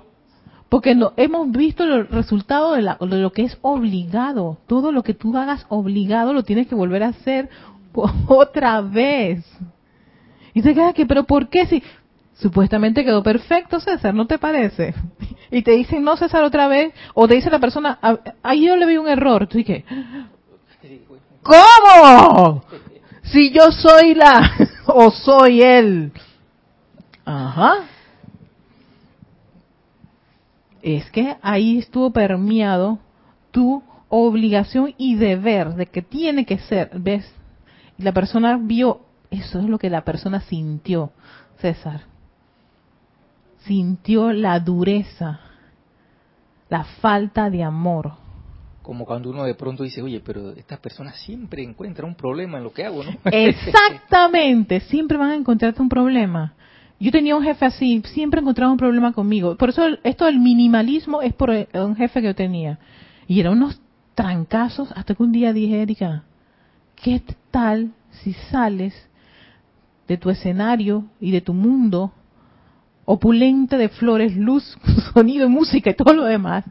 porque 0.68 0.94
no, 0.94 1.12
hemos 1.16 1.50
visto 1.52 1.84
el 1.84 2.08
resultado 2.08 2.72
de, 2.72 2.82
lo 2.82 3.32
que 3.32 3.44
es 3.44 3.58
obligado. 3.60 4.58
Todo 4.66 4.90
lo 4.90 5.02
que 5.02 5.14
tú 5.14 5.36
hagas 5.36 5.66
obligado 5.68 6.32
lo 6.32 6.44
tienes 6.44 6.66
que 6.66 6.74
volver 6.74 7.02
a 7.02 7.08
hacer 7.08 7.48
otra 8.26 8.80
vez. 8.80 9.44
Y 10.54 10.62
se 10.62 10.74
queda 10.74 10.92
que, 10.92 11.06
pero 11.06 11.24
¿por 11.24 11.48
qué 11.48 11.66
si 11.66 11.82
supuestamente 12.34 13.04
quedó 13.04 13.22
perfecto, 13.22 13.80
César? 13.80 14.14
¿No 14.14 14.26
te 14.26 14.38
parece? 14.38 14.94
Y 15.52 15.62
te 15.62 15.72
dicen 15.72 16.02
no 16.02 16.16
César 16.16 16.42
otra 16.44 16.66
vez, 16.66 16.94
o 17.12 17.28
te 17.28 17.34
dice 17.34 17.50
la 17.50 17.58
persona, 17.58 17.98
ah, 18.00 18.18
ahí 18.42 18.66
yo 18.66 18.74
le 18.74 18.86
vi 18.86 18.96
un 18.96 19.06
error, 19.06 19.46
tú 19.46 19.58
¿cómo? 21.42 22.64
Si 23.22 23.52
yo 23.52 23.70
soy 23.70 24.14
la, 24.14 24.50
o 24.86 25.10
soy 25.10 25.60
él. 25.60 26.12
Ajá. 27.24 27.84
Es 30.80 31.10
que 31.10 31.36
ahí 31.42 31.78
estuvo 31.78 32.10
permeado 32.10 32.98
tu 33.50 33.82
obligación 34.08 34.94
y 34.96 35.16
deber 35.16 35.74
de 35.74 35.84
que 35.86 36.00
tiene 36.00 36.46
que 36.46 36.58
ser, 36.60 36.90
¿ves? 36.94 37.30
Y 37.98 38.02
la 38.02 38.12
persona 38.12 38.58
vio, 38.60 39.02
eso 39.30 39.58
es 39.58 39.66
lo 39.66 39.78
que 39.78 39.90
la 39.90 40.02
persona 40.02 40.40
sintió, 40.40 41.12
César 41.58 42.11
sintió 43.64 44.32
la 44.32 44.58
dureza, 44.60 45.40
la 46.68 46.84
falta 46.84 47.50
de 47.50 47.62
amor. 47.62 48.12
Como 48.82 49.04
cuando 49.04 49.30
uno 49.30 49.44
de 49.44 49.54
pronto 49.54 49.84
dice, 49.84 50.02
oye, 50.02 50.20
pero 50.20 50.52
estas 50.52 50.80
personas 50.80 51.16
siempre 51.20 51.62
encuentran 51.62 52.08
un 52.08 52.16
problema 52.16 52.58
en 52.58 52.64
lo 52.64 52.72
que 52.72 52.84
hago, 52.84 53.04
¿no? 53.04 53.10
Exactamente, 53.24 54.80
siempre 54.80 55.16
van 55.16 55.30
a 55.30 55.34
encontrarte 55.36 55.80
un 55.80 55.88
problema. 55.88 56.54
Yo 56.98 57.10
tenía 57.10 57.36
un 57.36 57.42
jefe 57.42 57.64
así, 57.64 58.02
siempre 58.06 58.40
encontraba 58.40 58.70
un 58.70 58.78
problema 58.78 59.12
conmigo. 59.12 59.56
Por 59.56 59.70
eso 59.70 59.82
esto 60.04 60.24
del 60.24 60.38
minimalismo 60.38 61.20
es 61.20 61.32
por 61.32 61.50
un 61.50 61.96
jefe 61.96 62.20
que 62.20 62.28
yo 62.28 62.34
tenía. 62.34 62.78
Y 63.26 63.40
eran 63.40 63.54
unos 63.54 63.80
trancazos 64.14 64.92
hasta 64.92 65.14
que 65.14 65.22
un 65.22 65.32
día 65.32 65.52
dije, 65.52 65.82
Erika, 65.82 66.22
¿qué 66.94 67.20
tal 67.50 67.92
si 68.10 68.34
sales 68.34 68.94
de 70.06 70.16
tu 70.16 70.30
escenario 70.30 71.04
y 71.20 71.32
de 71.32 71.40
tu 71.40 71.54
mundo 71.54 72.12
opulente 73.12 73.76
de 73.76 73.90
flores, 73.90 74.34
luz, 74.38 74.78
sonido, 75.12 75.46
música 75.50 75.90
y 75.90 75.94
todo 75.94 76.14
lo 76.14 76.24
demás, 76.24 76.64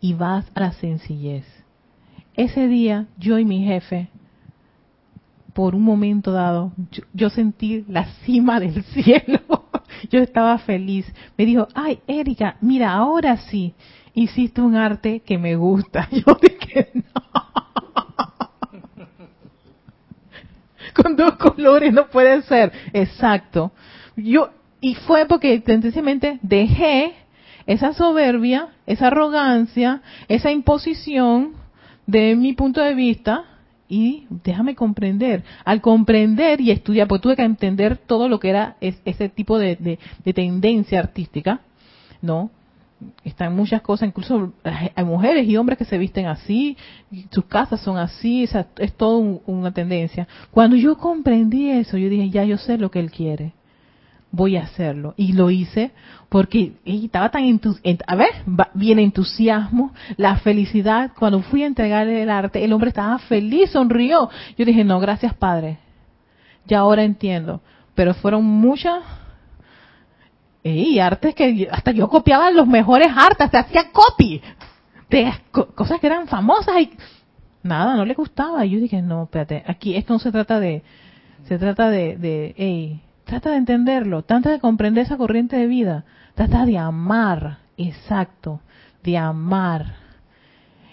y 0.00 0.14
vas 0.14 0.50
a 0.54 0.60
la 0.60 0.72
sencillez. 0.72 1.44
Ese 2.34 2.68
día 2.68 3.06
yo 3.18 3.38
y 3.38 3.44
mi 3.44 3.66
jefe, 3.66 4.08
por 5.52 5.74
un 5.74 5.82
momento 5.82 6.32
dado, 6.32 6.72
yo, 7.12 7.28
sentí 7.28 7.84
la 7.86 8.06
cima 8.24 8.60
del 8.60 8.82
cielo. 8.94 9.40
yo 10.10 10.20
estaba 10.20 10.56
feliz. 10.56 11.04
Me 11.36 11.44
dijo, 11.44 11.68
ay, 11.74 11.98
Erika, 12.06 12.56
mira, 12.62 12.92
ahora 12.94 13.36
sí, 13.36 13.74
hiciste 14.14 14.62
un 14.62 14.76
arte 14.76 15.20
que 15.20 15.36
me 15.36 15.54
gusta. 15.54 16.08
Yo 16.12 16.38
dije, 16.40 16.92
no. 16.94 17.02
Con 20.94 21.14
dos 21.14 21.32
colores 21.32 21.92
no 21.92 22.06
puede 22.06 22.40
ser. 22.42 22.72
Exacto. 22.92 23.72
Yo, 24.16 24.50
y 24.84 24.94
fue 24.96 25.24
porque 25.24 25.62
sencillamente 25.64 26.38
dejé 26.42 27.14
esa 27.64 27.94
soberbia, 27.94 28.68
esa 28.84 29.06
arrogancia, 29.06 30.02
esa 30.28 30.50
imposición 30.50 31.54
de 32.06 32.36
mi 32.36 32.52
punto 32.52 32.82
de 32.82 32.94
vista 32.94 33.44
y 33.88 34.26
déjame 34.44 34.74
comprender. 34.74 35.42
Al 35.64 35.80
comprender 35.80 36.60
y 36.60 36.70
estudiar, 36.70 37.08
porque 37.08 37.22
tuve 37.22 37.36
que 37.36 37.44
entender 37.44 37.96
todo 37.96 38.28
lo 38.28 38.38
que 38.38 38.50
era 38.50 38.76
ese 38.82 39.30
tipo 39.30 39.58
de, 39.58 39.98
tendencia 40.34 40.98
artística, 40.98 41.60
¿no? 42.20 42.50
Están 43.24 43.56
muchas 43.56 43.80
cosas, 43.80 44.08
incluso 44.08 44.52
hay 44.62 45.04
mujeres 45.06 45.48
y 45.48 45.56
hombres 45.56 45.78
que 45.78 45.86
se 45.86 45.96
visten 45.96 46.26
así, 46.26 46.76
sus 47.30 47.46
casas 47.46 47.80
son 47.80 47.96
así, 47.96 48.42
es, 48.42 48.54
es 48.76 48.92
todo 48.92 49.40
una 49.46 49.72
tendencia. 49.72 50.28
Cuando 50.50 50.76
yo 50.76 50.98
comprendí 50.98 51.70
eso, 51.70 51.96
yo 51.96 52.10
dije, 52.10 52.28
ya 52.28 52.44
yo 52.44 52.58
sé 52.58 52.76
lo 52.76 52.90
que 52.90 53.00
él 53.00 53.10
quiere 53.10 53.54
voy 54.34 54.56
a 54.56 54.62
hacerlo. 54.64 55.14
Y 55.16 55.32
lo 55.32 55.50
hice 55.50 55.92
porque 56.28 56.72
estaba 56.84 57.30
tan 57.30 57.44
entusiasmo, 57.44 58.04
a 58.06 58.16
ver, 58.16 58.30
bien 58.74 58.98
entusiasmo, 58.98 59.92
la 60.16 60.36
felicidad. 60.36 61.12
Cuando 61.18 61.40
fui 61.40 61.62
a 61.62 61.66
entregarle 61.66 62.22
el 62.22 62.30
arte, 62.30 62.64
el 62.64 62.72
hombre 62.72 62.88
estaba 62.88 63.18
feliz, 63.18 63.70
sonrió. 63.70 64.28
Yo 64.58 64.64
dije, 64.64 64.84
no, 64.84 65.00
gracias 65.00 65.34
Padre. 65.34 65.78
Ya 66.66 66.80
ahora 66.80 67.04
entiendo. 67.04 67.60
Pero 67.94 68.14
fueron 68.14 68.44
muchas 68.44 69.02
y 70.64 70.98
artes 70.98 71.34
que 71.34 71.68
hasta 71.70 71.90
yo 71.90 72.08
copiaba 72.08 72.50
los 72.50 72.66
mejores 72.66 73.08
artes, 73.14 73.50
te 73.50 73.58
hacía 73.58 73.92
copy 73.92 74.40
de 75.10 75.30
cosas 75.50 76.00
que 76.00 76.06
eran 76.06 76.26
famosas 76.26 76.80
y 76.80 76.90
nada, 77.62 77.94
no 77.94 78.04
le 78.04 78.14
gustaba. 78.14 78.64
Y 78.64 78.70
yo 78.70 78.80
dije, 78.80 79.02
no, 79.02 79.24
espérate, 79.24 79.62
aquí 79.66 79.94
esto 79.94 80.14
no 80.14 80.18
se 80.18 80.32
trata 80.32 80.58
de, 80.58 80.82
se 81.46 81.58
trata 81.58 81.90
de, 81.90 82.16
de 82.16 82.54
hey, 82.56 83.03
Trata 83.24 83.50
de 83.50 83.56
entenderlo, 83.56 84.22
trata 84.22 84.50
de 84.50 84.60
comprender 84.60 85.04
esa 85.04 85.16
corriente 85.16 85.56
de 85.56 85.66
vida, 85.66 86.04
trata 86.34 86.66
de 86.66 86.76
amar, 86.76 87.58
exacto, 87.76 88.60
de 89.02 89.16
amar. 89.16 89.96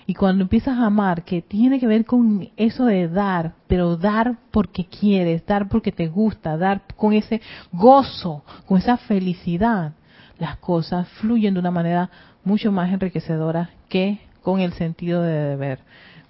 Y 0.07 0.13
cuando 0.13 0.43
empiezas 0.43 0.77
a 0.77 0.85
amar, 0.85 1.23
que 1.23 1.41
tiene 1.41 1.79
que 1.79 1.87
ver 1.87 2.05
con 2.05 2.49
eso 2.57 2.85
de 2.85 3.07
dar, 3.07 3.53
pero 3.67 3.97
dar 3.97 4.37
porque 4.51 4.85
quieres, 4.85 5.45
dar 5.45 5.67
porque 5.67 5.91
te 5.91 6.07
gusta, 6.07 6.57
dar 6.57 6.81
con 6.95 7.13
ese 7.13 7.41
gozo, 7.71 8.43
con 8.65 8.77
esa 8.77 8.97
felicidad, 8.97 9.93
las 10.39 10.57
cosas 10.57 11.07
fluyen 11.19 11.53
de 11.53 11.59
una 11.59 11.71
manera 11.71 12.09
mucho 12.43 12.71
más 12.71 12.91
enriquecedora 12.91 13.69
que 13.89 14.19
con 14.41 14.59
el 14.59 14.73
sentido 14.73 15.21
de 15.21 15.33
deber. 15.33 15.79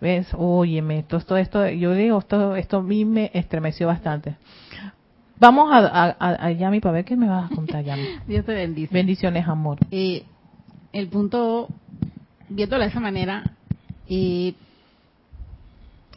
¿Ves? 0.02 0.28
Óyeme, 0.36 1.00
esto, 1.00 1.18
esto, 1.18 1.38
esto, 1.38 1.70
yo 1.70 1.94
digo, 1.94 2.18
esto, 2.20 2.56
esto 2.56 2.78
a 2.78 2.82
mí 2.82 3.06
me 3.06 3.30
estremeció 3.34 3.88
bastante. 3.88 4.36
Vamos 5.42 5.72
a, 5.74 6.16
a, 6.20 6.52
Yami 6.52 6.82
para 6.82 6.94
ver 6.94 7.06
qué 7.06 7.16
me 7.16 7.28
vas 7.28 7.52
a 7.52 7.56
contar, 7.56 7.84
Yami. 7.84 8.04
Dios 8.28 8.46
te 8.46 8.54
bendice. 8.54 8.94
Bendiciones, 8.94 9.48
amor. 9.48 9.80
Eh, 9.90 10.24
el 10.94 11.08
punto, 11.08 11.68
viéndolo 12.48 12.84
de 12.84 12.90
esa 12.90 13.00
manera, 13.00 13.44
eh, 14.08 14.54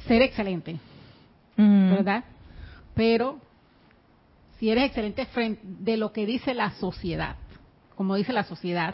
ser 0.06 0.20
excelente. 0.20 0.78
¿verdad? 1.56 2.24
Pero 2.94 3.38
si 4.58 4.68
eres 4.68 4.84
excelente 4.88 5.24
frente 5.24 5.62
de 5.64 5.96
lo 5.96 6.12
que 6.12 6.26
dice 6.26 6.52
la 6.52 6.72
sociedad, 6.72 7.36
como 7.94 8.16
dice 8.16 8.34
la 8.34 8.44
sociedad, 8.44 8.92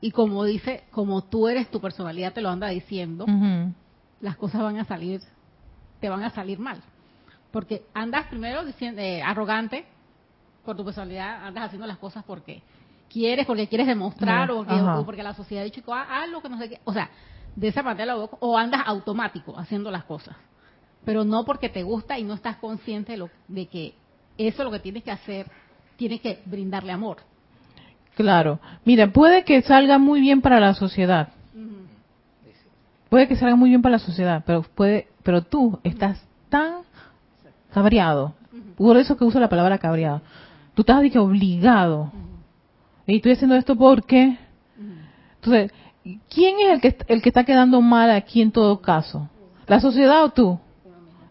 y 0.00 0.12
como 0.12 0.44
dice, 0.44 0.84
como 0.92 1.24
tú 1.24 1.48
eres, 1.48 1.68
tu 1.72 1.80
personalidad 1.80 2.34
te 2.34 2.40
lo 2.40 2.50
anda 2.50 2.68
diciendo, 2.68 3.26
las 4.20 4.36
cosas 4.36 4.62
van 4.62 4.76
a 4.76 4.84
salir, 4.84 5.22
te 5.98 6.08
van 6.08 6.22
a 6.22 6.30
salir 6.30 6.60
mal. 6.60 6.80
Porque 7.50 7.82
andas 7.94 8.26
primero 8.26 8.64
diciendo, 8.64 9.00
eh, 9.00 9.22
arrogante, 9.22 9.84
por 10.64 10.76
tu 10.76 10.84
personalidad, 10.84 11.44
andas 11.44 11.64
haciendo 11.64 11.86
las 11.86 11.98
cosas 11.98 12.24
porque 12.24 12.62
quieres, 13.12 13.46
porque 13.46 13.66
quieres 13.66 13.86
demostrar, 13.86 14.50
o, 14.50 14.64
porque 15.04 15.22
la 15.22 15.34
sociedad 15.34 15.62
ha 15.62 15.64
dicho, 15.64 15.82
ah, 15.92 16.26
lo 16.30 16.40
que 16.40 16.48
no 16.48 16.58
sé 16.58 16.68
qué. 16.68 16.80
O 16.84 16.92
sea, 16.92 17.10
de 17.56 17.68
esa 17.68 17.82
manera, 17.82 18.16
o 18.16 18.56
andas 18.56 18.82
automático 18.86 19.58
haciendo 19.58 19.90
las 19.90 20.04
cosas. 20.04 20.36
Pero 21.04 21.24
no 21.24 21.44
porque 21.44 21.68
te 21.68 21.82
gusta 21.82 22.18
y 22.18 22.24
no 22.24 22.34
estás 22.34 22.56
consciente 22.56 23.12
de, 23.12 23.18
lo, 23.18 23.30
de 23.48 23.66
que 23.66 23.94
eso 24.38 24.64
lo 24.64 24.70
que 24.70 24.78
tienes 24.78 25.02
que 25.02 25.10
hacer, 25.10 25.50
tienes 25.96 26.20
que 26.20 26.40
brindarle 26.44 26.92
amor. 26.92 27.18
Claro. 28.14 28.60
Mira, 28.84 29.10
puede 29.12 29.44
que 29.44 29.62
salga 29.62 29.98
muy 29.98 30.20
bien 30.20 30.40
para 30.40 30.60
la 30.60 30.74
sociedad. 30.74 31.30
Puede 33.08 33.26
que 33.26 33.34
salga 33.34 33.56
muy 33.56 33.70
bien 33.70 33.82
para 33.82 33.94
la 33.94 33.98
sociedad, 33.98 34.44
pero 34.46 34.62
puede, 34.62 35.08
pero 35.24 35.42
tú 35.42 35.80
estás 35.82 36.22
tan 36.48 36.82
cabreado. 37.72 38.34
Por 38.76 38.96
eso 38.96 39.16
que 39.16 39.24
uso 39.24 39.40
la 39.40 39.48
palabra 39.48 39.78
cabreado. 39.78 40.22
Tú 40.74 40.82
estás 40.82 41.02
que 41.10 41.18
obligado. 41.18 42.12
Y 43.06 43.16
estoy 43.16 43.32
haciendo 43.32 43.56
esto 43.56 43.76
porque. 43.76 44.38
Entonces, 45.36 45.72
¿quién 46.28 46.60
es 46.60 46.70
el 46.72 46.80
que 46.80 46.96
el 47.08 47.22
que 47.22 47.30
está 47.30 47.44
quedando 47.44 47.80
mal 47.80 48.10
aquí 48.10 48.42
en 48.42 48.52
todo 48.52 48.80
caso? 48.80 49.28
¿La 49.66 49.80
sociedad 49.80 50.24
o 50.24 50.30
tú? 50.30 50.58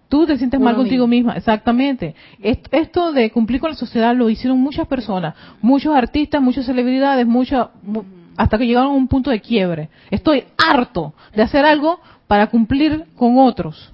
Tú 0.10 0.26
te 0.26 0.38
sientes 0.38 0.60
mal 0.60 0.76
contigo 0.76 1.06
misma, 1.06 1.34
exactamente. 1.34 2.16
Esto 2.42 3.12
de 3.12 3.30
cumplir 3.30 3.62
con 3.62 3.70
la 3.70 3.76
sociedad 3.76 4.16
lo 4.16 4.28
hicieron 4.28 4.60
muchas 4.60 4.88
personas, 4.88 5.36
muchos 5.62 5.96
artistas, 5.96 6.42
muchas 6.42 6.66
celebridades, 6.66 7.28
muchas, 7.28 7.68
hasta 8.36 8.58
que 8.58 8.66
llegaron 8.66 8.94
a 8.94 8.96
un 8.96 9.08
punto 9.08 9.30
de 9.30 9.40
quiebre. 9.40 9.90
Estoy 10.10 10.46
harto 10.58 11.14
de 11.36 11.44
hacer 11.44 11.64
algo 11.64 12.00
para 12.26 12.48
cumplir 12.48 13.06
con 13.16 13.38
otros. 13.38 13.94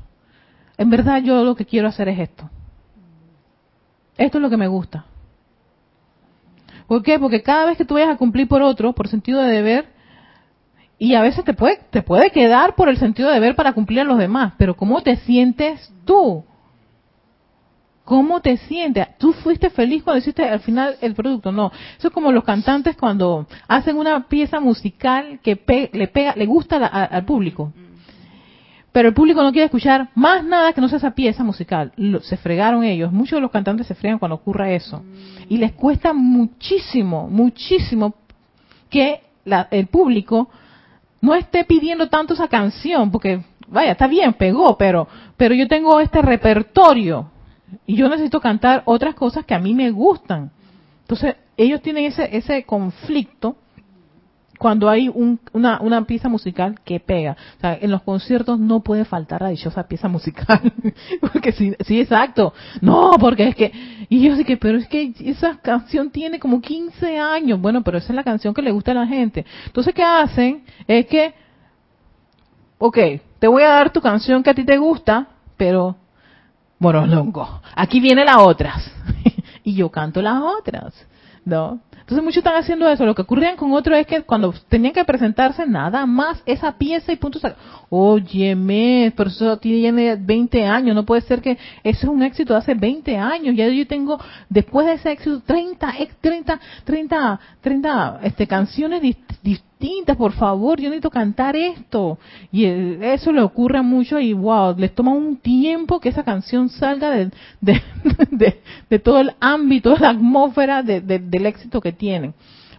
En 0.77 0.89
verdad 0.89 1.21
yo 1.21 1.43
lo 1.43 1.55
que 1.55 1.65
quiero 1.65 1.87
hacer 1.87 2.07
es 2.09 2.19
esto. 2.19 2.49
Esto 4.17 4.37
es 4.37 4.41
lo 4.41 4.49
que 4.49 4.57
me 4.57 4.67
gusta. 4.67 5.05
¿Por 6.87 7.03
qué? 7.03 7.19
Porque 7.19 7.41
cada 7.41 7.65
vez 7.65 7.77
que 7.77 7.85
tú 7.85 7.95
vayas 7.95 8.09
a 8.09 8.17
cumplir 8.17 8.47
por 8.47 8.61
otro, 8.61 8.93
por 8.93 9.07
sentido 9.07 9.41
de 9.41 9.51
deber, 9.51 9.85
y 10.97 11.15
a 11.15 11.21
veces 11.21 11.43
te 11.43 11.53
puede, 11.53 11.79
te 11.89 12.01
puede 12.01 12.29
quedar 12.29 12.75
por 12.75 12.89
el 12.89 12.97
sentido 12.97 13.29
de 13.29 13.35
deber 13.35 13.55
para 13.55 13.73
cumplir 13.73 14.01
a 14.01 14.05
los 14.05 14.17
demás, 14.17 14.53
pero 14.57 14.75
¿cómo 14.75 15.01
te 15.01 15.17
sientes 15.17 15.91
tú? 16.05 16.45
¿Cómo 18.05 18.39
te 18.39 18.57
sientes? 18.57 19.07
¿Tú 19.17 19.33
fuiste 19.33 19.71
feliz 19.71 20.03
cuando 20.03 20.19
hiciste 20.19 20.47
al 20.47 20.59
final 20.59 20.95
el 21.01 21.15
producto? 21.15 21.51
No. 21.51 21.71
Eso 21.97 22.09
es 22.09 22.13
como 22.13 22.31
los 22.31 22.43
cantantes 22.43 22.95
cuando 22.95 23.47
hacen 23.67 23.97
una 23.97 24.27
pieza 24.27 24.59
musical 24.59 25.39
que 25.41 25.89
le 25.91 26.07
pega, 26.07 26.33
le 26.35 26.45
gusta 26.45 26.85
al 26.85 27.25
público. 27.25 27.73
Pero 28.95 29.09
el 29.09 29.13
público 29.13 29.43
no 29.43 29.51
quiere 29.51 29.65
escuchar 29.65 30.07
más 30.15 30.45
nada 30.45 30.71
que 30.71 30.79
no 30.79 30.87
sea 30.87 30.99
esa 30.99 31.11
pieza 31.11 31.43
musical. 31.43 31.91
se 32.21 32.37
fregaron 32.37 32.85
ellos. 32.85 33.11
Muchos 33.11 33.35
de 33.35 33.41
los 33.41 33.51
cantantes 33.51 33.87
se 33.87 33.93
fregan 33.93 34.19
cuando 34.19 34.35
ocurre 34.35 34.73
eso. 34.73 35.03
Y 35.49 35.57
les 35.57 35.73
cuesta 35.73 36.13
muchísimo, 36.13 37.27
muchísimo 37.27 38.15
que 38.89 39.19
el 39.71 39.87
público 39.87 40.47
no 41.19 41.35
esté 41.35 41.65
pidiendo 41.65 42.07
tanto 42.07 42.35
esa 42.35 42.47
canción, 42.47 43.11
porque 43.11 43.43
vaya, 43.67 43.91
está 43.91 44.07
bien, 44.07 44.31
pegó, 44.31 44.77
pero, 44.77 45.09
pero 45.35 45.53
yo 45.53 45.67
tengo 45.67 45.99
este 45.99 46.21
repertorio 46.21 47.29
y 47.85 47.97
yo 47.97 48.07
necesito 48.07 48.39
cantar 48.39 48.81
otras 48.85 49.13
cosas 49.13 49.43
que 49.43 49.55
a 49.55 49.59
mí 49.59 49.73
me 49.73 49.91
gustan. 49.91 50.51
Entonces, 51.01 51.35
ellos 51.57 51.81
tienen 51.81 52.05
ese, 52.05 52.29
ese 52.37 52.63
conflicto 52.63 53.57
cuando 54.57 54.89
hay 54.89 55.09
una, 55.09 55.79
una 55.81 56.05
pieza 56.05 56.29
musical 56.29 56.79
que 56.83 56.99
pega. 56.99 57.35
O 57.57 57.61
sea, 57.61 57.77
en 57.79 57.91
los 57.91 58.01
conciertos 58.03 58.59
no 58.59 58.81
puede 58.81 59.05
faltar 59.05 59.41
la 59.41 59.49
dichosa 59.49 59.87
pieza 59.87 60.07
musical. 60.07 60.73
porque 61.21 61.51
sí, 61.51 61.75
sí, 61.81 61.99
exacto. 61.99 62.53
No, 62.81 63.11
porque 63.19 63.49
es 63.49 63.55
que, 63.55 63.71
y 64.09 64.21
yo 64.27 64.35
sé 64.35 64.45
que, 64.45 64.57
pero 64.57 64.77
es 64.77 64.87
que 64.87 65.13
esa 65.19 65.57
canción 65.57 66.09
tiene 66.09 66.39
como 66.39 66.61
15 66.61 67.19
años. 67.19 67.59
Bueno, 67.59 67.83
pero 67.83 67.97
esa 67.97 68.13
es 68.13 68.15
la 68.15 68.23
canción 68.23 68.53
que 68.53 68.61
le 68.61 68.71
gusta 68.71 68.91
a 68.91 68.95
la 68.95 69.07
gente. 69.07 69.45
Entonces, 69.65 69.93
¿qué 69.93 70.03
hacen? 70.03 70.63
Es 70.87 71.05
que, 71.07 71.33
ok, 72.77 72.97
te 73.39 73.47
voy 73.47 73.63
a 73.63 73.69
dar 73.69 73.91
tu 73.91 74.01
canción 74.01 74.43
que 74.43 74.49
a 74.49 74.55
ti 74.55 74.63
te 74.63 74.77
gusta, 74.77 75.27
pero, 75.57 75.95
bueno, 76.79 77.05
longo. 77.05 77.61
Aquí 77.75 77.99
viene 77.99 78.23
las 78.23 78.37
otras. 78.37 78.91
y 79.63 79.75
yo 79.75 79.89
canto 79.89 80.21
las 80.21 80.41
otras. 80.41 80.93
¿No? 81.43 81.79
Entonces 82.05 82.23
muchos 82.23 82.37
están 82.37 82.53
haciendo 82.55 82.87
eso. 82.87 83.03
Lo 83.03 83.15
que 83.15 83.23
ocurría 83.23 83.55
con 83.55 83.73
otros 83.73 83.97
es 83.97 84.05
que 84.05 84.21
cuando 84.21 84.53
tenían 84.69 84.93
que 84.93 85.03
presentarse 85.03 85.65
nada 85.65 86.05
más 86.05 86.39
esa 86.45 86.77
pieza 86.77 87.11
y 87.11 87.15
punto. 87.15 87.39
Óyeme, 87.89 89.11
pero 89.17 89.31
eso 89.31 89.57
tiene 89.57 90.15
20 90.15 90.65
años. 90.65 90.95
No 90.95 91.03
puede 91.03 91.21
ser 91.21 91.41
que 91.41 91.57
ese 91.83 91.99
es 92.01 92.03
un 92.03 92.21
éxito 92.21 92.53
de 92.53 92.59
hace 92.59 92.75
20 92.75 93.17
años. 93.17 93.55
Ya 93.55 93.67
yo 93.69 93.87
tengo, 93.87 94.19
después 94.49 94.85
de 94.85 94.93
ese 94.93 95.13
éxito, 95.13 95.41
30, 95.47 95.95
30, 96.21 96.59
30, 96.83 97.39
30 97.61 98.19
este, 98.21 98.45
canciones 98.45 99.01
distintas. 99.01 99.74
Por 100.17 100.33
favor, 100.33 100.79
yo 100.79 100.89
necesito 100.89 101.09
cantar 101.09 101.55
esto. 101.55 102.17
Y 102.51 102.65
eso 102.65 103.31
le 103.31 103.41
ocurre 103.41 103.81
mucho 103.81 104.19
y 104.19 104.33
wow, 104.33 104.75
les 104.77 104.93
toma 104.93 105.11
un 105.11 105.37
tiempo 105.37 105.99
que 105.99 106.09
esa 106.09 106.23
canción 106.23 106.69
salga 106.69 107.11
de, 107.11 107.31
de, 107.61 108.99
todo 109.03 109.19
el 109.19 109.33
ámbito, 109.39 109.93
de 109.93 109.99
la 109.99 110.09
atmósfera 110.09 110.83
del 110.83 111.45
éxito 111.45 111.81
que 111.81 111.91
tienen. 111.91 112.33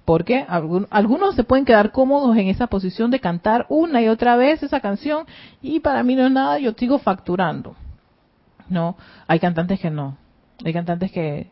Porque 0.04 0.46
algunos 0.48 1.34
se 1.34 1.44
pueden 1.44 1.64
quedar 1.64 1.90
cómodos 1.90 2.36
en 2.36 2.48
esa 2.48 2.68
posición 2.68 3.10
de 3.10 3.18
cantar 3.18 3.66
una 3.68 4.00
y 4.00 4.08
otra 4.08 4.36
vez 4.36 4.62
esa 4.62 4.80
canción 4.80 5.26
y 5.60 5.80
para 5.80 6.04
mí 6.04 6.14
no 6.14 6.26
es 6.26 6.32
nada, 6.32 6.58
yo 6.58 6.72
sigo 6.72 6.98
facturando. 6.98 7.74
No, 8.68 8.96
hay 9.26 9.40
cantantes 9.40 9.80
que 9.80 9.90
no. 9.90 10.16
Hay 10.64 10.72
cantantes 10.72 11.10
que, 11.10 11.48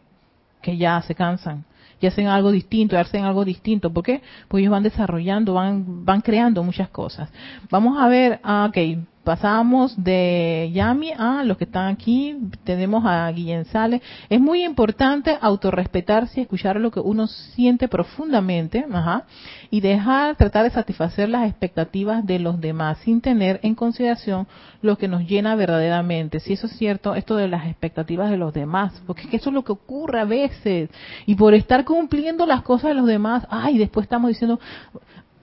que 0.62 0.76
ya 0.76 1.02
se 1.02 1.14
cansan 1.14 1.64
y 2.00 2.06
hacen 2.06 2.26
algo 2.26 2.50
distinto, 2.50 2.96
y 2.96 2.98
hacen 2.98 3.24
algo 3.24 3.44
distinto. 3.44 3.92
¿Por 3.92 4.04
qué? 4.04 4.22
Pues 4.48 4.60
ellos 4.60 4.72
van 4.72 4.82
desarrollando, 4.82 5.54
van, 5.54 6.04
van 6.04 6.20
creando 6.20 6.62
muchas 6.62 6.88
cosas. 6.88 7.30
Vamos 7.70 7.98
a 7.98 8.08
ver, 8.08 8.40
ah, 8.42 8.66
ok, 8.68 9.06
pasamos 9.24 9.94
de 10.02 10.70
Yami 10.72 11.12
a 11.16 11.42
los 11.44 11.56
que 11.56 11.64
están 11.64 11.88
aquí, 11.88 12.36
tenemos 12.62 13.04
a 13.06 13.30
Guillén 13.32 13.64
Sale. 13.64 14.02
Es 14.28 14.40
muy 14.40 14.62
importante 14.62 15.36
autorrespetarse 15.40 16.40
y 16.40 16.42
escuchar 16.42 16.76
lo 16.76 16.90
que 16.90 17.00
uno 17.00 17.26
siente 17.26 17.88
profundamente, 17.88 18.86
ajá, 18.92 19.24
y 19.70 19.80
dejar, 19.80 20.36
tratar 20.36 20.64
de 20.64 20.70
satisfacer 20.70 21.28
las 21.28 21.48
expectativas 21.48 22.24
de 22.24 22.38
los 22.38 22.60
demás 22.60 22.98
sin 22.98 23.20
tener 23.20 23.58
en 23.62 23.74
consideración 23.74 24.46
lo 24.82 24.98
que 24.98 25.08
nos 25.08 25.26
llena 25.26 25.56
verdaderamente. 25.56 26.38
Si 26.40 26.52
eso 26.52 26.66
es 26.66 26.76
cierto, 26.76 27.14
esto 27.14 27.36
de 27.36 27.48
las 27.48 27.66
expectativas 27.66 28.30
de 28.30 28.36
los 28.36 28.52
demás, 28.52 28.92
porque 29.06 29.22
es 29.22 29.28
que 29.28 29.36
eso 29.38 29.50
es 29.50 29.54
lo 29.54 29.64
que 29.64 29.72
ocurre 29.72 30.20
a 30.20 30.24
veces. 30.24 30.90
Y 31.26 31.34
por 31.34 31.54
estar 31.54 31.84
cumpliendo 31.84 32.46
las 32.46 32.62
cosas 32.62 32.90
de 32.90 32.94
los 32.94 33.06
demás, 33.06 33.46
ay, 33.50 33.78
después 33.78 34.04
estamos 34.04 34.28
diciendo, 34.28 34.60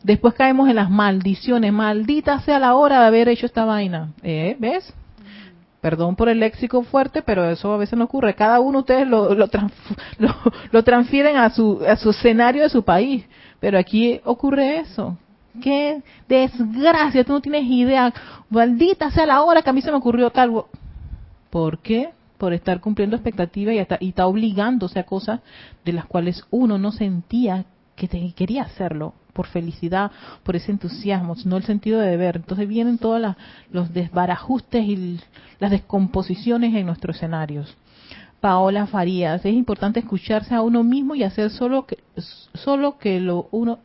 Después 0.04 0.34
caemos 0.34 0.70
en 0.70 0.76
las 0.76 0.90
maldiciones. 0.90 1.72
Maldita 1.72 2.40
sea 2.42 2.60
la 2.60 2.76
hora 2.76 3.02
de 3.02 3.08
haber 3.08 3.30
hecho 3.30 3.46
esta 3.46 3.66
vaina. 3.66 4.12
¿Eh? 4.24 4.56
¿Ves? 4.60 4.94
Perdón 5.80 6.16
por 6.16 6.30
el 6.30 6.40
léxico 6.40 6.84
fuerte, 6.84 7.22
pero 7.22 7.50
eso 7.50 7.74
a 7.74 7.78
veces 7.78 7.98
no 7.98 8.06
ocurre. 8.06 8.36
Cada 8.36 8.60
uno 8.60 8.80
de 8.80 8.82
ustedes 8.82 9.08
lo, 9.08 9.34
lo, 9.34 10.84
transfieren 10.84 11.38
a 11.38 11.50
su, 11.50 11.84
a 11.88 11.96
su 11.96 12.12
escenario 12.12 12.64
de 12.64 12.70
su 12.70 12.84
país. 12.84 13.26
Pero 13.60 13.78
aquí 13.78 14.22
ocurre 14.24 14.80
eso. 14.80 15.18
¡Qué 15.62 16.02
desgracia! 16.28 17.24
Tú 17.24 17.34
no 17.34 17.42
tienes 17.42 17.64
idea. 17.64 18.14
Maldita 18.50 19.12
sea 19.12 19.26
la 19.26 19.42
hora 19.42 19.62
que 19.62 19.70
a 19.70 19.74
mí 19.74 19.82
se 19.82 19.92
me 19.92 19.98
ocurrió 19.98 20.30
tal. 20.30 20.52
¿Por 21.50 21.80
qué? 21.80 22.12
Por 22.38 22.54
estar 22.54 22.80
cumpliendo 22.80 23.16
expectativas 23.16 23.76
y, 23.76 24.06
y 24.06 24.10
está 24.10 24.26
obligándose 24.26 25.00
a 25.00 25.04
cosas 25.04 25.42
de 25.84 25.94
las 25.94 26.06
cuales 26.06 26.46
uno 26.50 26.78
no 26.78 26.92
sentía 26.92 27.66
que 27.96 28.34
quería 28.34 28.64
hacerlo 28.64 29.14
por 29.34 29.48
felicidad, 29.48 30.12
por 30.44 30.56
ese 30.56 30.72
entusiasmo, 30.72 31.36
sino 31.36 31.58
el 31.58 31.64
sentido 31.64 32.00
de 32.00 32.10
deber. 32.10 32.38
Entonces 32.38 32.68
vienen 32.68 32.98
todos 32.98 33.36
los 33.72 33.94
desbarajustes 33.94 34.86
y 34.86 35.20
las 35.60 35.72
descomposiciones 35.72 36.74
en 36.74 36.86
nuestros 36.86 37.16
escenarios. 37.16 37.76
Paola 38.42 38.88
Farías, 38.88 39.46
es 39.46 39.54
importante 39.54 40.00
escucharse 40.00 40.56
a 40.56 40.64
uno 40.64 40.84
mismo 40.84 41.14
y 41.14 41.22
hacer 41.22 41.52
solo 41.52 41.86
que 41.86 42.00
solo 42.56 42.98
que 42.98 43.20
lo 43.20 43.48
uno 43.52 43.80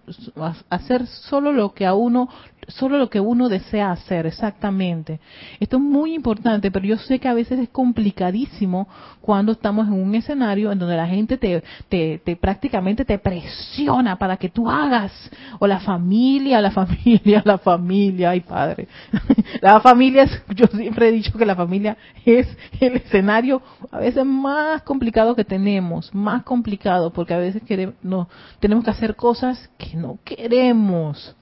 hacer 0.71 1.07
solo 1.07 1.53
lo 1.53 1.75
que 1.75 1.85
a 1.85 1.93
uno 1.93 2.31
solo 2.69 2.99
lo 2.99 3.11
que 3.11 3.21
uno 3.21 3.49
desea 3.49 3.93
hacer, 3.93 4.27
exactamente. 4.27 5.21
Esto 5.61 5.77
es 5.77 5.83
muy 5.83 6.15
importante, 6.15 6.71
pero 6.71 6.85
yo 6.85 6.97
sé 6.99 7.19
que 7.19 7.29
a 7.29 7.35
veces 7.35 7.59
es 7.59 7.69
complicadísimo 7.69 8.89
cuando 9.21 9.53
estamos 9.53 9.87
en 9.87 9.95
un 9.95 10.15
escenario 10.15 10.73
en 10.73 10.79
donde 10.79 10.97
la 10.97 11.07
gente 11.07 11.37
te, 11.39 11.63
te, 11.89 12.37
prácticamente 12.37 13.05
te 13.05 13.19
presiona 13.19 14.17
para 14.17 14.37
que 14.37 14.49
tú 14.49 14.69
hagas, 14.71 15.13
o 15.59 15.67
la 15.67 15.81
familia, 15.81 16.61
la 16.61 16.71
familia, 16.73 17.43
la 17.45 17.59
familia, 17.59 18.31
ay 18.31 18.41
padre. 18.41 18.89
la 19.61 19.81
familia, 19.81 20.25
es, 20.25 20.43
yo 20.55 20.67
siempre 20.67 21.09
he 21.09 21.13
dicho 21.13 21.37
que 21.39 21.47
la 21.47 21.57
familia 21.57 21.97
es 22.25 22.47
el 22.81 22.97
escenario 22.97 23.63
a 23.91 23.99
veces 23.99 24.25
más 24.25 24.83
complicado 24.83 25.35
que 25.35 25.45
tenemos, 25.45 26.15
más 26.15 26.43
complicado, 26.43 27.13
porque 27.13 27.35
a 27.35 27.39
veces 27.39 27.63
queremos, 27.63 27.95
no, 28.03 28.29
tenemos 28.61 28.85
que 28.85 28.91
hacer 28.91 29.17
cosas 29.17 29.71
que 29.79 29.97
no 29.97 30.19
queremos 30.25 31.37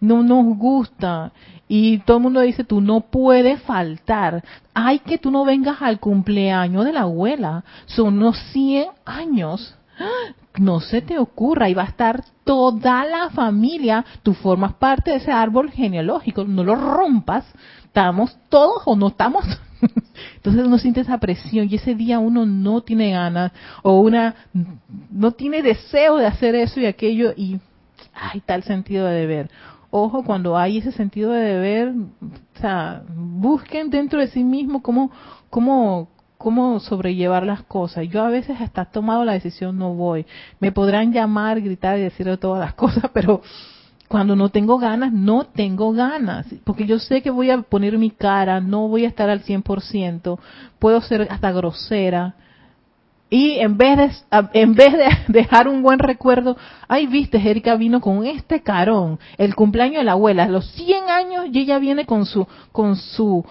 no 0.00 0.22
nos 0.22 0.56
gusta. 0.56 1.32
Y 1.68 1.98
todo 1.98 2.16
el 2.16 2.22
mundo 2.24 2.40
dice, 2.40 2.64
tú 2.64 2.80
no 2.80 3.00
puedes 3.00 3.62
faltar. 3.62 4.42
Ay, 4.74 4.98
que 4.98 5.18
tú 5.18 5.30
no 5.30 5.44
vengas 5.44 5.80
al 5.80 6.00
cumpleaños 6.00 6.84
de 6.84 6.92
la 6.92 7.02
abuela. 7.02 7.64
Son 7.86 8.18
unos 8.18 8.36
100 8.52 8.88
años. 9.04 9.76
No 10.58 10.80
se 10.80 11.02
te 11.02 11.18
ocurra, 11.18 11.68
y 11.68 11.74
va 11.74 11.82
a 11.82 11.86
estar 11.86 12.24
toda 12.44 13.04
la 13.04 13.30
familia. 13.30 14.04
Tú 14.22 14.34
formas 14.34 14.74
parte 14.74 15.12
de 15.12 15.18
ese 15.18 15.30
árbol 15.30 15.70
genealógico. 15.70 16.44
No 16.44 16.64
lo 16.64 16.74
rompas. 16.74 17.44
Estamos 17.84 18.36
todos 18.48 18.82
o 18.86 18.96
no 18.96 19.08
estamos. 19.08 19.44
Entonces 20.36 20.66
uno 20.66 20.78
siente 20.78 21.00
esa 21.00 21.18
presión 21.18 21.68
y 21.70 21.76
ese 21.76 21.94
día 21.94 22.18
uno 22.18 22.46
no 22.46 22.82
tiene 22.82 23.12
ganas 23.12 23.52
o 23.82 24.00
una 24.00 24.34
no 25.10 25.32
tiene 25.32 25.62
deseo 25.62 26.16
de 26.16 26.26
hacer 26.26 26.54
eso 26.54 26.80
y 26.80 26.86
aquello 26.86 27.32
y 27.36 27.58
hay 28.14 28.40
tal 28.40 28.62
sentido 28.62 29.06
de 29.06 29.20
deber 29.20 29.50
ojo, 29.90 30.24
cuando 30.24 30.56
hay 30.56 30.78
ese 30.78 30.92
sentido 30.92 31.32
de 31.32 31.40
deber, 31.40 31.88
o 31.90 32.60
sea, 32.60 33.02
busquen 33.14 33.90
dentro 33.90 34.20
de 34.20 34.28
sí 34.28 34.44
mismo 34.44 34.82
cómo, 34.82 35.10
cómo, 35.50 36.08
cómo 36.38 36.80
sobrellevar 36.80 37.44
las 37.44 37.62
cosas. 37.62 38.08
Yo 38.08 38.22
a 38.22 38.28
veces 38.28 38.60
hasta 38.60 38.86
tomado 38.86 39.24
la 39.24 39.32
decisión 39.32 39.78
no 39.78 39.94
voy. 39.94 40.26
Me 40.60 40.72
podrán 40.72 41.12
llamar, 41.12 41.60
gritar 41.60 41.98
y 41.98 42.02
decir 42.02 42.36
todas 42.38 42.60
las 42.60 42.74
cosas, 42.82 43.10
pero 43.12 43.42
cuando 44.10 44.34
no 44.34 44.48
tengo 44.48 44.78
ganas, 44.78 45.12
no 45.12 45.44
tengo 45.44 45.92
ganas, 45.92 46.44
porque 46.64 46.84
yo 46.84 46.98
sé 46.98 47.22
que 47.22 47.30
voy 47.30 47.50
a 47.50 47.62
poner 47.62 47.96
mi 47.96 48.10
cara, 48.10 48.60
no 48.60 48.88
voy 48.88 49.04
a 49.04 49.08
estar 49.08 49.30
al 49.30 49.44
100%, 49.44 50.36
puedo 50.80 51.00
ser 51.00 51.28
hasta 51.30 51.52
grosera, 51.52 52.34
y 53.32 53.60
en 53.60 53.78
vez 53.78 53.96
de, 53.96 54.10
en 54.54 54.74
vez 54.74 54.92
de 54.92 55.08
dejar 55.28 55.68
un 55.68 55.82
buen 55.82 56.00
recuerdo, 56.00 56.56
ay, 56.88 57.06
viste, 57.06 57.38
Erika 57.38 57.76
vino 57.76 58.00
con 58.00 58.26
este 58.26 58.62
carón, 58.62 59.20
el 59.38 59.54
cumpleaños 59.54 59.98
de 59.98 60.04
la 60.04 60.12
abuela, 60.12 60.44
a 60.44 60.48
los 60.48 60.68
100 60.72 61.08
años 61.08 61.46
y 61.52 61.60
ella 61.60 61.78
viene 61.78 62.04
con 62.04 62.26
su, 62.26 62.48
con 62.72 62.96
su, 62.96 63.44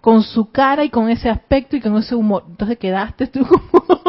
con 0.00 0.22
su 0.22 0.50
cara 0.50 0.82
y 0.82 0.88
con 0.88 1.10
ese 1.10 1.28
aspecto 1.28 1.76
y 1.76 1.82
con 1.82 1.98
ese 1.98 2.14
humor. 2.14 2.44
Entonces 2.48 2.78
quedaste 2.78 3.26
tú 3.26 3.46
como 3.70 4.00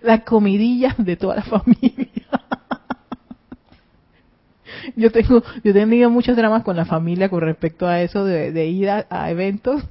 la 0.00 0.24
comidilla 0.24 0.94
de 0.96 1.16
toda 1.16 1.36
la 1.36 1.42
familia. 1.42 2.06
yo 4.96 5.12
tengo, 5.12 5.42
yo 5.62 5.70
he 5.70 5.74
tenido 5.74 6.08
muchos 6.08 6.34
dramas 6.34 6.62
con 6.62 6.76
la 6.76 6.86
familia 6.86 7.28
con 7.28 7.42
respecto 7.42 7.86
a 7.86 8.00
eso 8.00 8.24
de, 8.24 8.66
ir 8.68 8.88
a 8.88 9.30
eventos 9.30 9.82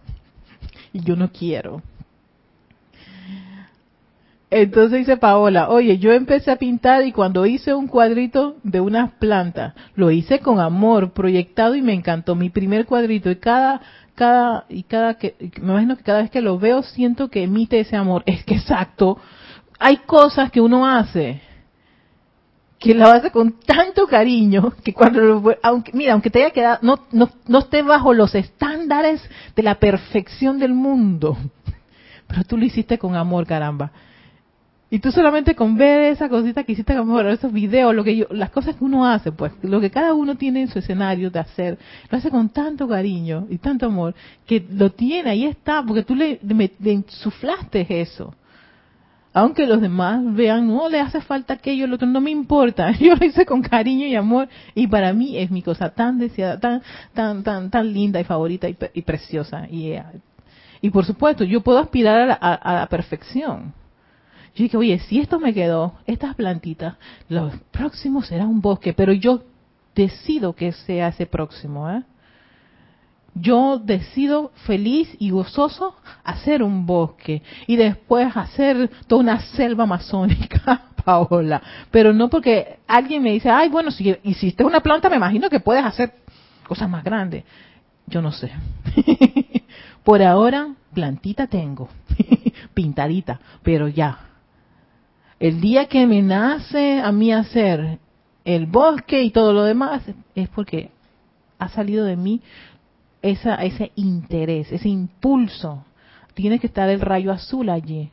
y 0.91 1.01
yo 1.01 1.15
no 1.15 1.31
quiero. 1.31 1.83
Entonces 4.49 4.99
dice 4.99 5.17
Paola, 5.17 5.69
oye, 5.69 5.97
yo 5.97 6.13
empecé 6.13 6.51
a 6.51 6.55
pintar 6.55 7.05
y 7.05 7.11
cuando 7.11 7.45
hice 7.45 7.73
un 7.73 7.87
cuadrito 7.87 8.55
de 8.63 8.79
unas 8.79 9.11
plantas, 9.13 9.73
lo 9.95 10.09
hice 10.09 10.39
con 10.39 10.61
amor, 10.61 11.11
proyectado 11.11 11.75
y 11.75 11.81
me 11.81 11.93
encantó. 11.93 12.33
Mi 12.33 12.49
primer 12.49 12.85
cuadrito 12.85 13.29
y 13.29 13.35
cada, 13.35 13.81
cada, 14.15 14.65
y 14.69 14.83
cada 14.83 15.15
que, 15.15 15.35
me 15.61 15.73
imagino 15.73 15.97
que 15.97 16.03
cada 16.03 16.21
vez 16.21 16.31
que 16.31 16.41
lo 16.41 16.57
veo 16.59 16.81
siento 16.81 17.29
que 17.29 17.43
emite 17.43 17.81
ese 17.81 17.97
amor. 17.97 18.23
Es 18.25 18.45
que 18.45 18.55
exacto, 18.55 19.17
hay 19.79 19.97
cosas 19.97 20.49
que 20.51 20.61
uno 20.61 20.87
hace 20.87 21.41
que 22.79 22.93
lo 22.93 23.07
hace 23.07 23.31
con 23.31 23.53
tanto 23.53 24.05
cariño 24.05 24.71
que 24.83 24.93
cuando 24.93 25.19
lo, 25.19 25.55
aunque 25.63 25.91
mira 25.93 26.13
aunque 26.13 26.29
te 26.29 26.43
haya 26.43 26.53
quedado 26.53 26.77
no 26.83 26.99
no 27.11 27.27
no 27.47 27.59
esté 27.59 27.81
bajo 27.81 28.13
los 28.13 28.35
estándares 28.35 29.19
de 29.55 29.63
la 29.63 29.79
perfección 29.79 30.59
del 30.59 30.73
mundo 30.73 31.35
pero 32.27 32.43
tú 32.43 32.55
lo 32.55 32.65
hiciste 32.65 32.99
con 32.99 33.15
amor 33.15 33.47
caramba 33.47 33.91
y 34.89 34.99
tú 34.99 35.11
solamente 35.11 35.53
con 35.53 35.75
ver 35.75 36.13
esa 36.13 36.29
cosita 36.29 36.63
que 36.63 36.71
hiciste, 36.71 36.95
como 36.95 37.19
esos 37.19 37.51
videos, 37.51 37.93
lo 37.93 38.05
que 38.05 38.15
yo, 38.15 38.27
las 38.31 38.51
cosas 38.51 38.75
que 38.77 38.83
uno 38.85 39.05
hace, 39.05 39.33
pues, 39.33 39.51
lo 39.61 39.81
que 39.81 39.91
cada 39.91 40.13
uno 40.13 40.35
tiene 40.35 40.61
en 40.61 40.69
su 40.69 40.79
escenario 40.79 41.29
de 41.29 41.39
hacer, 41.39 41.77
lo 42.09 42.17
hace 42.17 42.29
con 42.29 42.49
tanto 42.49 42.87
cariño 42.87 43.47
y 43.49 43.57
tanto 43.57 43.87
amor, 43.87 44.15
que 44.45 44.65
lo 44.69 44.91
tiene, 44.91 45.31
ahí 45.31 45.45
está, 45.45 45.83
porque 45.83 46.03
tú 46.03 46.15
le, 46.15 46.39
le, 46.41 46.91
insuflaste 46.91 47.85
eso. 47.99 48.33
Aunque 49.33 49.67
los 49.67 49.81
demás 49.81 50.21
vean, 50.33 50.67
no 50.67 50.87
le 50.87 51.01
hace 51.01 51.19
falta 51.19 51.55
aquello, 51.55 51.85
lo 51.85 51.95
otro, 51.95 52.07
no 52.07 52.21
me 52.21 52.31
importa. 52.31 52.91
Yo 52.97 53.13
lo 53.15 53.25
hice 53.25 53.45
con 53.45 53.61
cariño 53.61 54.07
y 54.07 54.15
amor 54.15 54.47
y 54.73 54.87
para 54.87 55.11
mí 55.11 55.37
es 55.37 55.51
mi 55.51 55.61
cosa 55.61 55.89
tan 55.89 56.17
deseada, 56.17 56.59
tan, 56.59 56.81
tan, 57.13 57.43
tan, 57.43 57.69
tan 57.69 57.93
linda 57.93 58.21
y 58.21 58.23
favorita 58.23 58.67
y, 58.69 59.01
preciosa. 59.01 59.67
Y, 59.69 59.91
eh, 59.91 60.03
y 60.81 60.89
por 60.89 61.05
supuesto, 61.05 61.43
yo 61.43 61.61
puedo 61.61 61.77
aspirar 61.79 62.37
a 62.41 62.73
la 62.73 62.87
perfección 62.87 63.73
yo 64.57 64.63
dije, 64.63 64.77
oye, 64.77 64.99
si 65.01 65.19
esto 65.19 65.39
me 65.39 65.53
quedó, 65.53 65.93
estas 66.07 66.33
plantitas, 66.33 66.95
lo 67.29 67.51
próximo 67.69 68.23
será 68.23 68.47
un 68.47 68.59
bosque, 68.59 68.91
pero 68.91 69.13
yo 69.13 69.43
decido 69.93 70.53
que 70.53 70.71
sea 70.71 71.09
ese 71.09 71.27
próximo, 71.27 71.87
¿eh? 71.91 72.01
Yo 73.35 73.77
decido 73.77 74.51
feliz 74.65 75.15
y 75.19 75.29
gozoso 75.29 75.95
hacer 76.23 76.63
un 76.63 76.87
bosque 76.87 77.43
y 77.67 77.75
después 77.75 78.35
hacer 78.35 78.89
toda 79.05 79.21
una 79.21 79.39
selva 79.41 79.83
amazónica, 79.83 80.85
Paola. 81.05 81.61
Pero 81.91 82.11
no 82.13 82.27
porque 82.27 82.79
alguien 82.87 83.21
me 83.21 83.33
dice, 83.33 83.51
ay, 83.51 83.69
bueno, 83.69 83.91
si 83.91 84.17
hiciste 84.23 84.63
una 84.63 84.79
planta, 84.79 85.07
me 85.07 85.17
imagino 85.17 85.51
que 85.51 85.59
puedes 85.59 85.85
hacer 85.85 86.15
cosas 86.67 86.89
más 86.89 87.03
grandes. 87.03 87.43
Yo 88.07 88.23
no 88.23 88.31
sé. 88.31 88.51
Por 90.03 90.23
ahora, 90.23 90.73
plantita 90.95 91.45
tengo, 91.45 91.89
pintadita, 92.73 93.39
pero 93.61 93.87
ya, 93.87 94.26
el 95.39 95.61
día 95.61 95.87
que 95.87 96.07
me 96.07 96.21
nace 96.21 96.99
a 96.99 97.11
mí 97.11 97.31
hacer 97.31 97.99
el 98.43 98.65
bosque 98.65 99.23
y 99.23 99.31
todo 99.31 99.53
lo 99.53 99.63
demás, 99.63 100.03
es 100.35 100.49
porque 100.49 100.89
ha 101.59 101.69
salido 101.69 102.05
de 102.05 102.15
mí 102.15 102.41
esa, 103.21 103.55
ese 103.55 103.91
interés, 103.95 104.71
ese 104.71 104.89
impulso. 104.89 105.83
Tiene 106.33 106.59
que 106.59 106.67
estar 106.67 106.89
el 106.89 107.01
rayo 107.01 107.31
azul 107.31 107.69
allí 107.69 108.09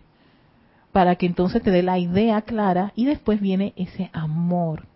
para 0.93 1.17
que 1.17 1.27
entonces 1.27 1.63
te 1.63 1.71
dé 1.71 1.83
la 1.83 1.99
idea 1.99 2.43
clara 2.43 2.93
y 2.95 3.05
después 3.05 3.41
viene 3.41 3.73
ese 3.77 4.11
amor 4.13 4.87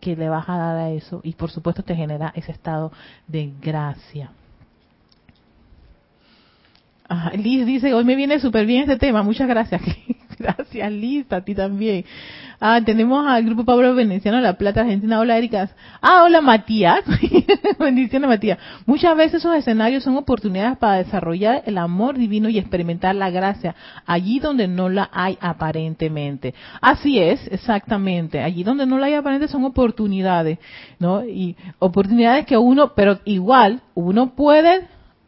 que 0.00 0.16
le 0.16 0.28
vas 0.28 0.48
a 0.48 0.56
dar 0.56 0.76
a 0.76 0.90
eso 0.90 1.20
y 1.24 1.32
por 1.32 1.50
supuesto 1.50 1.82
te 1.82 1.96
genera 1.96 2.32
ese 2.34 2.52
estado 2.52 2.92
de 3.26 3.52
gracia. 3.60 4.30
Liz 7.34 7.64
dice, 7.64 7.94
hoy 7.94 8.04
me 8.04 8.14
viene 8.14 8.38
súper 8.38 8.66
bien 8.66 8.82
este 8.82 8.98
tema, 8.98 9.22
muchas 9.22 9.48
gracias. 9.48 9.80
Gracias, 10.40 10.92
Liz, 10.92 11.26
a 11.32 11.40
ti 11.40 11.54
también. 11.54 12.04
Ah, 12.60 12.80
tenemos 12.84 13.26
al 13.26 13.44
Grupo 13.44 13.64
Pablo 13.64 13.94
Veneciano 13.94 14.40
La 14.40 14.54
Plata 14.54 14.82
Argentina. 14.82 15.18
Hola, 15.18 15.36
Erika. 15.36 15.70
Ah, 16.00 16.22
hola, 16.24 16.40
Matías. 16.40 17.04
Bendiciones, 17.78 18.28
Matías. 18.28 18.58
Muchas 18.86 19.16
veces 19.16 19.34
esos 19.40 19.56
escenarios 19.56 20.04
son 20.04 20.16
oportunidades 20.16 20.78
para 20.78 20.98
desarrollar 20.98 21.62
el 21.66 21.78
amor 21.78 22.16
divino 22.16 22.48
y 22.48 22.58
experimentar 22.58 23.14
la 23.14 23.30
gracia, 23.30 23.74
allí 24.06 24.38
donde 24.38 24.68
no 24.68 24.88
la 24.88 25.08
hay 25.12 25.38
aparentemente. 25.40 26.54
Así 26.80 27.18
es, 27.18 27.46
exactamente. 27.48 28.40
Allí 28.40 28.62
donde 28.62 28.86
no 28.86 28.98
la 28.98 29.06
hay 29.06 29.14
aparentemente 29.14 29.52
son 29.52 29.64
oportunidades, 29.64 30.58
¿no? 30.98 31.24
Y 31.24 31.56
oportunidades 31.78 32.46
que 32.46 32.56
uno, 32.56 32.94
pero 32.94 33.18
igual, 33.24 33.82
uno 33.94 34.34
puede 34.34 34.86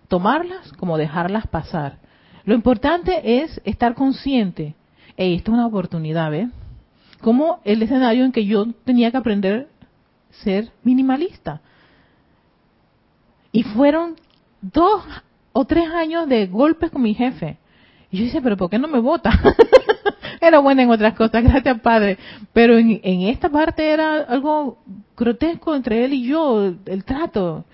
tomarlas 0.08 0.72
como 0.72 0.98
dejarlas 0.98 1.46
pasar. 1.48 1.98
Lo 2.44 2.54
importante 2.54 3.42
es 3.42 3.60
estar 3.64 3.94
consciente 3.94 4.74
hey, 5.16 5.34
esto 5.34 5.52
es 5.52 5.54
una 5.54 5.66
oportunidad, 5.66 6.30
¿ves? 6.30 6.48
Como 7.20 7.60
el 7.64 7.82
escenario 7.82 8.24
en 8.24 8.32
que 8.32 8.46
yo 8.46 8.66
tenía 8.84 9.10
que 9.10 9.16
aprender 9.16 9.68
a 10.30 10.34
ser 10.42 10.70
minimalista. 10.82 11.60
Y 13.52 13.62
fueron 13.62 14.16
dos 14.62 15.02
o 15.52 15.64
tres 15.64 15.88
años 15.90 16.28
de 16.28 16.46
golpes 16.46 16.90
con 16.90 17.02
mi 17.02 17.14
jefe. 17.14 17.58
Y 18.10 18.18
yo 18.18 18.24
dije, 18.24 18.40
pero 18.40 18.56
¿por 18.56 18.70
qué 18.70 18.78
no 18.78 18.88
me 18.88 19.00
vota? 19.00 19.30
era 20.40 20.58
buena 20.58 20.82
en 20.82 20.90
otras 20.90 21.14
cosas, 21.14 21.42
gracias 21.44 21.80
Padre. 21.80 22.18
Pero 22.52 22.78
en, 22.78 23.00
en, 23.02 23.22
esta 23.22 23.48
parte 23.48 23.88
era 23.88 24.22
algo 24.22 24.78
grotesco 25.16 25.74
entre 25.74 26.04
él 26.04 26.14
y 26.14 26.26
yo, 26.26 26.74
el 26.86 27.04
trato, 27.04 27.64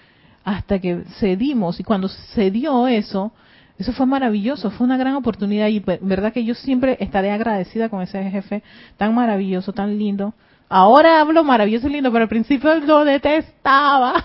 hasta 0.44 0.78
que 0.78 1.04
cedimos. 1.18 1.80
Y 1.80 1.84
cuando 1.84 2.08
cedió 2.08 2.86
eso, 2.86 3.32
eso 3.78 3.92
fue 3.92 4.06
maravilloso, 4.06 4.70
fue 4.70 4.86
una 4.86 4.96
gran 4.96 5.14
oportunidad 5.14 5.68
y 5.68 5.80
verdad 5.80 6.32
que 6.32 6.44
yo 6.44 6.54
siempre 6.54 6.96
estaré 7.00 7.30
agradecida 7.30 7.88
con 7.88 8.02
ese 8.02 8.22
jefe 8.30 8.62
tan 8.96 9.14
maravilloso, 9.14 9.72
tan 9.72 9.98
lindo, 9.98 10.34
Ahora 10.68 11.20
hablo 11.20 11.44
maravilloso 11.44 11.86
y 11.86 11.92
lindo, 11.92 12.10
pero 12.10 12.24
al 12.24 12.28
principio 12.28 12.74
lo 12.80 13.04
detestaba. 13.04 14.24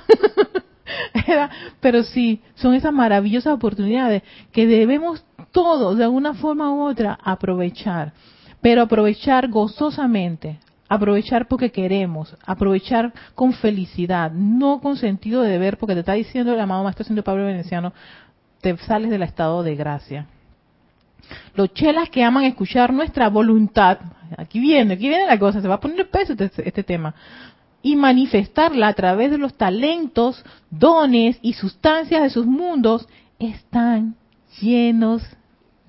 pero 1.80 2.04
sí, 2.04 2.42
son 2.56 2.74
esas 2.74 2.92
maravillosas 2.92 3.54
oportunidades 3.54 4.24
que 4.52 4.66
debemos 4.66 5.24
todos, 5.52 5.98
de 5.98 6.06
alguna 6.06 6.34
forma 6.34 6.74
u 6.74 6.82
otra, 6.82 7.18
aprovechar. 7.24 8.14
Pero 8.60 8.82
aprovechar 8.82 9.50
gozosamente, 9.50 10.60
aprovechar 10.90 11.48
porque 11.48 11.72
queremos, 11.72 12.36
aprovechar 12.44 13.14
con 13.36 13.54
felicidad, 13.54 14.32
no 14.32 14.82
con 14.82 14.98
sentido 14.98 15.44
de 15.44 15.52
deber, 15.52 15.78
porque 15.78 15.94
te 15.94 16.00
está 16.00 16.14
diciendo 16.14 16.54
el 16.54 16.60
amado 16.60 16.84
Maestro 16.84 17.06
Santo 17.06 17.24
Pablo 17.24 17.46
Veneciano, 17.46 17.94
te 18.62 18.78
sales 18.78 19.10
del 19.10 19.24
estado 19.24 19.64
de 19.64 19.76
gracia. 19.76 20.28
Los 21.56 21.74
chelas 21.74 22.10
que 22.10 22.24
aman 22.24 22.44
escuchar 22.44 22.94
nuestra 22.94 23.30
voluntad, 23.30 24.00
aquí 24.38 24.60
viene, 24.60 24.94
aquí 24.94 25.10
viene 25.10 25.26
la 25.26 25.40
cosa, 25.40 25.62
se 25.62 25.68
va 25.68 25.76
a 25.76 25.80
poner 25.80 26.10
peso 26.10 26.34
este, 26.34 26.68
este 26.68 26.84
tema, 26.84 27.14
y 27.82 27.96
manifestarla 27.96 28.88
a 28.88 28.94
través 28.94 29.32
de 29.32 29.38
los 29.38 29.56
talentos, 29.56 30.44
dones 30.70 31.40
y 31.42 31.54
sustancias 31.54 32.22
de 32.22 32.30
sus 32.30 32.46
mundos, 32.46 33.08
están 33.40 34.16
llenos 34.60 35.24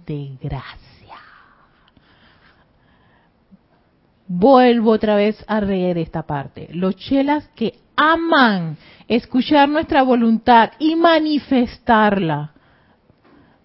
de 0.07 0.37
gracia. 0.41 0.83
Vuelvo 4.27 4.93
otra 4.93 5.17
vez 5.17 5.45
a 5.47 5.61
leer 5.61 5.99
esta 5.99 6.23
parte. 6.23 6.69
Los 6.73 6.97
chelas 6.97 7.49
que 7.55 7.79
aman 7.97 8.79
escuchar 9.07 9.69
nuestra 9.69 10.03
voluntad 10.03 10.71
y 10.79 10.97
manifestarla 10.97 12.53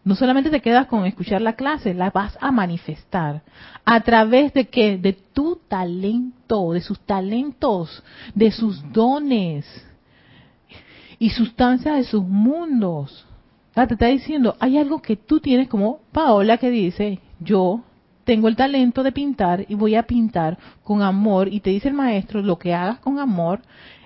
no 0.07 0.15
solamente 0.15 0.49
te 0.49 0.61
quedas 0.61 0.87
con 0.87 1.05
escuchar 1.05 1.41
la 1.41 1.57
clase, 1.57 1.93
la 1.93 2.11
vas 2.11 2.37
a 2.39 2.49
manifestar. 2.49 3.41
¿A 3.83 3.99
través 3.99 4.53
de 4.53 4.69
qué? 4.69 4.97
De 4.97 5.11
tu 5.11 5.59
talento, 5.67 6.71
de 6.71 6.79
sus 6.79 6.97
talentos, 7.01 8.01
de 8.33 8.51
sus 8.51 8.89
dones 8.93 9.65
y 11.19 11.29
sustancias 11.31 11.97
de 11.97 12.03
sus 12.05 12.23
mundos. 12.23 13.25
Ah, 13.75 13.85
te 13.85 13.95
está 13.95 14.05
diciendo, 14.05 14.55
hay 14.61 14.77
algo 14.77 15.01
que 15.01 15.17
tú 15.17 15.41
tienes 15.41 15.67
como 15.67 15.99
Paola 16.13 16.57
que 16.57 16.69
dice, 16.69 17.19
yo 17.41 17.81
tengo 18.23 18.47
el 18.47 18.55
talento 18.55 19.03
de 19.03 19.11
pintar 19.11 19.65
y 19.67 19.75
voy 19.75 19.95
a 19.95 20.03
pintar 20.03 20.57
con 20.85 21.01
amor. 21.01 21.49
Y 21.51 21.59
te 21.59 21.71
dice 21.71 21.89
el 21.89 21.95
maestro, 21.95 22.41
lo 22.41 22.57
que 22.57 22.73
hagas 22.73 22.99
con 22.99 23.19
amor, 23.19 23.59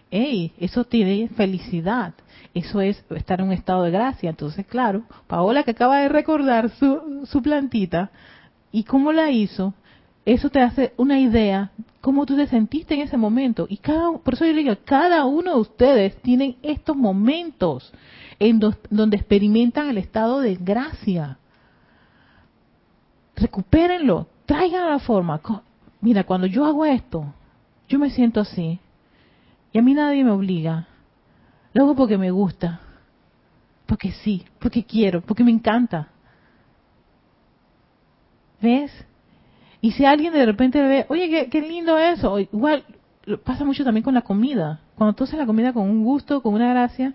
hey, 0.10 0.52
eso 0.58 0.84
tiene 0.84 1.28
felicidad 1.28 2.16
eso 2.54 2.82
es 2.82 3.04
estar 3.12 3.40
en 3.40 3.48
un 3.48 3.54
estado 3.54 3.84
de 3.84 3.92
gracia. 3.92 4.30
Entonces, 4.30 4.66
claro, 4.66 5.04
Paola 5.28 5.64
que 5.64 5.72
acaba 5.72 6.00
de 6.00 6.10
recordar 6.10 6.70
su, 6.72 7.26
su 7.26 7.42
plantita 7.42 8.12
y 8.72 8.84
cómo 8.84 9.12
la 9.12 9.30
hizo, 9.32 9.74
eso 10.26 10.50
te 10.50 10.62
hace 10.62 10.94
una 10.98 11.20
idea 11.20 11.72
cómo 12.02 12.26
tú 12.26 12.36
te 12.36 12.48
sentiste 12.48 12.96
en 12.96 13.02
ese 13.02 13.16
momento. 13.16 13.68
Y 13.70 13.78
cada, 13.78 14.12
por 14.18 14.34
eso 14.34 14.46
yo 14.46 14.54
digo, 14.54 14.76
cada 14.84 15.26
uno 15.26 15.54
de 15.54 15.62
ustedes 15.62 16.22
tienen 16.22 16.58
estos 16.64 16.98
momentos 16.98 17.94
en 18.40 18.60
donde 18.90 19.18
experimentan 19.18 19.88
el 19.88 20.00
estado 20.00 20.42
de 20.42 20.56
gracia. 20.56 21.38
Recupérenlo, 23.36 24.28
traigan 24.46 24.90
la 24.90 25.00
forma. 25.00 25.40
Mira, 26.02 26.24
cuando 26.24 26.48
yo 26.48 26.66
hago 26.66 26.86
esto, 26.86 27.34
yo 27.88 28.00
me 28.00 28.10
siento 28.10 28.42
así. 28.42 28.80
Y 29.72 29.78
a 29.78 29.82
mí 29.82 29.94
nadie 29.94 30.24
me 30.24 30.32
obliga. 30.32 30.88
Lo 31.74 31.84
hago 31.84 31.96
porque 31.96 32.18
me 32.18 32.32
gusta, 32.32 32.82
porque 33.86 34.12
sí, 34.12 34.46
porque 34.60 34.84
quiero, 34.84 35.22
porque 35.22 35.44
me 35.44 35.52
encanta. 35.52 36.10
¿Ves? 38.62 38.92
Y 39.82 39.92
si 39.92 40.06
alguien 40.06 40.34
de 40.34 40.46
repente 40.46 40.82
ve, 40.82 41.06
oye, 41.10 41.50
qué, 41.50 41.62
lindo 41.62 41.98
eso, 41.98 42.40
igual 42.40 42.84
pasa 43.44 43.66
mucho 43.66 43.84
también 43.84 44.04
con 44.04 44.14
la 44.14 44.22
comida. 44.22 44.82
Cuando 44.96 45.14
tú 45.14 45.24
haces 45.24 45.40
la 45.40 45.46
comida 45.46 45.74
con 45.74 45.90
un 45.90 46.04
gusto, 46.04 46.42
con 46.42 46.54
una 46.54 46.70
gracia, 46.70 47.14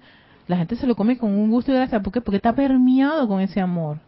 la 0.48 0.56
gente 0.56 0.74
se 0.76 0.86
lo 0.86 0.96
come 0.96 1.18
con 1.18 1.32
un 1.32 1.50
gusto 1.50 1.70
y 1.70 1.74
gracia. 1.74 2.02
¿Por 2.02 2.12
qué? 2.12 2.20
Porque 2.20 2.36
está 2.36 2.54
permeado 2.54 3.28
con 3.28 3.40
ese 3.40 3.60
amor. 3.60 3.98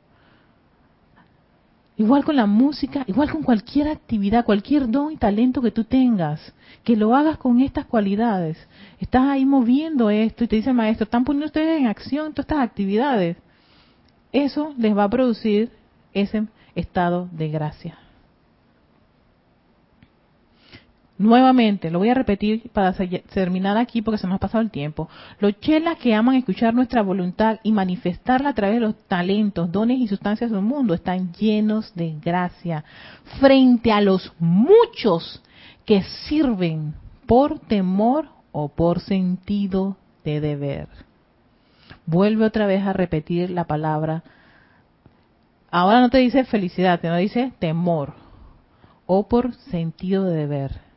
Igual 1.99 2.25
con 2.25 2.37
la 2.37 2.47
música, 2.47 3.03
igual 3.09 3.29
con 3.29 3.43
cualquier 3.43 3.89
actividad, 3.89 4.45
cualquier 4.45 4.89
don 4.89 5.13
y 5.13 5.17
talento 5.17 5.61
que 5.61 5.73
tú 5.73 5.83
tengas, 5.83 6.55
que 6.85 6.95
lo 6.95 7.17
hagas 7.17 7.39
con 7.39 7.61
estas 7.61 7.87
cualidades. 7.87 8.57
Estás 9.01 9.29
ahí 9.29 9.45
moviendo 9.45 10.09
esto 10.09 10.45
y 10.45 10.47
te 10.47 10.57
dice 10.57 10.71
el 10.71 10.77
maestro, 10.77 11.05
están 11.05 11.25
poniendo 11.25 11.47
ustedes 11.47 11.81
en 11.81 11.89
acción 11.89 12.33
todas 12.33 12.45
estas 12.45 12.61
actividades. 12.61 13.37
Eso 14.33 14.75
les 14.79 14.97
va 14.97 15.05
a 15.05 15.11
producir 15.11 15.71
ese 16.15 16.47
estado 16.77 17.29
de 17.33 17.49
gracia. 17.49 17.99
Nuevamente, 21.19 21.91
lo 21.91 21.99
voy 21.99 22.11
a 22.11 22.15
repetir 22.15 22.71
para 22.73 22.93
terminar 22.93 23.77
aquí 23.77 24.03
porque 24.03 24.19
se 24.19 24.29
nos 24.29 24.37
ha 24.37 24.39
pasado 24.39 24.63
el 24.63 24.71
tiempo. 24.71 25.09
Los 25.41 25.59
chelas 25.59 25.99
que 25.99 26.15
aman 26.15 26.37
escuchar 26.37 26.75
nuestra 26.75 27.03
voluntad 27.03 27.59
y 27.65 27.73
manifestarla 27.73 28.51
a 28.51 28.55
través 28.55 28.77
de 28.77 28.87
los 28.87 28.95
talentos, 29.09 29.73
dones 29.73 29.99
y 29.99 30.07
sustancias 30.07 30.53
del 30.53 30.61
mundo 30.63 30.95
están 30.95 31.33
llenos 31.33 31.93
de 31.97 32.15
gracia 32.23 32.85
frente 33.41 33.91
a 33.91 34.01
los 34.01 34.33
muchos 34.39 35.43
que 35.85 36.05
sirven 36.29 36.95
por 37.27 37.59
temor 37.59 38.29
o 38.53 38.69
por 38.69 39.01
sentido 39.01 39.97
de 40.25 40.41
deber. 40.41 40.89
Vuelve 42.07 42.45
otra 42.45 42.67
vez 42.67 42.87
a 42.87 42.93
repetir 42.93 43.51
la 43.51 43.65
palabra. 43.65 44.23
Ahora 45.69 46.01
no 46.01 46.11
te 46.11 46.19
dice 46.19 46.45
felicidad, 46.45 47.01
te 47.01 47.13
dice 47.17 47.53
temor 47.59 48.15
o 49.07 49.27
por 49.27 49.53
sentido 49.55 50.25
de 50.25 50.37
deber 50.37 50.88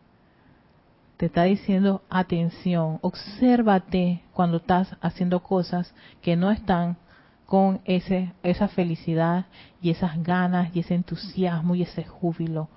te 1.22 1.28
está 1.28 1.44
diciendo 1.44 2.02
atención, 2.10 2.98
obsérvate 3.02 4.24
cuando 4.34 4.58
estás 4.58 4.98
haciendo 5.02 5.44
cosas 5.44 5.94
que 6.20 6.36
no 6.36 6.50
están 6.50 6.98
con 7.46 7.80
ese, 7.86 8.34
esa 8.42 8.68
felicidad 8.68 9.46
y 9.84 9.92
esas 9.92 10.24
ganas 10.24 10.76
y 10.76 10.80
ese 10.80 10.96
entusiasmo 10.96 11.76
y 11.76 11.84
ese 11.84 12.04
júbilo. 12.06 12.70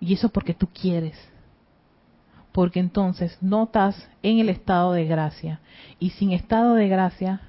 Y 0.00 0.12
eso 0.12 0.28
porque 0.28 0.52
tú 0.52 0.68
quieres. 0.68 1.18
Porque 2.52 2.78
entonces 2.78 3.38
no 3.40 3.62
estás 3.62 4.10
en 4.22 4.40
el 4.40 4.50
estado 4.50 4.92
de 4.92 5.06
gracia. 5.06 5.60
Y 5.98 6.10
sin 6.10 6.32
estado 6.32 6.74
de 6.74 6.88
gracia 6.88 7.40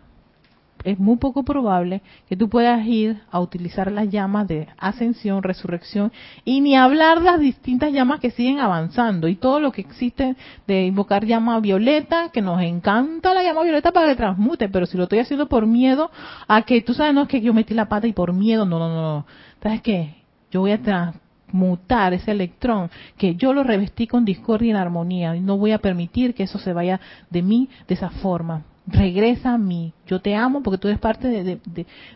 es 0.83 0.99
muy 0.99 1.17
poco 1.17 1.43
probable 1.43 2.01
que 2.27 2.35
tú 2.35 2.49
puedas 2.49 2.85
ir 2.85 3.21
a 3.31 3.39
utilizar 3.39 3.91
las 3.91 4.09
llamas 4.09 4.47
de 4.47 4.67
ascensión, 4.77 5.43
resurrección 5.43 6.11
y 6.43 6.61
ni 6.61 6.75
hablar 6.75 7.21
las 7.21 7.39
distintas 7.39 7.91
llamas 7.91 8.19
que 8.19 8.31
siguen 8.31 8.59
avanzando 8.59 9.27
y 9.27 9.35
todo 9.35 9.59
lo 9.59 9.71
que 9.71 9.81
existe 9.81 10.35
de 10.67 10.85
invocar 10.85 11.25
llama 11.25 11.59
violeta, 11.59 12.29
que 12.31 12.41
nos 12.41 12.61
encanta 12.61 13.33
la 13.33 13.43
llama 13.43 13.63
violeta 13.63 13.91
para 13.91 14.07
que 14.07 14.15
transmute, 14.15 14.69
pero 14.69 14.85
si 14.85 14.97
lo 14.97 15.03
estoy 15.03 15.19
haciendo 15.19 15.47
por 15.47 15.65
miedo 15.65 16.11
a 16.47 16.63
que 16.63 16.81
tú 16.81 16.93
sabes, 16.93 17.13
no 17.13 17.23
es 17.23 17.27
que 17.27 17.41
yo 17.41 17.53
metí 17.53 17.73
la 17.73 17.89
pata 17.89 18.07
y 18.07 18.13
por 18.13 18.33
miedo, 18.33 18.65
no, 18.65 18.79
no, 18.79 18.89
no. 18.89 19.25
¿Sabes 19.61 19.81
qué? 19.81 20.15
Yo 20.51 20.61
voy 20.61 20.71
a 20.71 20.81
transmutar 20.81 22.13
ese 22.13 22.31
electrón 22.31 22.89
que 23.17 23.35
yo 23.35 23.53
lo 23.53 23.63
revestí 23.63 24.07
con 24.07 24.25
discordia 24.25 24.67
y 24.67 24.71
en 24.71 24.77
armonía 24.77 25.35
y 25.35 25.39
no 25.41 25.57
voy 25.57 25.71
a 25.71 25.79
permitir 25.79 26.33
que 26.33 26.43
eso 26.43 26.59
se 26.59 26.73
vaya 26.73 26.99
de 27.29 27.41
mí 27.41 27.69
de 27.87 27.93
esa 27.93 28.09
forma 28.09 28.63
regresa 28.87 29.53
a 29.53 29.57
mí, 29.57 29.93
yo 30.07 30.21
te 30.21 30.35
amo 30.35 30.61
porque 30.63 30.77
tú 30.77 30.87
eres 30.87 30.99
parte 30.99 31.27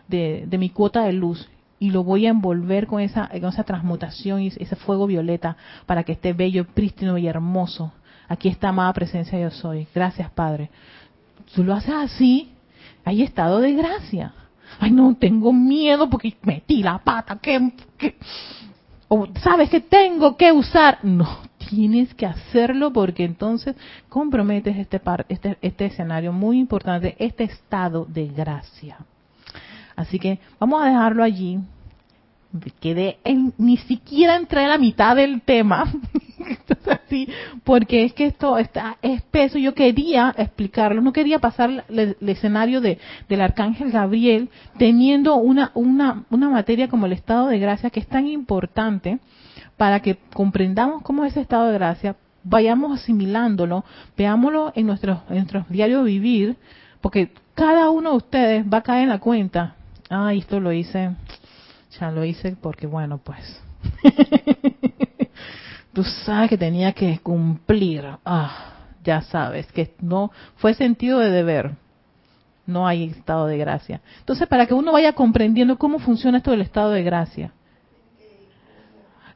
de, 0.08 0.58
mi 0.58 0.70
cuota 0.70 1.04
de 1.04 1.12
luz 1.12 1.48
y 1.78 1.90
lo 1.90 2.04
voy 2.04 2.26
a 2.26 2.30
envolver 2.30 2.86
con 2.86 3.00
esa, 3.00 3.28
transmutación 3.64 4.42
y 4.42 4.48
ese 4.48 4.76
fuego 4.76 5.06
violeta 5.06 5.56
para 5.86 6.02
que 6.04 6.12
esté 6.12 6.32
bello, 6.32 6.66
prístino 6.66 7.18
y 7.18 7.26
hermoso. 7.26 7.92
Aquí 8.28 8.48
está 8.48 8.70
amada 8.70 8.92
presencia 8.92 9.38
yo 9.38 9.50
soy. 9.50 9.86
Gracias 9.94 10.30
Padre. 10.30 10.70
Tú 11.54 11.62
lo 11.62 11.74
haces 11.74 11.94
así, 11.94 12.50
hay 13.04 13.22
estado 13.22 13.60
de 13.60 13.72
gracia. 13.72 14.32
Ay 14.80 14.90
no, 14.90 15.14
tengo 15.14 15.52
miedo 15.52 16.10
porque 16.10 16.36
metí 16.42 16.82
la 16.82 16.98
pata, 16.98 17.36
que, 17.36 17.72
sabes 19.40 19.70
que 19.70 19.80
tengo 19.80 20.36
que 20.36 20.50
usar. 20.50 20.98
No, 21.04 21.45
tienes 21.68 22.14
que 22.14 22.26
hacerlo 22.26 22.92
porque 22.92 23.24
entonces 23.24 23.76
comprometes 24.08 24.76
este, 24.76 25.00
este, 25.28 25.58
este 25.60 25.86
escenario 25.86 26.32
muy 26.32 26.58
importante, 26.58 27.16
este 27.18 27.44
estado 27.44 28.04
de 28.06 28.28
gracia. 28.28 28.98
Así 29.94 30.18
que 30.18 30.38
vamos 30.58 30.82
a 30.82 30.86
dejarlo 30.86 31.22
allí. 31.22 31.58
Quedé 32.80 33.18
en, 33.24 33.52
ni 33.58 33.76
siquiera 33.76 34.36
entré 34.36 34.64
a 34.64 34.68
la 34.68 34.78
mitad 34.78 35.16
del 35.16 35.42
tema, 35.42 35.92
así, 36.90 37.28
porque 37.64 38.04
es 38.04 38.14
que 38.14 38.26
esto 38.26 38.56
está 38.56 38.96
espeso. 39.02 39.58
Yo 39.58 39.74
quería 39.74 40.34
explicarlo, 40.38 41.02
no 41.02 41.12
quería 41.12 41.38
pasar 41.38 41.84
el, 41.88 42.16
escenario 42.20 42.80
de, 42.80 42.98
del 43.28 43.40
arcángel 43.42 43.90
Gabriel 43.90 44.48
teniendo 44.78 45.36
una, 45.36 45.70
una, 45.74 46.24
una 46.30 46.48
materia 46.48 46.88
como 46.88 47.06
el 47.06 47.12
estado 47.12 47.48
de 47.48 47.58
gracia 47.58 47.90
que 47.90 48.00
es 48.00 48.06
tan 48.06 48.26
importante 48.26 49.18
para 49.76 50.00
que 50.00 50.18
comprendamos 50.32 51.02
cómo 51.02 51.24
es 51.24 51.32
ese 51.32 51.42
estado 51.42 51.68
de 51.68 51.74
gracia, 51.74 52.16
vayamos 52.42 53.00
asimilándolo, 53.00 53.84
veámoslo 54.16 54.72
en 54.74 54.80
en 54.80 54.86
nuestros 54.86 55.68
diarios 55.68 56.04
vivir, 56.04 56.56
porque 57.00 57.30
cada 57.54 57.90
uno 57.90 58.10
de 58.10 58.16
ustedes 58.16 58.66
va 58.66 58.78
a 58.78 58.82
caer 58.82 59.04
en 59.04 59.08
la 59.10 59.18
cuenta, 59.18 59.74
ah, 60.08 60.32
esto 60.32 60.60
lo 60.60 60.72
hice, 60.72 61.10
ya 61.98 62.10
lo 62.10 62.24
hice 62.24 62.56
porque 62.60 62.86
bueno, 62.86 63.18
pues, 63.18 63.60
tú 65.92 66.04
sabes 66.04 66.50
que 66.50 66.58
tenía 66.58 66.92
que 66.92 67.18
cumplir. 67.20 68.04
Ah, 68.24 68.74
ya 69.04 69.22
sabes, 69.22 69.66
que 69.72 69.94
no 70.00 70.30
fue 70.56 70.74
sentido 70.74 71.20
de 71.20 71.30
deber. 71.30 71.72
No 72.66 72.86
hay 72.86 73.04
estado 73.04 73.46
de 73.46 73.56
gracia. 73.56 74.00
Entonces, 74.18 74.48
para 74.48 74.66
que 74.66 74.74
uno 74.74 74.92
vaya 74.92 75.12
comprendiendo 75.12 75.78
cómo 75.78 76.00
funciona 76.00 76.38
esto 76.38 76.50
del 76.50 76.62
estado 76.62 76.90
de 76.90 77.04
gracia. 77.04 77.52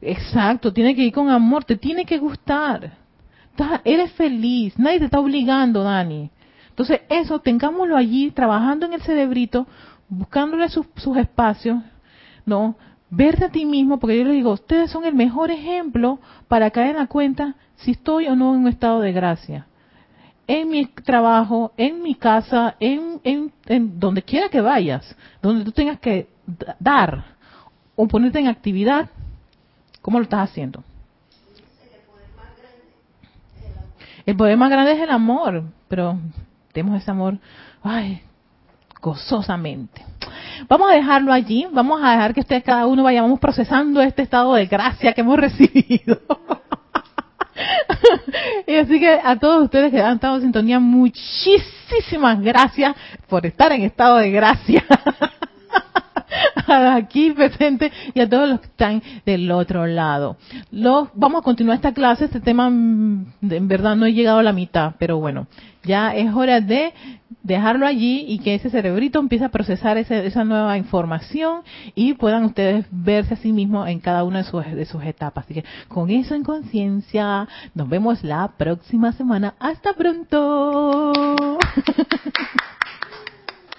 Exacto, 0.01 0.73
tiene 0.73 0.95
que 0.95 1.03
ir 1.03 1.13
con 1.13 1.29
amor, 1.29 1.63
te 1.63 1.77
tiene 1.77 2.05
que 2.05 2.17
gustar. 2.17 2.97
Eres 3.83 4.11
feliz, 4.13 4.77
nadie 4.79 4.99
te 4.99 5.05
está 5.05 5.19
obligando, 5.19 5.83
Dani. 5.83 6.31
Entonces, 6.69 7.01
eso, 7.09 7.39
tengámoslo 7.39 7.95
allí, 7.95 8.31
trabajando 8.31 8.85
en 8.85 8.93
el 8.93 9.01
cerebrito, 9.01 9.67
buscándole 10.09 10.67
sus, 10.69 10.87
espacios, 11.17 11.79
¿no? 12.45 12.75
Verte 13.09 13.45
a 13.45 13.49
ti 13.49 13.65
mismo, 13.65 13.99
porque 13.99 14.17
yo 14.17 14.23
les 14.23 14.33
digo, 14.33 14.53
ustedes 14.53 14.89
son 14.89 15.05
el 15.05 15.13
mejor 15.13 15.51
ejemplo 15.51 16.19
para 16.47 16.71
caer 16.71 16.91
en 16.91 17.01
la 17.01 17.07
cuenta 17.07 17.55
si 17.75 17.91
estoy 17.91 18.27
o 18.27 18.35
no 18.35 18.55
en 18.55 18.61
un 18.61 18.67
estado 18.67 19.01
de 19.01 19.11
gracia. 19.11 19.67
En 20.47 20.69
mi 20.69 20.85
trabajo, 20.85 21.73
en 21.77 22.01
mi 22.01 22.15
casa, 22.15 22.75
en, 22.79 23.19
en, 23.23 23.51
en 23.67 23.99
donde 23.99 24.23
quiera 24.23 24.49
que 24.49 24.61
vayas, 24.61 25.15
donde 25.41 25.63
tú 25.65 25.71
tengas 25.71 25.99
que 25.99 26.29
dar 26.79 27.25
o 27.95 28.07
ponerte 28.07 28.39
en 28.39 28.47
actividad, 28.47 29.09
¿cómo 30.01 30.19
lo 30.19 30.23
estás 30.23 30.49
haciendo? 30.49 30.83
El 34.25 34.35
poder 34.35 34.57
más 34.57 34.69
grande 34.69 34.93
es 34.93 34.99
el 34.99 35.09
amor, 35.09 35.63
pero 35.87 36.17
tenemos 36.71 37.01
ese 37.01 37.11
amor, 37.11 37.37
ay, 37.83 38.21
gozosamente. 39.01 40.05
Vamos 40.67 40.91
a 40.91 40.93
dejarlo 40.93 41.33
allí, 41.33 41.67
vamos 41.71 42.01
a 42.03 42.11
dejar 42.11 42.33
que 42.33 42.41
ustedes 42.41 42.63
cada 42.63 42.85
uno 42.85 43.03
vayamos 43.03 43.39
procesando 43.39 44.01
este 44.01 44.21
estado 44.21 44.53
de 44.53 44.67
gracia 44.67 45.13
que 45.13 45.21
hemos 45.21 45.37
recibido. 45.39 46.21
y 48.67 48.75
así 48.75 48.99
que 48.99 49.19
a 49.23 49.37
todos 49.37 49.63
ustedes 49.63 49.91
que 49.91 50.01
han 50.01 50.15
estado 50.15 50.35
en 50.35 50.43
sintonía, 50.43 50.79
muchísimas 50.79 52.39
gracias 52.41 52.95
por 53.27 53.45
estar 53.45 53.71
en 53.71 53.83
estado 53.83 54.17
de 54.17 54.31
gracia. 54.31 54.85
aquí 56.67 57.31
presente 57.31 57.91
y 58.13 58.19
a 58.19 58.29
todos 58.29 58.49
los 58.49 58.59
que 58.59 58.67
están 58.67 59.01
del 59.25 59.51
otro 59.51 59.85
lado. 59.85 60.37
Los, 60.71 61.09
vamos 61.13 61.41
a 61.41 61.43
continuar 61.43 61.75
esta 61.75 61.93
clase. 61.93 62.25
Este 62.25 62.39
tema 62.39 62.69
mm, 62.69 63.33
en 63.49 63.67
verdad 63.67 63.95
no 63.95 64.05
he 64.05 64.13
llegado 64.13 64.39
a 64.39 64.43
la 64.43 64.53
mitad, 64.53 64.93
pero 64.99 65.17
bueno, 65.17 65.47
ya 65.83 66.15
es 66.15 66.33
hora 66.33 66.61
de 66.61 66.93
dejarlo 67.43 67.87
allí 67.87 68.25
y 68.27 68.39
que 68.39 68.55
ese 68.55 68.69
cerebrito 68.69 69.19
empiece 69.19 69.45
a 69.45 69.49
procesar 69.49 69.97
esa 69.97 70.43
nueva 70.43 70.77
información 70.77 71.61
y 71.95 72.13
puedan 72.13 72.43
ustedes 72.43 72.85
verse 72.91 73.33
a 73.33 73.37
sí 73.37 73.51
mismos 73.51 73.87
en 73.87 73.99
cada 73.99 74.23
una 74.23 74.39
de 74.39 74.43
sus, 74.43 74.65
de 74.65 74.85
sus 74.85 75.03
etapas. 75.03 75.45
Así 75.45 75.55
que 75.55 75.65
con 75.87 76.09
eso 76.11 76.35
en 76.35 76.43
conciencia, 76.43 77.47
nos 77.73 77.89
vemos 77.89 78.23
la 78.23 78.49
próxima 78.57 79.11
semana. 79.13 79.55
Hasta 79.59 79.93
pronto. 79.93 81.13